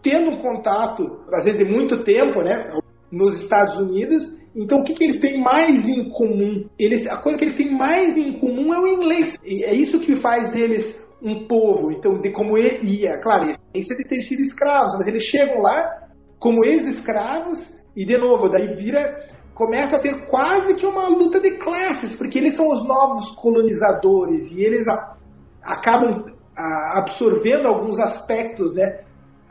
tendo 0.03 0.31
um 0.31 0.37
contato, 0.37 1.03
às 1.33 1.45
vezes 1.45 1.57
de 1.57 1.65
muito 1.65 2.03
tempo, 2.03 2.41
né? 2.41 2.69
Nos 3.11 3.41
Estados 3.41 3.77
Unidos. 3.77 4.23
Então, 4.55 4.79
o 4.79 4.83
que, 4.83 4.93
que 4.93 5.03
eles 5.03 5.19
têm 5.19 5.41
mais 5.41 5.87
em 5.87 6.09
comum? 6.09 6.65
Eles, 6.77 7.07
a 7.07 7.17
coisa 7.17 7.37
que 7.37 7.45
eles 7.45 7.57
têm 7.57 7.75
mais 7.75 8.15
em 8.17 8.39
comum 8.39 8.73
é 8.73 8.79
o 8.79 8.87
inglês. 8.87 9.35
E 9.43 9.63
é 9.63 9.73
isso 9.73 9.99
que 9.99 10.15
faz 10.15 10.51
deles 10.51 10.95
um 11.21 11.47
povo. 11.47 11.91
Então, 11.91 12.19
de 12.19 12.31
como 12.31 12.57
ele 12.57 13.01
ia, 13.01 13.19
claro, 13.19 13.49
é 13.49 13.79
de 13.79 14.07
ter 14.07 14.21
sido 14.21 14.41
escravos, 14.41 14.93
mas 14.97 15.07
eles 15.07 15.23
chegam 15.23 15.61
lá 15.61 16.01
como 16.39 16.65
ex-escravos, 16.65 17.59
e 17.95 18.05
de 18.05 18.17
novo, 18.17 18.49
daí 18.49 18.73
vira, 18.73 19.27
começa 19.53 19.97
a 19.97 19.99
ter 19.99 20.27
quase 20.27 20.73
que 20.73 20.85
uma 20.85 21.07
luta 21.07 21.39
de 21.39 21.51
classes, 21.57 22.15
porque 22.15 22.39
eles 22.39 22.55
são 22.55 22.67
os 22.67 22.85
novos 22.87 23.31
colonizadores 23.35 24.51
e 24.51 24.63
eles 24.63 24.87
a, 24.87 25.15
acabam 25.61 26.25
a, 26.57 26.99
absorvendo 26.99 27.67
alguns 27.67 27.99
aspectos, 27.99 28.73
né, 28.73 29.01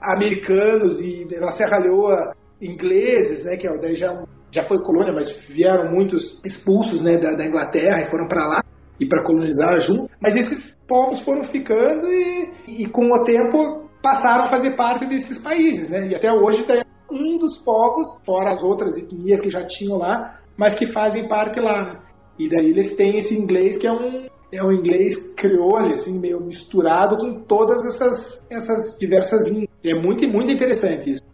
americanos 0.01 1.01
e 1.01 1.29
na 1.38 1.53
Serra 1.53 1.79
Leoa 1.79 2.35
ingleses, 2.61 3.44
né, 3.44 3.57
que 3.57 3.66
é 3.66 3.79
daí 3.79 3.94
já 3.94 4.25
já 4.53 4.64
foi 4.64 4.83
colônia, 4.83 5.12
mas 5.12 5.49
vieram 5.49 5.92
muitos 5.92 6.44
expulsos, 6.44 7.01
né, 7.03 7.16
da, 7.16 7.37
da 7.37 7.46
Inglaterra 7.46 8.03
e 8.03 8.11
foram 8.11 8.27
para 8.27 8.46
lá 8.46 8.64
e 8.99 9.07
para 9.07 9.23
colonizar 9.23 9.79
junto. 9.81 10.11
Mas 10.20 10.35
esses 10.35 10.77
povos 10.88 11.20
foram 11.23 11.44
ficando 11.44 12.12
e, 12.12 12.51
e 12.66 12.87
com 12.87 13.07
o 13.07 13.25
tempo 13.25 13.88
passaram 14.03 14.44
a 14.44 14.49
fazer 14.49 14.77
parte 14.77 15.07
desses 15.07 15.38
países, 15.38 15.88
né? 15.88 16.09
E 16.09 16.14
até 16.14 16.33
hoje 16.33 16.64
tem 16.64 16.83
um 17.11 17.38
dos 17.38 17.59
povos, 17.59 18.09
fora 18.25 18.53
as 18.53 18.62
outras 18.62 18.96
etnias 18.96 19.40
que 19.40 19.51
já 19.51 19.64
tinham 19.66 19.99
lá, 19.99 20.40
mas 20.57 20.75
que 20.75 20.92
fazem 20.92 21.29
parte 21.29 21.61
lá. 21.61 22.03
E 22.38 22.49
daí 22.49 22.70
eles 22.70 22.96
têm 22.96 23.16
esse 23.16 23.35
inglês 23.35 23.79
que 23.79 23.87
é 23.87 23.92
um 23.92 24.29
é 24.53 24.64
um 24.64 24.73
inglês 24.73 25.33
crioulo, 25.35 25.92
assim, 25.92 26.18
meio 26.18 26.40
misturado 26.40 27.16
com 27.16 27.42
todas 27.42 27.85
essas, 27.87 28.44
essas 28.51 28.99
diversas 28.99 29.46
línguas. 29.46 29.68
É 29.85 29.94
muito, 29.94 30.27
muito 30.29 30.51
interessante 30.51 31.12
isso. 31.12 31.30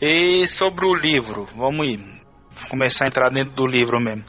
E 0.00 0.46
sobre 0.46 0.86
o 0.86 0.94
livro, 0.94 1.46
vamos 1.56 1.86
ir. 1.86 2.00
começar 2.70 3.04
a 3.04 3.08
entrar 3.08 3.30
dentro 3.30 3.54
do 3.54 3.66
livro 3.66 4.00
mesmo. 4.00 4.24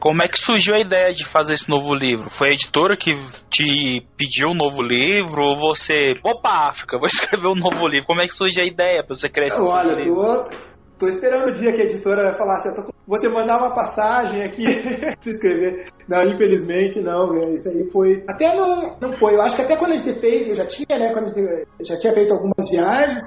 Como 0.00 0.22
é 0.22 0.28
que 0.28 0.38
surgiu 0.38 0.74
a 0.74 0.80
ideia 0.80 1.12
de 1.12 1.26
fazer 1.30 1.52
esse 1.52 1.68
novo 1.68 1.92
livro? 1.92 2.30
Foi 2.30 2.48
a 2.48 2.52
editora 2.52 2.96
que 2.96 3.12
te 3.50 4.02
pediu 4.16 4.48
um 4.48 4.54
novo 4.54 4.82
livro 4.82 5.42
ou 5.42 5.56
você, 5.56 6.14
opa, 6.24 6.68
África, 6.68 6.96
vou 6.96 7.04
escrever 7.06 7.48
um 7.48 7.54
novo 7.54 7.86
livro? 7.86 8.06
Como 8.06 8.22
é 8.22 8.24
que 8.24 8.34
surgiu 8.34 8.64
a 8.64 8.66
ideia 8.66 9.04
para 9.04 9.14
você 9.14 9.28
crescer 9.28 9.60
Olha, 9.60 9.92
tô, 9.92 10.50
tô 11.00 11.06
esperando 11.06 11.50
o 11.50 11.54
dia 11.54 11.70
que 11.72 11.82
a 11.82 11.84
editora 11.84 12.34
falasse, 12.34 12.68
eu 12.68 12.76
tô, 12.76 12.94
vou 13.06 13.18
te 13.20 13.28
mandar 13.28 13.58
uma 13.58 13.74
passagem 13.74 14.42
aqui 14.42 14.64
se 15.20 15.30
escrever. 15.30 15.84
Não, 16.08 16.22
infelizmente 16.22 16.98
não, 17.00 17.38
isso 17.54 17.68
aí 17.68 17.90
foi. 17.90 18.24
Até 18.26 18.56
não, 18.56 18.96
não 18.98 19.12
foi. 19.12 19.34
Eu 19.34 19.42
acho 19.42 19.54
que 19.54 19.62
até 19.62 19.76
quando 19.76 19.92
a 19.92 19.96
gente 19.98 20.18
fez, 20.18 20.48
eu 20.48 20.54
já 20.54 20.64
tinha, 20.64 20.98
né? 20.98 21.12
Quando 21.12 21.26
a 21.26 21.28
gente 21.28 21.88
já 21.88 21.98
tinha 21.98 22.14
feito 22.14 22.32
algumas 22.32 22.70
viagens, 22.70 23.22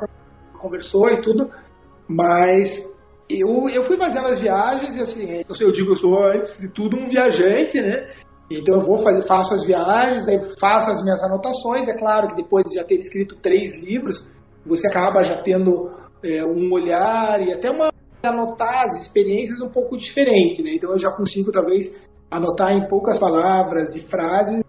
conversou 0.64 1.10
e 1.10 1.22
tudo, 1.22 1.50
mas 2.08 2.70
eu, 3.30 3.70
eu 3.70 3.84
fui 3.84 3.98
fazendo 3.98 4.28
as 4.28 4.40
viagens 4.40 4.96
e 4.96 5.02
assim, 5.02 5.44
eu 5.60 5.72
digo, 5.72 5.92
eu 5.92 5.96
sou 5.98 6.18
antes 6.24 6.58
de 6.58 6.70
tudo 6.70 6.98
um 6.98 7.10
viajante, 7.10 7.82
né? 7.82 8.10
Então 8.50 8.76
eu 8.76 8.82
vou 8.82 8.98
fazer, 8.98 9.26
faço 9.28 9.54
as 9.54 9.66
viagens, 9.66 10.26
daí 10.26 10.40
faço 10.60 10.92
as 10.92 11.04
minhas 11.04 11.24
anotações. 11.24 11.88
É 11.88 11.98
claro 11.98 12.30
que 12.30 12.36
depois 12.36 12.66
de 12.68 12.76
já 12.76 12.84
ter 12.84 13.00
escrito 13.00 13.36
três 13.42 13.84
livros, 13.84 14.32
você 14.66 14.88
acaba 14.88 15.24
já 15.24 15.42
tendo 15.42 15.92
é, 16.24 16.46
um 16.46 16.72
olhar 16.72 17.42
e 17.42 17.52
até 17.54 17.70
uma 17.70 17.92
anotar 18.22 18.86
as 18.86 19.02
experiências 19.02 19.60
um 19.60 19.70
pouco 19.70 19.98
diferente, 19.98 20.64
né? 20.64 20.76
Então 20.76 20.92
eu 20.92 21.00
já 21.00 21.12
consigo 21.12 21.52
talvez 21.52 21.86
anotar 22.32 22.72
em 22.72 22.88
poucas 22.88 23.20
palavras 23.20 23.96
e 23.96 24.02
frases 24.02 24.63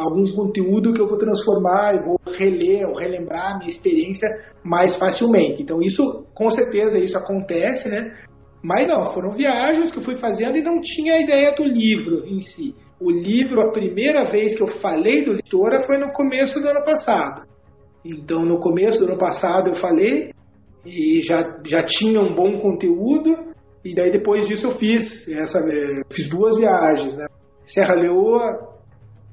algum 0.00 0.24
conteúdo 0.34 0.92
que 0.92 1.00
eu 1.00 1.08
vou 1.08 1.18
transformar 1.18 1.94
e 1.94 2.04
vou 2.04 2.18
reler 2.26 2.88
ou 2.88 2.96
relembrar 2.96 3.54
a 3.54 3.58
minha 3.58 3.68
experiência 3.68 4.28
mais 4.64 4.96
facilmente. 4.96 5.62
Então 5.62 5.80
isso, 5.80 6.26
com 6.34 6.50
certeza, 6.50 6.98
isso 6.98 7.16
acontece, 7.16 7.88
né? 7.88 8.16
Mas 8.62 8.86
não, 8.86 9.12
foram 9.12 9.30
viagens 9.30 9.90
que 9.90 9.98
eu 9.98 10.02
fui 10.02 10.16
fazendo 10.16 10.56
e 10.56 10.62
não 10.62 10.80
tinha 10.80 11.14
a 11.14 11.20
ideia 11.20 11.54
do 11.54 11.64
livro 11.64 12.26
em 12.26 12.40
si. 12.40 12.74
O 13.00 13.10
livro, 13.10 13.62
a 13.62 13.72
primeira 13.72 14.24
vez 14.24 14.56
que 14.56 14.62
eu 14.62 14.68
falei 14.68 15.24
do 15.24 15.32
editora 15.32 15.82
foi 15.82 15.96
no 15.98 16.12
começo 16.12 16.60
do 16.60 16.68
ano 16.68 16.84
passado. 16.84 17.46
Então, 18.04 18.44
no 18.44 18.60
começo 18.60 18.98
do 18.98 19.06
ano 19.06 19.18
passado 19.18 19.70
eu 19.70 19.74
falei 19.76 20.32
e 20.84 21.20
já, 21.22 21.58
já 21.66 21.84
tinha 21.84 22.20
um 22.20 22.34
bom 22.34 22.58
conteúdo 22.60 23.50
e 23.84 23.94
daí 23.94 24.10
depois 24.10 24.46
disso 24.46 24.66
eu 24.66 24.72
fiz 24.72 25.26
essa 25.28 25.58
é, 25.58 26.02
fiz 26.12 26.28
duas 26.28 26.56
viagens, 26.58 27.16
né? 27.16 27.26
Serra 27.64 27.94
Leoa, 27.94 28.69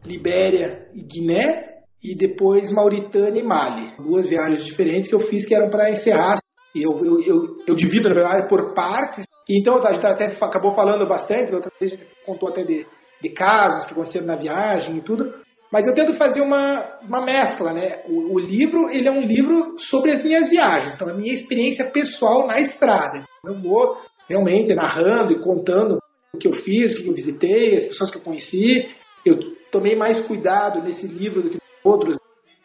Libéria 0.07 0.87
e 0.93 1.01
Guiné 1.01 1.67
e 2.03 2.15
depois 2.15 2.71
Mauritânia 2.71 3.41
e 3.41 3.43
Mali. 3.43 3.95
Duas 3.97 4.27
viagens 4.27 4.65
diferentes 4.65 5.09
que 5.09 5.15
eu 5.15 5.27
fiz 5.27 5.45
que 5.45 5.55
eram 5.55 5.69
para 5.69 5.89
encerrar. 5.89 6.37
Eu, 6.75 7.03
eu, 7.03 7.21
eu, 7.21 7.57
eu, 7.67 7.75
divido, 7.75 8.07
na 8.07 8.15
verdade, 8.15 8.47
por 8.47 8.73
partes. 8.73 9.25
Então 9.49 9.75
a 9.83 9.93
gente 9.93 10.05
até 10.05 10.25
acabou 10.25 10.73
falando 10.73 11.07
bastante, 11.07 11.53
outra 11.53 11.71
vez 11.79 11.93
a 11.93 11.95
gente 11.95 12.07
contou 12.25 12.49
até 12.49 12.63
de, 12.63 12.85
de 13.21 13.29
casos 13.29 13.85
que 13.85 13.93
aconteceram 13.93 14.27
na 14.27 14.35
viagem 14.35 14.97
e 14.97 15.01
tudo. 15.01 15.33
Mas 15.71 15.85
eu 15.85 15.93
tento 15.93 16.13
fazer 16.17 16.41
uma, 16.41 16.99
uma 17.01 17.25
mescla, 17.25 17.73
né? 17.73 18.03
O, 18.07 18.35
o, 18.35 18.39
livro, 18.39 18.89
ele 18.89 19.07
é 19.07 19.11
um 19.11 19.21
livro 19.21 19.77
sobre 19.77 20.11
as 20.11 20.23
minhas 20.23 20.49
viagens, 20.49 20.95
então 20.95 21.09
a 21.09 21.13
minha 21.13 21.33
experiência 21.33 21.91
pessoal 21.91 22.47
na 22.47 22.59
estrada. 22.59 23.25
Eu 23.45 23.59
vou 23.59 23.97
realmente 24.29 24.73
narrando 24.73 25.33
e 25.33 25.41
contando 25.41 25.97
o 26.33 26.37
que 26.37 26.47
eu 26.47 26.57
fiz, 26.59 26.95
o 26.95 27.03
que 27.03 27.09
eu 27.09 27.13
visitei, 27.13 27.75
as 27.75 27.85
pessoas 27.85 28.11
que 28.11 28.17
eu 28.17 28.21
conheci. 28.21 28.89
Eu 29.25 29.56
tomei 29.71 29.95
mais 29.95 30.25
cuidado 30.25 30.81
nesse 30.81 31.07
livro 31.07 31.41
do 31.41 31.49
que 31.51 31.57
outros, 31.83 32.17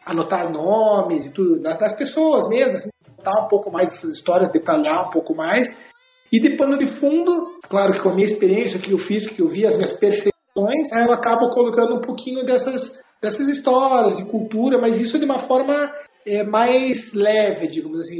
anotar 0.05 0.51
nomes 0.51 1.25
e 1.25 1.33
tudo, 1.33 1.61
das 1.61 1.97
pessoas 1.97 2.49
mesmo, 2.49 2.73
assim, 2.73 2.89
contar 3.15 3.45
um 3.45 3.47
pouco 3.47 3.71
mais 3.71 3.89
essas 3.89 4.17
histórias, 4.17 4.51
detalhar 4.51 5.07
um 5.07 5.11
pouco 5.11 5.33
mais. 5.33 5.67
E 6.31 6.39
de 6.39 6.57
pano 6.57 6.77
de 6.77 6.87
fundo, 6.99 7.57
claro 7.69 7.93
que 7.93 8.01
com 8.01 8.09
a 8.09 8.15
minha 8.15 8.25
experiência, 8.25 8.79
o 8.79 8.81
que 8.81 8.91
eu 8.91 8.97
fiz, 8.97 9.25
o 9.25 9.29
que 9.29 9.41
eu 9.41 9.47
vi, 9.47 9.65
as 9.65 9.75
minhas 9.75 9.97
percepções, 9.99 10.91
eu 10.91 11.13
acabo 11.13 11.49
colocando 11.51 11.95
um 11.95 12.01
pouquinho 12.01 12.43
dessas, 12.43 12.99
dessas 13.21 13.47
histórias 13.47 14.17
de 14.17 14.29
cultura, 14.29 14.79
mas 14.79 14.99
isso 14.99 15.19
de 15.19 15.25
uma 15.25 15.39
forma 15.47 15.91
é, 16.25 16.43
mais 16.43 17.13
leve, 17.13 17.67
digamos 17.67 17.99
assim. 17.99 18.19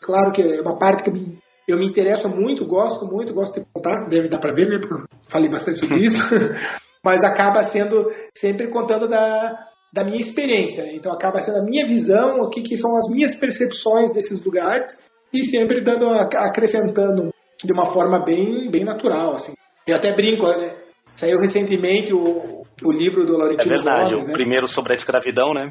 Claro 0.00 0.32
que 0.32 0.42
é 0.42 0.60
uma 0.60 0.76
parte 0.76 1.04
que 1.04 1.10
eu 1.10 1.14
me, 1.14 1.38
eu 1.68 1.78
me 1.78 1.86
interesso 1.86 2.28
muito, 2.28 2.66
gosto 2.66 3.06
muito, 3.06 3.32
gosto 3.32 3.60
de 3.60 3.66
contar, 3.72 4.08
deve 4.08 4.28
dar 4.28 4.38
para 4.38 4.52
ver, 4.52 4.68
né, 4.68 4.78
porque 4.78 4.94
eu 4.94 5.06
falei 5.28 5.48
bastante 5.48 5.78
sobre 5.78 6.04
isso, 6.04 6.18
mas 7.04 7.18
acaba 7.24 7.62
sendo 7.64 8.10
sempre 8.36 8.68
contando 8.70 9.08
da, 9.08 9.68
da 9.92 10.04
minha 10.04 10.20
experiência. 10.20 10.84
Né? 10.84 10.94
Então 10.94 11.12
acaba 11.12 11.40
sendo 11.40 11.58
a 11.58 11.64
minha 11.64 11.86
visão, 11.86 12.40
o 12.40 12.48
que, 12.48 12.62
que 12.62 12.76
são 12.76 12.96
as 12.96 13.10
minhas 13.10 13.36
percepções 13.36 14.12
desses 14.12 14.44
lugares 14.44 14.90
e 15.32 15.44
sempre 15.44 15.82
dando 15.82 16.06
acrescentando 16.10 17.30
de 17.62 17.72
uma 17.72 17.86
forma 17.86 18.24
bem 18.24 18.70
bem 18.70 18.84
natural 18.84 19.34
assim. 19.34 19.52
Eu 19.86 19.96
até 19.96 20.14
brinco, 20.14 20.46
né? 20.46 20.76
Saiu 21.16 21.38
recentemente 21.40 22.12
o, 22.12 22.62
o 22.82 22.92
livro 22.92 23.26
do 23.26 23.36
Laurentino 23.36 23.72
É 23.72 23.76
verdade, 23.76 24.10
Gomes, 24.10 24.24
o 24.24 24.28
né? 24.28 24.32
primeiro 24.32 24.66
sobre 24.66 24.92
a 24.92 24.96
escravidão, 24.96 25.52
né? 25.52 25.68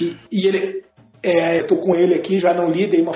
E, 0.00 0.16
e 0.32 0.48
ele, 0.48 0.82
é, 1.22 1.60
eu 1.60 1.66
tô 1.66 1.76
com 1.76 1.94
ele 1.94 2.14
aqui, 2.16 2.38
já 2.38 2.52
não 2.52 2.68
li, 2.68 2.88
dei 2.88 3.00
uma, 3.02 3.12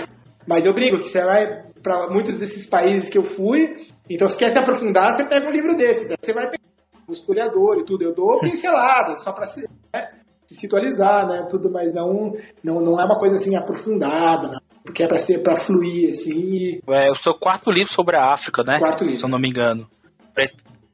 mas 0.47 0.65
eu 0.65 0.73
brinco 0.73 1.01
que 1.01 1.09
você 1.09 1.25
vai 1.25 1.65
para 1.83 2.09
muitos 2.09 2.39
desses 2.39 2.69
países 2.69 3.11
que 3.11 3.19
eu 3.19 3.23
fui, 3.23 3.89
então 4.09 4.29
se 4.29 4.39
quer 4.39 4.51
se 4.51 4.59
aprofundar, 4.59 5.13
você 5.13 5.25
pega 5.25 5.49
um 5.49 5.53
livro 5.53 5.77
desse, 5.77 6.15
você 6.21 6.33
vai 6.33 6.45
pegar 6.51 6.70
um 7.11 7.13
historiador 7.13 7.79
e 7.79 7.85
tudo, 7.85 8.03
eu 8.03 8.15
dou 8.15 8.39
pinceladas, 8.41 9.23
só 9.25 9.33
para 9.33 9.47
se, 9.47 9.61
né, 9.93 10.09
se 10.47 10.55
situalizar, 10.55 11.27
né, 11.27 11.47
tudo, 11.51 11.71
mas 11.71 11.93
não, 11.93 12.33
não, 12.63 12.81
não 12.81 13.01
é 13.01 13.05
uma 13.05 13.19
coisa 13.19 13.37
assim 13.37 13.57
aprofundada, 13.57 14.49
né, 14.49 14.59
porque 14.85 15.03
é 15.03 15.09
para 15.09 15.19
ser 15.19 15.43
para 15.43 15.61
fluir 15.61 16.11
assim. 16.11 16.81
É 16.89 17.11
o 17.11 17.15
seu 17.15 17.35
quarto 17.35 17.71
livro 17.71 17.93
sobre 17.93 18.17
a 18.17 18.33
África, 18.33 18.63
né? 18.67 18.79
Quarto 18.79 19.05
livro. 19.05 19.19
Se 19.19 19.25
eu 19.25 19.29
não 19.29 19.39
me 19.39 19.49
engano. 19.49 19.87
Pre 20.35 20.51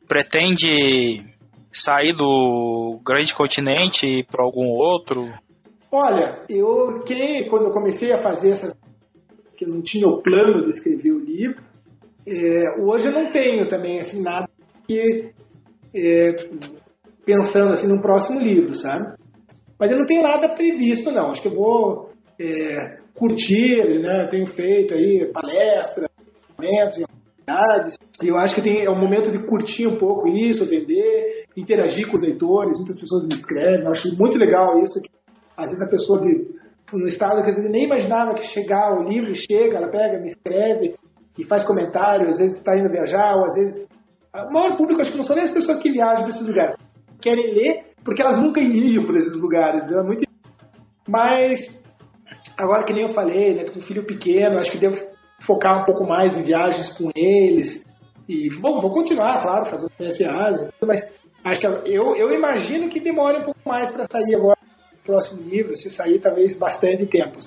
pretende 0.09 1.25
sair 1.73 2.13
do 2.13 3.01
grande 3.05 3.35
continente 3.35 4.07
e 4.07 4.25
para 4.25 4.45
algum 4.45 4.69
outro? 4.69 5.29
Olha, 5.91 6.43
eu 6.49 7.01
que 7.05 7.47
quando 7.49 7.67
eu 7.67 7.71
comecei 7.71 8.13
a 8.13 8.21
fazer 8.21 8.51
essas 8.53 8.77
que 9.57 9.65
eu 9.65 9.69
não 9.69 9.83
tinha 9.83 10.07
o 10.07 10.23
plano 10.23 10.63
de 10.63 10.71
escrever 10.71 11.13
o 11.13 11.19
livro, 11.19 11.63
é, 12.27 12.79
hoje 12.79 13.07
eu 13.07 13.13
não 13.13 13.31
tenho 13.31 13.67
também 13.69 14.01
assim 14.01 14.23
nada 14.23 14.49
que 14.87 15.33
é, 15.97 16.37
pensando 17.25 17.73
assim 17.73 17.89
no 17.89 18.03
próximo 18.03 18.41
livro, 18.41 18.75
sabe? 18.75 19.17
Mas 19.79 19.91
eu 19.91 19.99
não 19.99 20.07
tenho 20.07 20.23
nada 20.23 20.49
previsto 20.55 21.11
não. 21.11 21.31
Acho 21.31 21.43
que 21.43 21.49
eu 21.49 21.55
vou 21.55 22.11
é, 22.39 22.99
curtir, 23.15 23.99
né? 24.01 24.29
Tenho 24.31 24.47
feito 24.47 24.95
aí 24.95 25.31
palestras, 25.33 26.09
eventos, 26.59 27.03
atividades. 27.03 27.99
E 28.23 28.29
eu 28.29 28.37
acho 28.37 28.55
que 28.55 28.63
tem, 28.63 28.85
é 28.85 28.91
o 28.91 28.99
momento 28.99 29.31
de 29.31 29.47
curtir 29.47 29.87
um 29.87 29.97
pouco 29.97 30.29
isso, 30.29 30.69
vender, 30.69 31.45
interagir 31.57 32.09
com 32.09 32.17
os 32.17 32.23
leitores. 32.23 32.79
Muitas 32.79 32.99
pessoas 32.99 33.27
me 33.27 33.35
escrevem. 33.35 33.85
Eu 33.85 33.91
acho 33.91 34.17
muito 34.19 34.39
legal 34.39 34.83
isso. 34.83 35.01
Que, 35.03 35.11
às 35.57 35.71
vezes 35.71 35.87
a 35.87 35.91
pessoa 35.91 36.21
de, 36.21 36.47
no 36.93 37.07
estado 37.07 37.43
que 37.43 37.49
às 37.49 37.57
vezes 37.57 37.71
nem 37.71 37.85
imaginava 37.85 38.35
que 38.35 38.47
chegar 38.47 38.99
o 38.99 39.09
livro, 39.09 39.35
chega, 39.35 39.77
ela 39.77 39.89
pega, 39.89 40.21
me 40.21 40.29
escreve 40.29 40.95
e 41.39 41.45
faz 41.45 41.65
comentário. 41.65 42.29
Às 42.29 42.39
vezes 42.39 42.59
está 42.59 42.77
indo 42.77 42.91
viajar, 42.91 43.37
ou 43.37 43.45
às 43.45 43.55
vezes. 43.55 43.96
O 44.45 44.53
maior 44.53 44.77
público 44.77 45.01
acho 45.01 45.13
que 45.13 45.19
não 45.19 45.25
são 45.25 45.37
nem 45.37 45.45
as 45.45 45.53
pessoas 45.53 45.79
que 45.79 45.91
viajam 45.91 46.25
para 46.25 46.29
esses 46.29 46.47
lugares. 46.47 46.77
Querem 47.23 47.55
ler 47.55 47.87
porque 48.05 48.23
elas 48.23 48.39
nunca 48.39 48.61
iriam 48.61 49.05
para 49.05 49.19
esses 49.19 49.41
lugares. 49.41 49.83
É 49.91 50.03
muito... 50.03 50.25
Mas, 51.09 51.83
agora 52.57 52.85
que 52.85 52.93
nem 52.93 53.03
eu 53.03 53.15
falei, 53.15 53.55
né, 53.55 53.65
com 53.65 53.79
um 53.79 53.83
filho 53.83 54.05
pequeno, 54.05 54.59
acho 54.59 54.71
que 54.71 54.79
devo 54.79 54.97
focar 55.45 55.83
um 55.83 55.85
pouco 55.85 56.07
mais 56.07 56.37
em 56.37 56.43
viagens 56.43 56.97
com 56.97 57.11
eles. 57.15 57.85
E 58.29 58.49
bom, 58.61 58.81
vou 58.81 58.93
continuar, 58.93 59.43
claro, 59.43 59.67
fazendo 59.67 59.91
minhas 59.99 60.19
viagens, 60.19 60.69
mas 60.85 61.01
acho 61.45 61.61
que 61.61 61.67
eu, 61.67 62.17
eu 62.17 62.33
imagino 62.33 62.89
que 62.89 63.01
demore 63.01 63.39
um 63.39 63.45
pouco 63.45 63.61
mais 63.65 63.91
para 63.91 64.07
sair 64.11 64.35
agora 64.35 64.59
o 64.93 65.05
próximo 65.05 65.49
livro, 65.49 65.77
se 65.77 65.91
sair 65.91 66.21
talvez 66.21 66.59
bastante 66.59 67.07
tempo. 67.07 67.39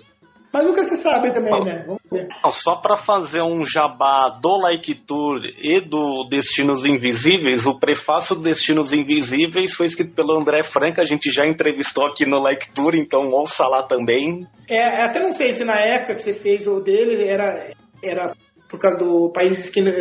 Mas 0.51 0.65
nunca 0.65 0.83
se 0.83 0.97
sabe 0.97 1.31
também, 1.31 1.63
né? 1.63 1.83
Vamos 1.85 2.01
ver. 2.11 2.27
Só 2.49 2.77
para 2.77 2.97
fazer 2.97 3.43
um 3.43 3.63
jabá 3.63 4.39
do 4.41 4.57
Like 4.57 4.95
Tour 5.05 5.39
e 5.61 5.79
do 5.81 6.27
Destinos 6.27 6.83
Invisíveis, 6.85 7.67
o 7.67 7.79
prefácio 7.79 8.35
do 8.35 8.41
Destinos 8.41 8.91
Invisíveis 8.91 9.75
foi 9.75 9.85
escrito 9.85 10.15
pelo 10.15 10.39
André 10.39 10.63
Franca, 10.63 11.01
a 11.01 11.05
gente 11.05 11.29
já 11.29 11.45
entrevistou 11.45 12.07
aqui 12.07 12.25
no 12.25 12.39
Like 12.39 12.73
Tour, 12.73 12.95
então 12.95 13.29
ouça 13.29 13.63
lá 13.65 13.83
também. 13.83 14.47
É, 14.67 15.03
até 15.03 15.19
não 15.19 15.33
sei 15.33 15.53
se 15.53 15.63
na 15.63 15.79
época 15.79 16.15
que 16.15 16.23
você 16.23 16.33
fez 16.33 16.65
o 16.65 16.79
dele 16.79 17.23
era, 17.27 17.71
era 18.03 18.33
por 18.69 18.79
causa 18.79 18.97
do 18.97 19.31
Países 19.31 19.69
que 19.69 19.81
não, 19.81 19.91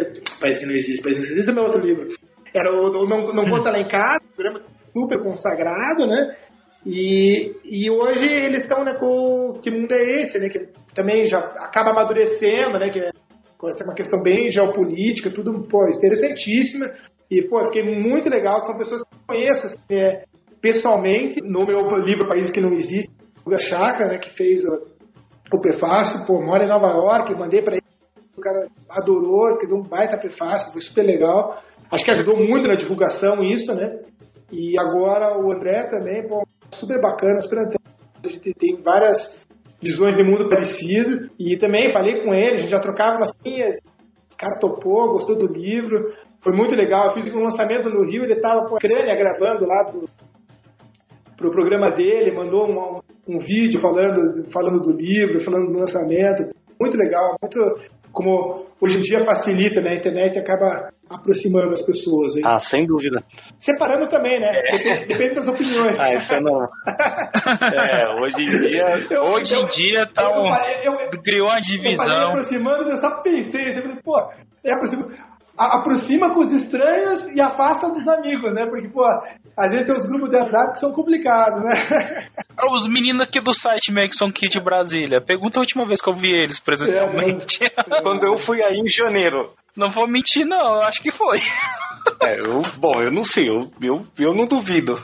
Países 0.40 0.61
que 0.61 0.66
não 0.66 0.74
existem, 0.74 1.03
Países 1.03 1.28
que 1.28 1.34
não 1.34 1.40
existem 1.40 1.53
é 1.53 1.55
meu 1.55 1.64
outro 1.64 1.80
livro. 1.80 2.09
Era 2.55 2.72
o, 2.72 3.03
o 3.03 3.07
Não, 3.07 3.32
não 3.34 3.44
Conta 3.44 3.70
Lá 3.70 3.78
em 3.78 3.88
Casa, 3.88 4.24
um 4.24 4.34
programa 4.34 4.62
super 4.92 5.22
consagrado, 5.22 6.07
né? 6.07 6.36
E, 6.91 7.55
e 7.66 7.91
hoje 7.91 8.24
eles 8.24 8.62
estão 8.62 8.82
né, 8.82 8.95
com 8.95 9.61
Que 9.62 9.70
Mundo 9.70 9.93
é 9.93 10.22
Esse, 10.22 10.39
né? 10.39 10.49
Que 10.49 10.70
também 10.95 11.26
já 11.26 11.39
acaba 11.39 11.91
amadurecendo, 11.91 12.78
né? 12.78 12.89
Que 12.89 13.01
é, 13.01 13.11
uma 13.84 13.95
questão 13.95 14.22
bem 14.22 14.49
geopolítica, 14.49 15.30
tudo, 15.30 15.68
pô, 15.68 15.86
interessantíssima. 15.86 16.91
E, 17.30 17.43
pô, 17.43 17.62
fiquei 17.66 17.82
muito 17.82 18.30
legal, 18.30 18.64
são 18.64 18.78
pessoas 18.78 19.03
que 19.03 19.14
eu 19.14 19.20
conheço 19.26 19.66
assim, 19.66 19.82
é, 19.91 20.24
pessoalmente, 20.62 21.43
no 21.43 21.66
meu 21.66 21.82
livro 21.97 22.26
País 22.26 22.51
que 22.51 22.61
Não 22.61 22.72
Existe, 22.72 23.12
o 23.45 23.59
Chaka, 23.59 24.07
né, 24.07 24.16
que 24.16 24.30
fez 24.34 24.64
o, 24.64 25.57
o 25.57 25.61
prefácio, 25.61 26.26
pô, 26.26 26.41
mora 26.41 26.64
em 26.64 26.68
Nova 26.68 26.89
York, 26.89 27.34
mandei 27.34 27.61
para 27.61 27.74
ele, 27.74 27.84
o 28.34 28.41
cara 28.41 28.66
adorou, 28.89 29.51
escreveu 29.51 29.76
um 29.76 29.82
baita 29.82 30.16
prefácio, 30.16 30.72
foi 30.72 30.80
super 30.80 31.03
legal. 31.03 31.62
Acho 31.91 32.03
que 32.03 32.11
ajudou 32.12 32.39
muito 32.39 32.66
na 32.66 32.76
divulgação 32.76 33.43
isso, 33.45 33.74
né? 33.74 34.01
E 34.51 34.78
agora 34.78 35.39
o 35.39 35.53
André 35.53 35.82
também, 35.91 36.26
pô, 36.26 36.43
super 36.72 37.00
bacana, 37.00 37.40
super 37.40 37.58
A 37.58 38.28
gente 38.28 38.54
tem 38.54 38.80
várias 38.82 39.40
visões 39.80 40.16
de 40.16 40.22
mundo 40.22 40.48
parecidas. 40.48 41.30
E 41.38 41.56
também 41.56 41.92
falei 41.92 42.22
com 42.22 42.34
ele, 42.34 42.56
a 42.56 42.60
gente 42.60 42.70
já 42.70 42.80
trocava 42.80 43.16
umas 43.16 43.32
linhas. 43.44 43.76
O 44.32 44.36
cara 44.36 44.58
topou, 44.58 45.12
gostou 45.12 45.36
do 45.36 45.46
livro. 45.46 46.12
Foi 46.40 46.52
muito 46.52 46.74
legal. 46.74 47.06
Eu 47.06 47.22
fiz 47.22 47.34
um 47.34 47.42
lançamento 47.42 47.88
no 47.88 48.04
Rio, 48.04 48.22
ele 48.22 48.34
estava 48.34 48.66
com 48.66 48.76
a 48.76 48.80
crânia 48.80 49.16
gravando 49.16 49.66
lá 49.66 49.84
pro, 49.84 50.04
pro 51.36 51.50
programa 51.50 51.90
dele, 51.90 52.34
mandou 52.34 52.68
um, 52.68 53.00
um 53.26 53.38
vídeo 53.38 53.80
falando, 53.80 54.44
falando 54.50 54.80
do 54.80 54.92
livro, 54.92 55.44
falando 55.44 55.72
do 55.72 55.78
lançamento. 55.78 56.54
Muito 56.80 56.96
legal, 56.96 57.36
muito 57.42 57.58
como 58.18 58.66
hoje 58.80 58.98
em 58.98 59.02
dia 59.02 59.24
facilita, 59.24 59.80
né? 59.80 59.92
A 59.92 59.94
internet 59.94 60.38
acaba 60.38 60.90
aproximando 61.08 61.70
as 61.70 61.82
pessoas. 61.86 62.34
Hein? 62.36 62.42
Ah, 62.44 62.58
sem 62.60 62.84
dúvida. 62.84 63.22
Separando 63.60 64.08
também, 64.08 64.40
né? 64.40 64.50
Depende, 64.50 65.06
depende 65.06 65.34
das 65.36 65.48
opiniões. 65.48 65.98
Ah, 66.00 66.14
isso 66.14 66.40
não. 66.40 66.64
é, 67.78 68.20
hoje 68.20 68.42
em 68.42 68.58
dia. 68.60 69.06
Eu, 69.10 69.22
hoje 69.24 69.54
em 69.54 69.66
dia 69.66 70.06
tá 70.12 70.28
um. 70.30 70.48
Eu, 70.82 70.94
eu, 71.12 71.22
criou 71.22 71.46
uma 71.46 71.58
eu 71.58 71.62
falei 71.62 71.78
divisão. 71.78 72.28
aproximando, 72.30 72.90
eu 72.90 72.96
só 72.96 73.22
pensei, 73.22 73.70
eu 73.78 73.82
falei, 73.82 73.96
pô, 74.04 74.18
é 74.64 74.72
aproxima, 74.74 75.08
a- 75.56 75.78
aproxima 75.78 76.34
com 76.34 76.40
os 76.40 76.52
estranhos 76.52 77.26
e 77.34 77.40
afasta 77.40 77.88
dos 77.90 78.06
amigos, 78.08 78.52
né? 78.52 78.66
Porque, 78.66 78.88
pô, 78.88 79.04
às 79.59 79.72
vezes 79.72 79.86
tem 79.86 79.96
uns 79.96 80.06
grupos 80.06 80.30
de 80.30 80.36
WhatsApp 80.36 80.72
que 80.74 80.80
são 80.80 80.92
complicados, 80.92 81.64
né? 81.64 82.26
Os 82.70 82.88
meninos 82.88 83.22
aqui 83.22 83.40
do 83.40 83.52
site 83.52 83.92
Maxon 83.92 84.30
Kid 84.30 84.61
Brasília. 84.61 85.20
Pergunta 85.20 85.59
a 85.59 85.62
última 85.62 85.84
vez 85.84 86.00
que 86.00 86.09
eu 86.09 86.14
vi 86.14 86.30
eles 86.30 86.61
presencialmente. 86.61 87.64
É, 87.64 87.70
Quando 88.02 88.24
eu 88.24 88.36
fui 88.38 88.62
aí 88.62 88.78
em 88.78 88.88
janeiro. 88.88 89.52
Não 89.76 89.90
vou 89.90 90.06
mentir, 90.06 90.46
não. 90.46 90.76
Eu 90.76 90.82
acho 90.82 91.02
que 91.02 91.11
foi. 91.11 91.38
É, 92.22 92.40
eu, 92.40 92.62
bom, 92.78 92.92
eu 93.02 93.11
não 93.11 93.24
sei. 93.24 93.46
Eu, 93.46 93.70
eu, 93.82 94.02
eu 94.18 94.34
não 94.34 94.46
duvido. 94.46 94.94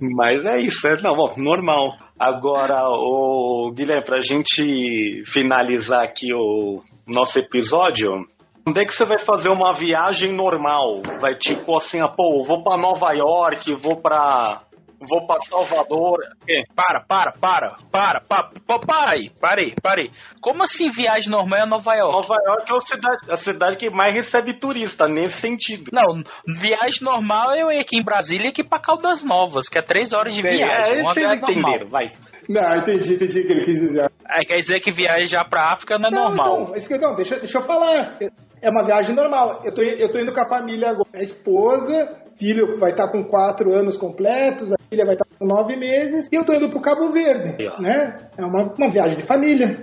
Mas 0.00 0.44
é 0.44 0.60
isso, 0.60 0.86
é, 0.86 1.00
não, 1.02 1.16
bom, 1.16 1.34
normal. 1.36 1.96
Agora, 2.18 2.86
o 2.88 3.72
Guilherme, 3.74 4.04
pra 4.04 4.20
gente 4.20 5.24
finalizar 5.32 6.04
aqui 6.04 6.32
o 6.32 6.80
nosso 7.06 7.38
episódio, 7.38 8.24
onde 8.66 8.80
é 8.80 8.84
que 8.84 8.94
você 8.94 9.04
vai 9.04 9.18
fazer 9.18 9.50
uma 9.50 9.72
viagem 9.72 10.32
normal? 10.32 11.02
Vai 11.20 11.34
tipo 11.36 11.76
assim, 11.76 12.00
ah, 12.00 12.08
pô, 12.08 12.44
vou 12.44 12.62
pra 12.62 12.76
Nova 12.76 13.12
York, 13.12 13.74
vou 13.74 14.00
pra. 14.00 14.62
Vou 15.06 15.26
pra 15.26 15.36
Salvador. 15.42 16.16
É. 16.48 16.62
Para, 16.74 17.04
para, 17.06 17.32
para, 17.32 17.76
para, 17.92 18.20
para, 18.22 18.48
para, 18.66 18.78
para 18.78 19.10
aí, 19.10 19.28
parei, 19.38 19.74
parei. 19.82 20.10
Como 20.40 20.62
assim 20.62 20.88
viagem 20.90 21.30
normal 21.30 21.60
é 21.60 21.66
Nova 21.66 21.94
York? 21.94 22.12
Nova 22.12 22.42
York 22.42 22.72
é 22.72 22.76
a 22.76 22.80
cidade, 22.80 23.32
a 23.32 23.36
cidade 23.36 23.76
que 23.76 23.90
mais 23.90 24.14
recebe 24.14 24.58
turista, 24.58 25.06
nesse 25.06 25.42
sentido. 25.42 25.90
Não, 25.92 26.22
viagem 26.58 27.02
normal 27.02 27.54
eu 27.54 27.70
ia 27.70 27.82
aqui 27.82 27.98
em 27.98 28.02
Brasília 28.04 28.46
e 28.46 28.48
aqui 28.48 28.64
pra 28.64 28.78
Caldas 28.78 29.22
Novas, 29.22 29.68
que 29.68 29.78
é 29.78 29.82
três 29.82 30.14
horas 30.14 30.32
de 30.32 30.40
Sei, 30.40 30.56
viagem. 30.56 31.00
É, 31.00 31.02
uma 31.02 31.12
vocês 31.12 31.26
viagem 31.26 31.40
normal. 31.42 31.60
entenderam, 31.60 31.86
vai. 31.90 32.06
Não, 32.48 32.76
entendi, 32.78 33.14
entendi 33.14 33.40
o 33.40 33.46
que 33.46 33.52
ele 33.52 33.64
quis 33.66 33.80
dizer. 33.80 34.10
Aí 34.26 34.46
quer 34.46 34.56
dizer 34.56 34.80
que 34.80 34.90
viajar 34.90 35.44
pra 35.50 35.70
África 35.72 35.98
não 35.98 36.08
é 36.08 36.12
normal. 36.12 36.68
Não, 36.68 36.76
isso 36.76 36.88
que, 36.88 36.96
não 36.96 37.14
deixa, 37.14 37.36
deixa 37.38 37.58
eu 37.58 37.62
falar. 37.62 38.16
É 38.60 38.70
uma 38.70 38.84
viagem 38.84 39.14
normal. 39.14 39.62
Eu 39.64 39.74
tô, 39.74 39.82
eu 39.82 40.10
tô 40.10 40.18
indo 40.18 40.32
com 40.32 40.40
a 40.40 40.48
família 40.48 40.90
agora. 40.90 41.08
A 41.14 41.22
esposa, 41.22 42.24
filho 42.38 42.78
vai 42.78 42.90
estar 42.90 43.08
com 43.10 43.22
quatro 43.24 43.72
anos 43.72 43.96
completos, 43.96 44.72
a 44.72 44.76
filha 44.88 45.04
vai 45.04 45.14
estar 45.14 45.26
com 45.38 45.46
nove 45.46 45.76
meses, 45.76 46.28
e 46.30 46.36
eu 46.36 46.44
tô 46.44 46.52
indo 46.52 46.68
pro 46.68 46.80
Cabo 46.80 47.10
Verde. 47.10 47.56
Né? 47.80 48.16
É 48.36 48.44
uma, 48.44 48.74
uma 48.76 48.88
viagem 48.88 49.18
de 49.18 49.26
família. 49.26 49.74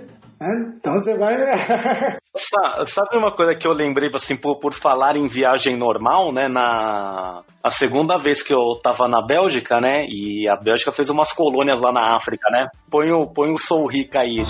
Né? 0.42 0.72
Então 0.78 0.92
você 0.94 1.16
vai. 1.16 1.34
Sa- 2.34 2.86
Sabe 2.86 3.16
uma 3.18 3.30
coisa 3.34 3.54
que 3.54 3.66
eu 3.68 3.72
lembrei, 3.72 4.10
assim, 4.14 4.36
por, 4.36 4.58
por 4.58 4.72
falar 4.74 5.16
em 5.16 5.26
viagem 5.28 5.76
normal, 5.76 6.32
né? 6.32 6.48
Na 6.48 7.42
a 7.62 7.70
segunda 7.70 8.18
vez 8.18 8.42
que 8.42 8.52
eu 8.52 8.72
tava 8.82 9.06
na 9.06 9.24
Bélgica, 9.24 9.80
né? 9.80 10.04
E 10.08 10.48
a 10.48 10.56
Bélgica 10.56 10.90
fez 10.92 11.08
umas 11.10 11.32
colônias 11.32 11.80
lá 11.80 11.92
na 11.92 12.16
África, 12.16 12.50
né? 12.50 12.66
Põe 12.90 13.12
o, 13.12 13.26
põe 13.26 13.52
o 13.52 13.58
Sou 13.58 13.86
Rica 13.86 14.20
aí. 14.20 14.42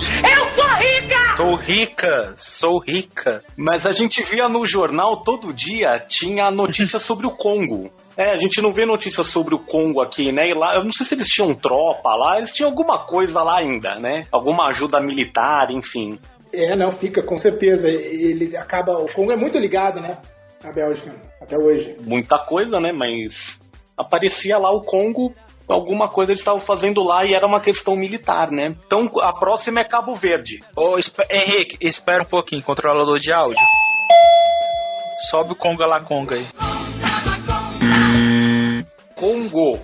Sou 1.37 1.55
rica, 1.55 2.35
sou 2.37 2.79
rica. 2.79 3.43
Mas 3.57 3.87
a 3.87 3.91
gente 3.91 4.23
via 4.23 4.49
no 4.49 4.67
jornal 4.67 5.23
todo 5.23 5.53
dia, 5.53 5.99
tinha 6.07 6.51
notícia 6.51 6.99
sobre 7.01 7.27
o 7.27 7.31
Congo. 7.31 7.91
É, 8.17 8.31
a 8.33 8.37
gente 8.37 8.61
não 8.61 8.73
vê 8.73 8.85
notícia 8.85 9.25
sobre 9.25 9.55
o 9.55 9.59
Congo 9.59 10.01
aqui, 10.03 10.31
né? 10.33 10.49
E 10.51 10.55
lá, 10.55 10.75
eu 10.77 10.85
não 10.85 10.93
sei 10.93 11.07
se 11.07 11.15
eles 11.15 11.29
tinham 11.29 11.55
tropa 11.55 12.11
lá, 12.15 12.37
eles 12.39 12.53
tinham 12.53 12.69
alguma 12.71 12.99
coisa 12.99 13.43
lá 13.43 13.59
ainda, 13.59 13.95
né? 13.97 14.27
Alguma 14.31 14.69
ajuda 14.69 15.01
militar, 15.01 15.71
enfim. 15.71 16.19
É, 16.53 16.77
não, 16.77 16.93
fica, 16.93 17.23
com 17.23 17.37
certeza. 17.39 17.89
Ele 17.89 18.55
acaba. 18.57 18.93
O 18.99 19.11
Congo 19.15 19.33
é 19.33 19.37
muito 19.37 19.57
ligado, 19.59 19.99
né? 20.01 20.19
A 20.63 20.71
Bélgica, 20.71 21.11
até 21.41 21.57
hoje. 21.57 21.97
muita 22.03 22.39
coisa, 22.39 22.79
né? 22.79 22.93
Mas 22.93 23.61
aparecia 23.97 24.59
lá 24.59 24.71
o 24.71 24.83
Congo, 24.85 25.35
alguma 25.67 26.09
coisa 26.09 26.31
eles 26.33 26.41
estavam 26.41 26.61
fazendo 26.61 27.03
lá 27.03 27.25
e 27.25 27.35
era 27.35 27.47
uma 27.47 27.61
questão 27.61 27.97
militar, 27.97 28.51
né? 28.51 28.75
Então 28.87 29.09
a 29.23 29.33
próxima 29.33 29.81
é 29.81 29.85
Cabo 29.89 30.15
Verde. 30.15 30.61
Ô, 30.77 30.99
espe- 30.99 31.27
Henrique, 31.31 31.79
espera 31.81 32.23
um 32.23 32.29
pouquinho, 32.29 32.63
controlador 32.63 33.19
de 33.19 33.33
áudio. 33.33 33.57
Sobe 35.31 35.53
o 35.53 35.57
Conga 35.57 35.87
lá 35.87 36.01
Conga 36.01 36.35
aí. 36.37 36.47
Congo. 39.17 39.79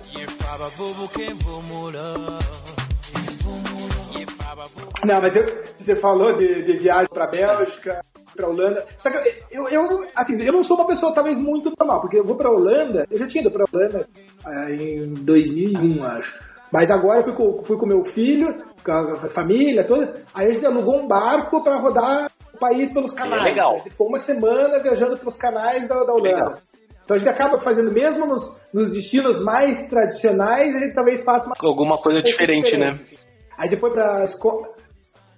Não, 5.05 5.21
mas 5.21 5.35
eu- 5.35 5.63
você 5.79 5.95
falou 5.95 6.37
de, 6.37 6.63
de 6.65 6.77
viagem 6.77 7.07
pra 7.13 7.27
Bélgica, 7.27 8.03
pra 8.35 8.47
Holanda. 8.49 8.85
Só 8.99 9.09
que 9.09 9.17
eu, 9.51 9.67
eu, 9.69 10.05
assim, 10.15 10.41
eu 10.41 10.51
não 10.53 10.63
sou 10.63 10.77
uma 10.77 10.87
pessoa 10.87 11.13
talvez 11.13 11.37
muito 11.37 11.71
normal, 11.79 12.01
porque 12.01 12.19
eu 12.19 12.25
vou 12.25 12.35
pra 12.35 12.49
Holanda, 12.51 13.05
eu 13.09 13.17
já 13.17 13.27
tinha 13.27 13.41
ido 13.41 13.51
pra 13.51 13.63
Holanda 13.71 14.07
ah, 14.45 14.71
em 14.71 15.13
2001, 15.13 16.03
acho. 16.03 16.39
Mas 16.71 16.91
agora 16.91 17.19
eu 17.19 17.23
fui 17.23 17.33
com, 17.33 17.63
fui 17.63 17.77
com 17.77 17.87
meu 17.87 18.03
filho, 18.09 18.47
com 18.83 18.91
a 18.91 19.29
família 19.29 19.83
toda, 19.83 20.13
aí 20.33 20.49
a 20.49 20.53
gente 20.53 20.65
alugou 20.65 20.99
um 21.01 21.07
barco 21.07 21.63
pra 21.63 21.79
rodar 21.79 22.29
o 22.53 22.57
país 22.57 22.91
pelos 22.93 23.13
canais. 23.13 23.43
legal. 23.43 23.75
A 23.75 23.77
gente 23.79 23.89
ficou 23.91 24.07
uma 24.07 24.19
semana 24.19 24.79
viajando 24.79 25.17
pelos 25.17 25.37
canais 25.37 25.87
da, 25.87 25.95
da 26.03 26.13
Holanda. 26.13 26.29
Legal. 26.29 26.53
Então 27.09 27.15
a 27.15 27.17
gente 27.17 27.29
acaba 27.29 27.59
fazendo, 27.59 27.91
mesmo 27.91 28.27
nos, 28.27 28.43
nos 28.71 28.91
destinos 28.93 29.43
mais 29.43 29.89
tradicionais, 29.89 30.75
a 30.75 30.77
gente 30.77 30.93
talvez 30.93 31.23
faça 31.23 31.47
uma 31.47 31.55
Alguma 31.59 31.97
coisa 31.97 32.21
diferente, 32.21 32.77
né? 32.77 32.99
Aí 33.57 33.67
depois 33.67 33.91
pra 33.93 34.25
Esco... 34.25 34.63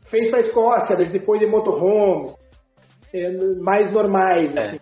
fez 0.05 0.29
pra 0.29 0.41
Escócia, 0.41 0.97
depois 0.97 1.39
de 1.39 1.47
motorhomes, 1.47 2.35
é, 3.13 3.31
mais 3.61 3.89
normais, 3.89 4.53
É. 4.53 4.59
assim. 4.59 4.79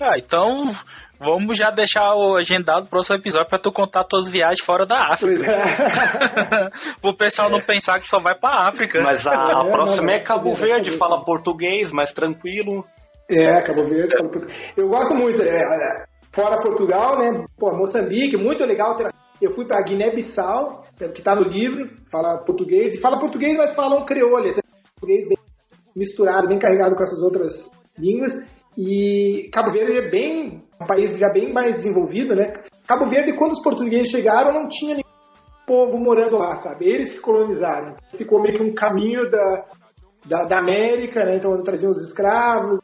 Ah, 0.00 0.16
então 0.16 0.72
vamos 1.18 1.58
já 1.58 1.70
deixar 1.70 2.14
o 2.14 2.36
agendado 2.36 2.82
pro 2.82 2.90
próximo 2.90 3.16
episódio 3.16 3.48
pra 3.48 3.58
tu 3.58 3.72
contar 3.72 4.04
tuas 4.04 4.28
viagens 4.28 4.60
fora 4.64 4.86
da 4.86 5.14
África. 5.14 5.50
É. 5.50 6.70
Pro 7.02 7.16
pessoal 7.16 7.50
não 7.50 7.60
pensar 7.60 7.98
que 7.98 8.06
só 8.08 8.18
vai 8.18 8.38
pra 8.38 8.68
África. 8.68 9.02
Mas 9.02 9.26
a, 9.26 9.30
a 9.30 9.66
É, 9.66 9.70
próxima 9.72 10.06
não, 10.06 10.12
é 10.12 10.18
não, 10.18 10.24
Cabo 10.24 10.48
não, 10.50 10.54
Verde, 10.54 10.96
fala 10.98 11.24
português, 11.24 11.90
mais 11.90 12.12
tranquilo. 12.12 12.84
É, 13.28 13.62
Cabo 13.62 13.84
Verde. 13.84 14.14
Eu 14.76 14.88
gosto 14.88 15.14
muito. 15.14 15.44
é, 15.44 15.56
é, 15.56 16.04
fora 16.32 16.62
Portugal, 16.62 17.18
né? 17.18 17.44
Pô, 17.58 17.76
Moçambique, 17.76 18.36
muito 18.36 18.64
legal. 18.64 18.96
Eu 19.40 19.52
fui 19.52 19.66
pra 19.66 19.82
Guiné-Bissau, 19.82 20.82
que 21.14 21.22
tá 21.22 21.34
no 21.34 21.42
livro, 21.42 21.90
fala 22.10 22.44
português. 22.44 22.94
E 22.94 23.00
fala 23.00 23.18
português, 23.18 23.56
mas 23.56 23.74
fala 23.74 23.98
um 23.98 24.04
crioulo. 24.04 24.38
até 24.38 24.60
Português 24.98 25.28
bem 25.28 25.36
misturado, 25.94 26.48
bem 26.48 26.58
carregado 26.58 26.94
com 26.94 27.02
essas 27.02 27.20
outras 27.22 27.52
línguas. 27.98 28.32
E 28.76 29.48
Cabo 29.52 29.72
Verde 29.72 29.98
é 29.98 30.10
bem 30.10 30.62
um 30.80 30.86
país 30.86 31.18
já 31.18 31.30
bem 31.30 31.52
mais 31.52 31.76
desenvolvido, 31.76 32.34
né? 32.34 32.52
Cabo 32.86 33.08
Verde, 33.08 33.32
quando 33.32 33.52
os 33.52 33.62
portugueses 33.62 34.10
chegaram, 34.10 34.52
não 34.52 34.68
tinha 34.68 34.94
nenhum 34.94 35.06
povo 35.66 35.98
morando 35.98 36.36
lá, 36.36 36.56
sabe? 36.56 36.86
Eles 36.86 37.12
que 37.12 37.20
colonizaram. 37.20 37.96
Ficou 38.16 38.40
meio 38.40 38.56
que 38.56 38.62
um 38.62 38.74
caminho 38.74 39.28
da, 39.30 39.64
da, 40.26 40.44
da 40.44 40.58
América, 40.58 41.24
né? 41.24 41.36
Então 41.36 41.62
traziam 41.62 41.90
os 41.90 42.08
escravos, 42.08 42.78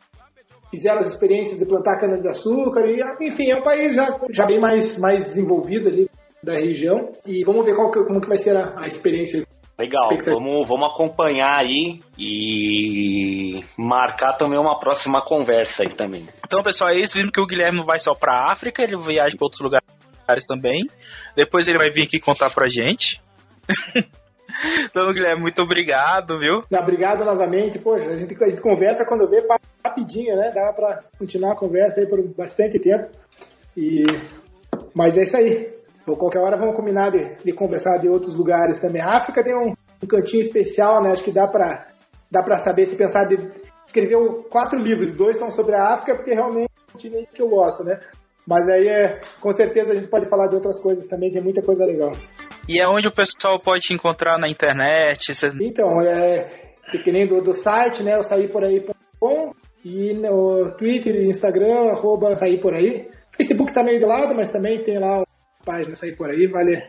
fizeram 0.72 1.00
as 1.00 1.12
experiências 1.12 1.58
de 1.58 1.66
plantar 1.66 2.00
cana-de-açúcar, 2.00 2.86
e, 2.86 3.28
enfim, 3.28 3.50
é 3.50 3.58
um 3.58 3.62
país 3.62 3.94
já, 3.94 4.18
já 4.30 4.46
bem 4.46 4.58
mais, 4.58 4.98
mais 4.98 5.24
desenvolvido 5.26 5.88
ali 5.88 6.08
da 6.42 6.54
região. 6.54 7.12
E 7.26 7.44
vamos 7.44 7.64
ver 7.64 7.76
qual 7.76 7.90
que, 7.92 8.02
como 8.04 8.20
que 8.20 8.28
vai 8.28 8.38
ser 8.38 8.56
a, 8.56 8.80
a 8.80 8.86
experiência. 8.86 9.44
Legal, 9.78 10.10
vamos, 10.24 10.68
vamos 10.68 10.92
acompanhar 10.92 11.60
aí 11.60 12.00
e 12.18 13.60
marcar 13.76 14.36
também 14.36 14.58
uma 14.58 14.78
próxima 14.78 15.24
conversa 15.24 15.82
aí 15.82 15.92
também. 15.92 16.28
Então, 16.44 16.62
pessoal, 16.62 16.90
é 16.90 16.94
isso. 16.94 17.18
Vimos 17.18 17.32
que 17.32 17.40
o 17.40 17.46
Guilherme 17.46 17.78
não 17.78 17.84
vai 17.84 17.98
só 17.98 18.12
pra 18.14 18.50
África, 18.50 18.82
ele 18.82 18.96
viaja 18.98 19.36
pra 19.36 19.46
outros 19.46 19.60
lugares 19.60 20.46
também. 20.46 20.82
Depois 21.34 21.66
ele 21.66 21.78
vai 21.78 21.90
vir 21.90 22.04
aqui 22.04 22.20
contar 22.20 22.50
pra 22.54 22.68
gente. 22.68 23.20
então, 24.88 25.12
Guilherme, 25.12 25.42
muito 25.42 25.60
obrigado, 25.62 26.38
viu? 26.38 26.62
Obrigado 26.78 27.24
novamente. 27.24 27.78
Poxa, 27.78 28.08
a 28.08 28.16
gente, 28.16 28.36
a 28.42 28.48
gente 28.48 28.62
conversa 28.62 29.04
quando 29.04 29.28
vê 29.28 29.44
rapidinho, 29.84 30.36
né? 30.36 30.52
Dá 30.54 30.72
pra 30.72 31.00
continuar 31.18 31.52
a 31.52 31.56
conversa 31.56 32.00
aí 32.00 32.06
por 32.06 32.22
bastante 32.36 32.78
tempo. 32.78 33.08
E... 33.76 34.04
Mas 34.94 35.16
é 35.16 35.22
isso 35.22 35.36
aí. 35.36 35.72
Por 36.04 36.16
qualquer 36.16 36.40
hora 36.40 36.56
vamos 36.56 36.76
combinar 36.76 37.10
de, 37.10 37.36
de 37.44 37.52
conversar 37.52 37.98
de 37.98 38.08
outros 38.08 38.36
lugares 38.36 38.80
também. 38.80 39.02
A 39.02 39.18
África 39.18 39.42
tem 39.42 39.54
um, 39.54 39.74
um 40.02 40.06
cantinho 40.06 40.42
especial, 40.42 41.02
né? 41.02 41.10
Acho 41.10 41.24
que 41.24 41.32
dá 41.32 41.46
pra, 41.46 41.88
dá 42.30 42.42
pra 42.42 42.58
saber 42.58 42.86
se 42.86 42.96
pensar 42.96 43.24
de. 43.24 43.36
Escreveu 43.86 44.44
quatro 44.50 44.78
livros, 44.78 45.14
dois 45.14 45.38
são 45.38 45.50
sobre 45.50 45.74
a 45.74 45.94
África, 45.94 46.14
porque 46.14 46.32
realmente 46.32 46.70
é 47.04 47.26
que 47.34 47.42
eu 47.42 47.48
gosto, 47.48 47.84
né? 47.84 47.98
Mas 48.46 48.66
aí 48.68 48.88
é, 48.88 49.20
com 49.40 49.52
certeza 49.52 49.92
a 49.92 49.94
gente 49.94 50.08
pode 50.08 50.28
falar 50.28 50.46
de 50.46 50.56
outras 50.56 50.80
coisas 50.80 51.06
também, 51.08 51.30
tem 51.30 51.42
muita 51.42 51.62
coisa 51.62 51.84
legal. 51.84 52.12
E 52.68 52.80
é 52.80 52.86
onde 52.88 53.08
o 53.08 53.12
pessoal 53.12 53.60
pode 53.60 53.82
te 53.82 53.94
encontrar 53.94 54.38
na 54.38 54.48
internet. 54.48 55.34
Cê... 55.34 55.48
Então, 55.60 56.00
é 56.00 56.72
que 56.98 57.12
nem 57.12 57.26
do, 57.26 57.40
do 57.42 57.52
site, 57.54 58.02
né? 58.02 58.16
Eu 58.16 58.22
saí 58.22 58.48
por 58.48 58.64
aí.com 58.64 59.52
e 59.84 60.14
no 60.14 60.66
Twitter 60.76 61.14
e 61.14 61.30
Instagram, 61.30 61.90
arroba 61.90 62.36
sair 62.36 62.60
por 62.60 62.74
aí. 62.74 63.08
Facebook 63.36 63.72
tá 63.72 63.82
meio 63.82 63.98
de 63.98 64.06
lado, 64.06 64.34
mas 64.34 64.52
também 64.52 64.84
tem 64.84 64.98
lá 64.98 65.22
a 65.22 65.64
página 65.64 65.94
sair 65.94 66.16
por 66.16 66.30
aí, 66.30 66.46
vale. 66.46 66.82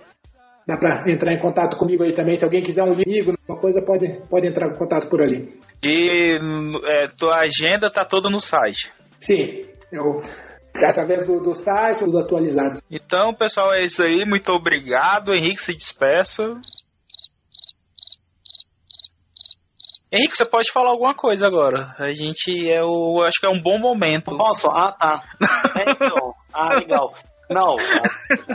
Dá 0.66 0.78
pra 0.78 1.04
entrar 1.12 1.34
em 1.34 1.42
contato 1.42 1.78
comigo 1.78 2.04
aí 2.04 2.14
também. 2.14 2.38
Se 2.38 2.46
alguém 2.46 2.64
quiser 2.64 2.84
um 2.84 2.94
livro, 2.94 3.36
uma 3.50 3.60
coisa, 3.60 3.82
pode, 3.82 4.08
pode 4.30 4.48
entrar 4.48 4.70
em 4.70 4.78
contato 4.78 5.10
por 5.10 5.22
ali. 5.22 5.50
E 5.84 6.38
é, 6.86 7.08
tua 7.20 7.42
agenda 7.42 7.92
tá 7.92 8.06
toda 8.06 8.30
no 8.30 8.40
site. 8.40 8.90
Sim, 9.20 9.62
eu, 9.92 10.22
através 10.76 11.28
do, 11.28 11.40
do 11.40 11.54
site, 11.54 12.00
tudo 12.00 12.20
atualizado. 12.20 12.80
Então, 12.90 13.34
pessoal, 13.34 13.74
é 13.74 13.84
isso 13.84 14.02
aí. 14.02 14.26
Muito 14.26 14.52
obrigado. 14.52 15.34
Henrique 15.34 15.62
se 15.62 15.74
despeça. 15.74 16.44
Henrique, 20.12 20.38
você 20.38 20.46
pode 20.46 20.72
falar 20.72 20.92
alguma 20.92 21.16
coisa 21.16 21.48
agora. 21.48 21.96
A 21.98 22.12
gente 22.12 22.70
é 22.70 22.84
o. 22.84 23.24
Acho 23.24 23.40
que 23.40 23.48
é 23.48 23.50
um 23.50 23.62
bom 23.62 23.80
momento. 23.80 24.36
Posso? 24.38 24.68
Ah, 24.68 24.92
tá. 24.92 25.24
É, 25.76 25.92
então. 25.92 26.34
Ah, 26.54 26.76
legal. 26.76 27.14
Não, 27.50 27.76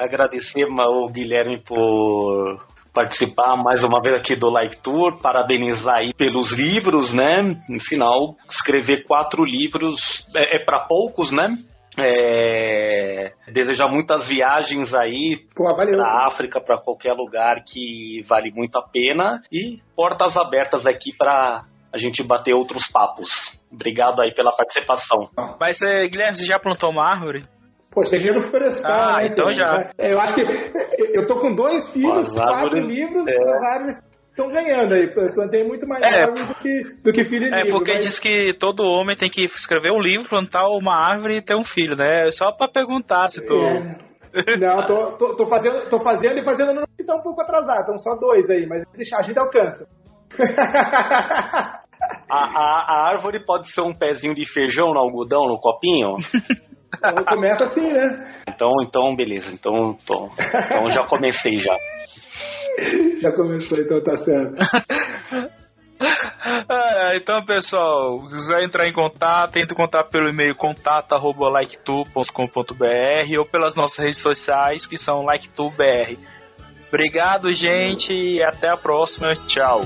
agradecer 0.01 0.64
o 0.64 1.09
Guilherme 1.09 1.61
por 1.62 2.61
participar 2.95 3.57
mais 3.57 3.85
uma 3.85 4.01
vez 4.01 4.19
aqui 4.19 4.35
do 4.35 4.49
Like 4.49 4.81
Tour, 4.83 5.21
parabenizar 5.21 5.97
aí 5.97 6.14
pelos 6.14 6.53
livros, 6.53 7.12
né? 7.12 7.61
No 7.69 7.81
final, 7.81 8.37
escrever 8.49 9.05
quatro 9.05 9.45
livros 9.45 10.25
é, 10.37 10.57
é 10.57 10.64
para 10.64 10.81
poucos, 10.81 11.33
né? 11.33 11.57
É, 12.01 13.32
desejar 13.53 13.88
muitas 13.88 14.28
viagens 14.28 14.94
aí 14.94 15.36
para 15.55 16.26
África, 16.26 16.61
para 16.61 16.78
qualquer 16.78 17.12
lugar 17.12 17.62
que 17.66 18.24
vale 18.28 18.51
muito 18.53 18.78
a 18.78 18.82
pena 18.82 19.40
e 19.53 19.78
portas 19.96 20.36
abertas 20.36 20.86
aqui 20.86 21.16
para 21.16 21.64
a 21.92 21.99
gente 21.99 22.22
bater 22.22 22.55
outros 22.55 22.86
papos. 22.90 23.28
Obrigado 23.72 24.20
aí 24.20 24.34
pela 24.34 24.53
participação. 24.53 25.28
Mas, 25.59 25.80
é, 25.82 26.07
Guilherme, 26.09 26.36
você 26.36 26.44
já 26.44 26.59
plantou 26.59 26.90
uma 26.90 27.11
árvore? 27.11 27.42
Pô, 27.90 28.05
você 28.05 28.16
é 28.16 28.42
florestal, 28.42 28.92
ah, 28.92 29.16
né? 29.18 29.26
então 29.28 29.51
já. 29.51 29.90
É, 29.96 30.12
eu 30.12 30.20
acho 30.20 30.34
que 30.34 30.42
eu 31.18 31.26
tô 31.26 31.40
com 31.40 31.55
dois 31.55 31.90
filhos, 31.90 32.30
quatro 32.30 32.78
livros, 32.78 33.26
é. 33.26 33.34
as 33.34 33.62
árvores 33.62 34.07
estão 34.39 34.49
ganhando 34.49 34.95
aí. 34.95 35.12
Eu 35.14 35.34
plantei 35.34 35.64
muito 35.64 35.86
mais 35.86 36.03
é, 36.03 36.22
árvore 36.22 36.47
do 36.47 36.55
que, 36.55 36.82
do 37.05 37.12
que 37.12 37.24
filho 37.24 37.47
e 37.47 37.53
É, 37.53 37.62
livro, 37.62 37.72
porque 37.72 37.95
mas... 37.95 38.05
diz 38.05 38.20
que 38.20 38.55
todo 38.55 38.84
homem 38.84 39.16
tem 39.16 39.28
que 39.28 39.45
escrever 39.45 39.91
um 39.91 40.01
livro, 40.01 40.28
plantar 40.28 40.66
uma 40.68 40.95
árvore 40.95 41.39
e 41.39 41.43
ter 41.43 41.57
um 41.57 41.64
filho, 41.64 41.97
né? 41.97 42.30
Só 42.30 42.53
pra 42.53 42.68
perguntar 42.68 43.26
se 43.26 43.45
tu. 43.45 43.55
É. 43.55 44.09
Não, 44.59 44.86
tô, 44.86 45.12
tô, 45.16 45.36
tô, 45.36 45.47
fazendo, 45.47 45.89
tô 45.89 45.99
fazendo 46.01 46.39
e 46.39 46.45
fazendo 46.45 46.74
no 46.74 46.86
que 46.97 47.05
tá 47.05 47.16
um 47.16 47.22
pouco 47.22 47.41
atrasado, 47.41 47.80
então 47.82 47.99
só 47.99 48.14
dois 48.14 48.49
aí, 48.51 48.66
mas 48.68 48.84
deixar 48.95 49.18
a 49.18 49.22
gente 49.22 49.39
alcança. 49.39 49.86
A, 52.30 52.45
a, 52.45 52.84
a, 52.86 53.09
árvore 53.11 53.45
pode 53.45 53.72
ser 53.72 53.82
um 53.82 53.93
pezinho 53.93 54.34
de 54.34 54.47
feijão 54.47 54.93
no 54.93 55.01
algodão, 55.01 55.49
no 55.49 55.59
copinho? 55.59 56.16
Então 56.95 57.24
começa 57.24 57.64
assim, 57.64 57.93
né? 57.93 58.43
Então, 58.49 58.70
então 58.82 59.16
beleza. 59.16 59.51
Então, 59.53 59.97
tô, 60.07 60.30
então 60.66 60.89
já 60.89 61.05
comecei 61.07 61.59
já. 61.59 61.76
Já 63.20 63.33
começou, 63.33 63.79
então 63.79 64.03
tá 64.03 64.16
certo. 64.16 64.57
É, 66.70 67.16
então, 67.16 67.45
pessoal, 67.45 68.20
se 68.29 68.29
quiser 68.29 68.62
entrar 68.62 68.89
em 68.89 68.93
contato, 68.93 69.57
entre 69.57 69.74
em 69.74 69.76
contato 69.76 70.09
pelo 70.11 70.29
e-mail 70.29 70.55
contato.liketu.com.br 70.55 73.39
ou 73.39 73.45
pelas 73.45 73.74
nossas 73.74 73.99
redes 73.99 74.22
sociais, 74.22 74.87
que 74.87 74.97
são 74.97 75.24
liketubr. 75.24 76.16
Obrigado, 76.89 77.53
gente, 77.53 78.12
e 78.12 78.41
até 78.43 78.68
a 78.68 78.76
próxima. 78.76 79.35
Tchau. 79.49 79.81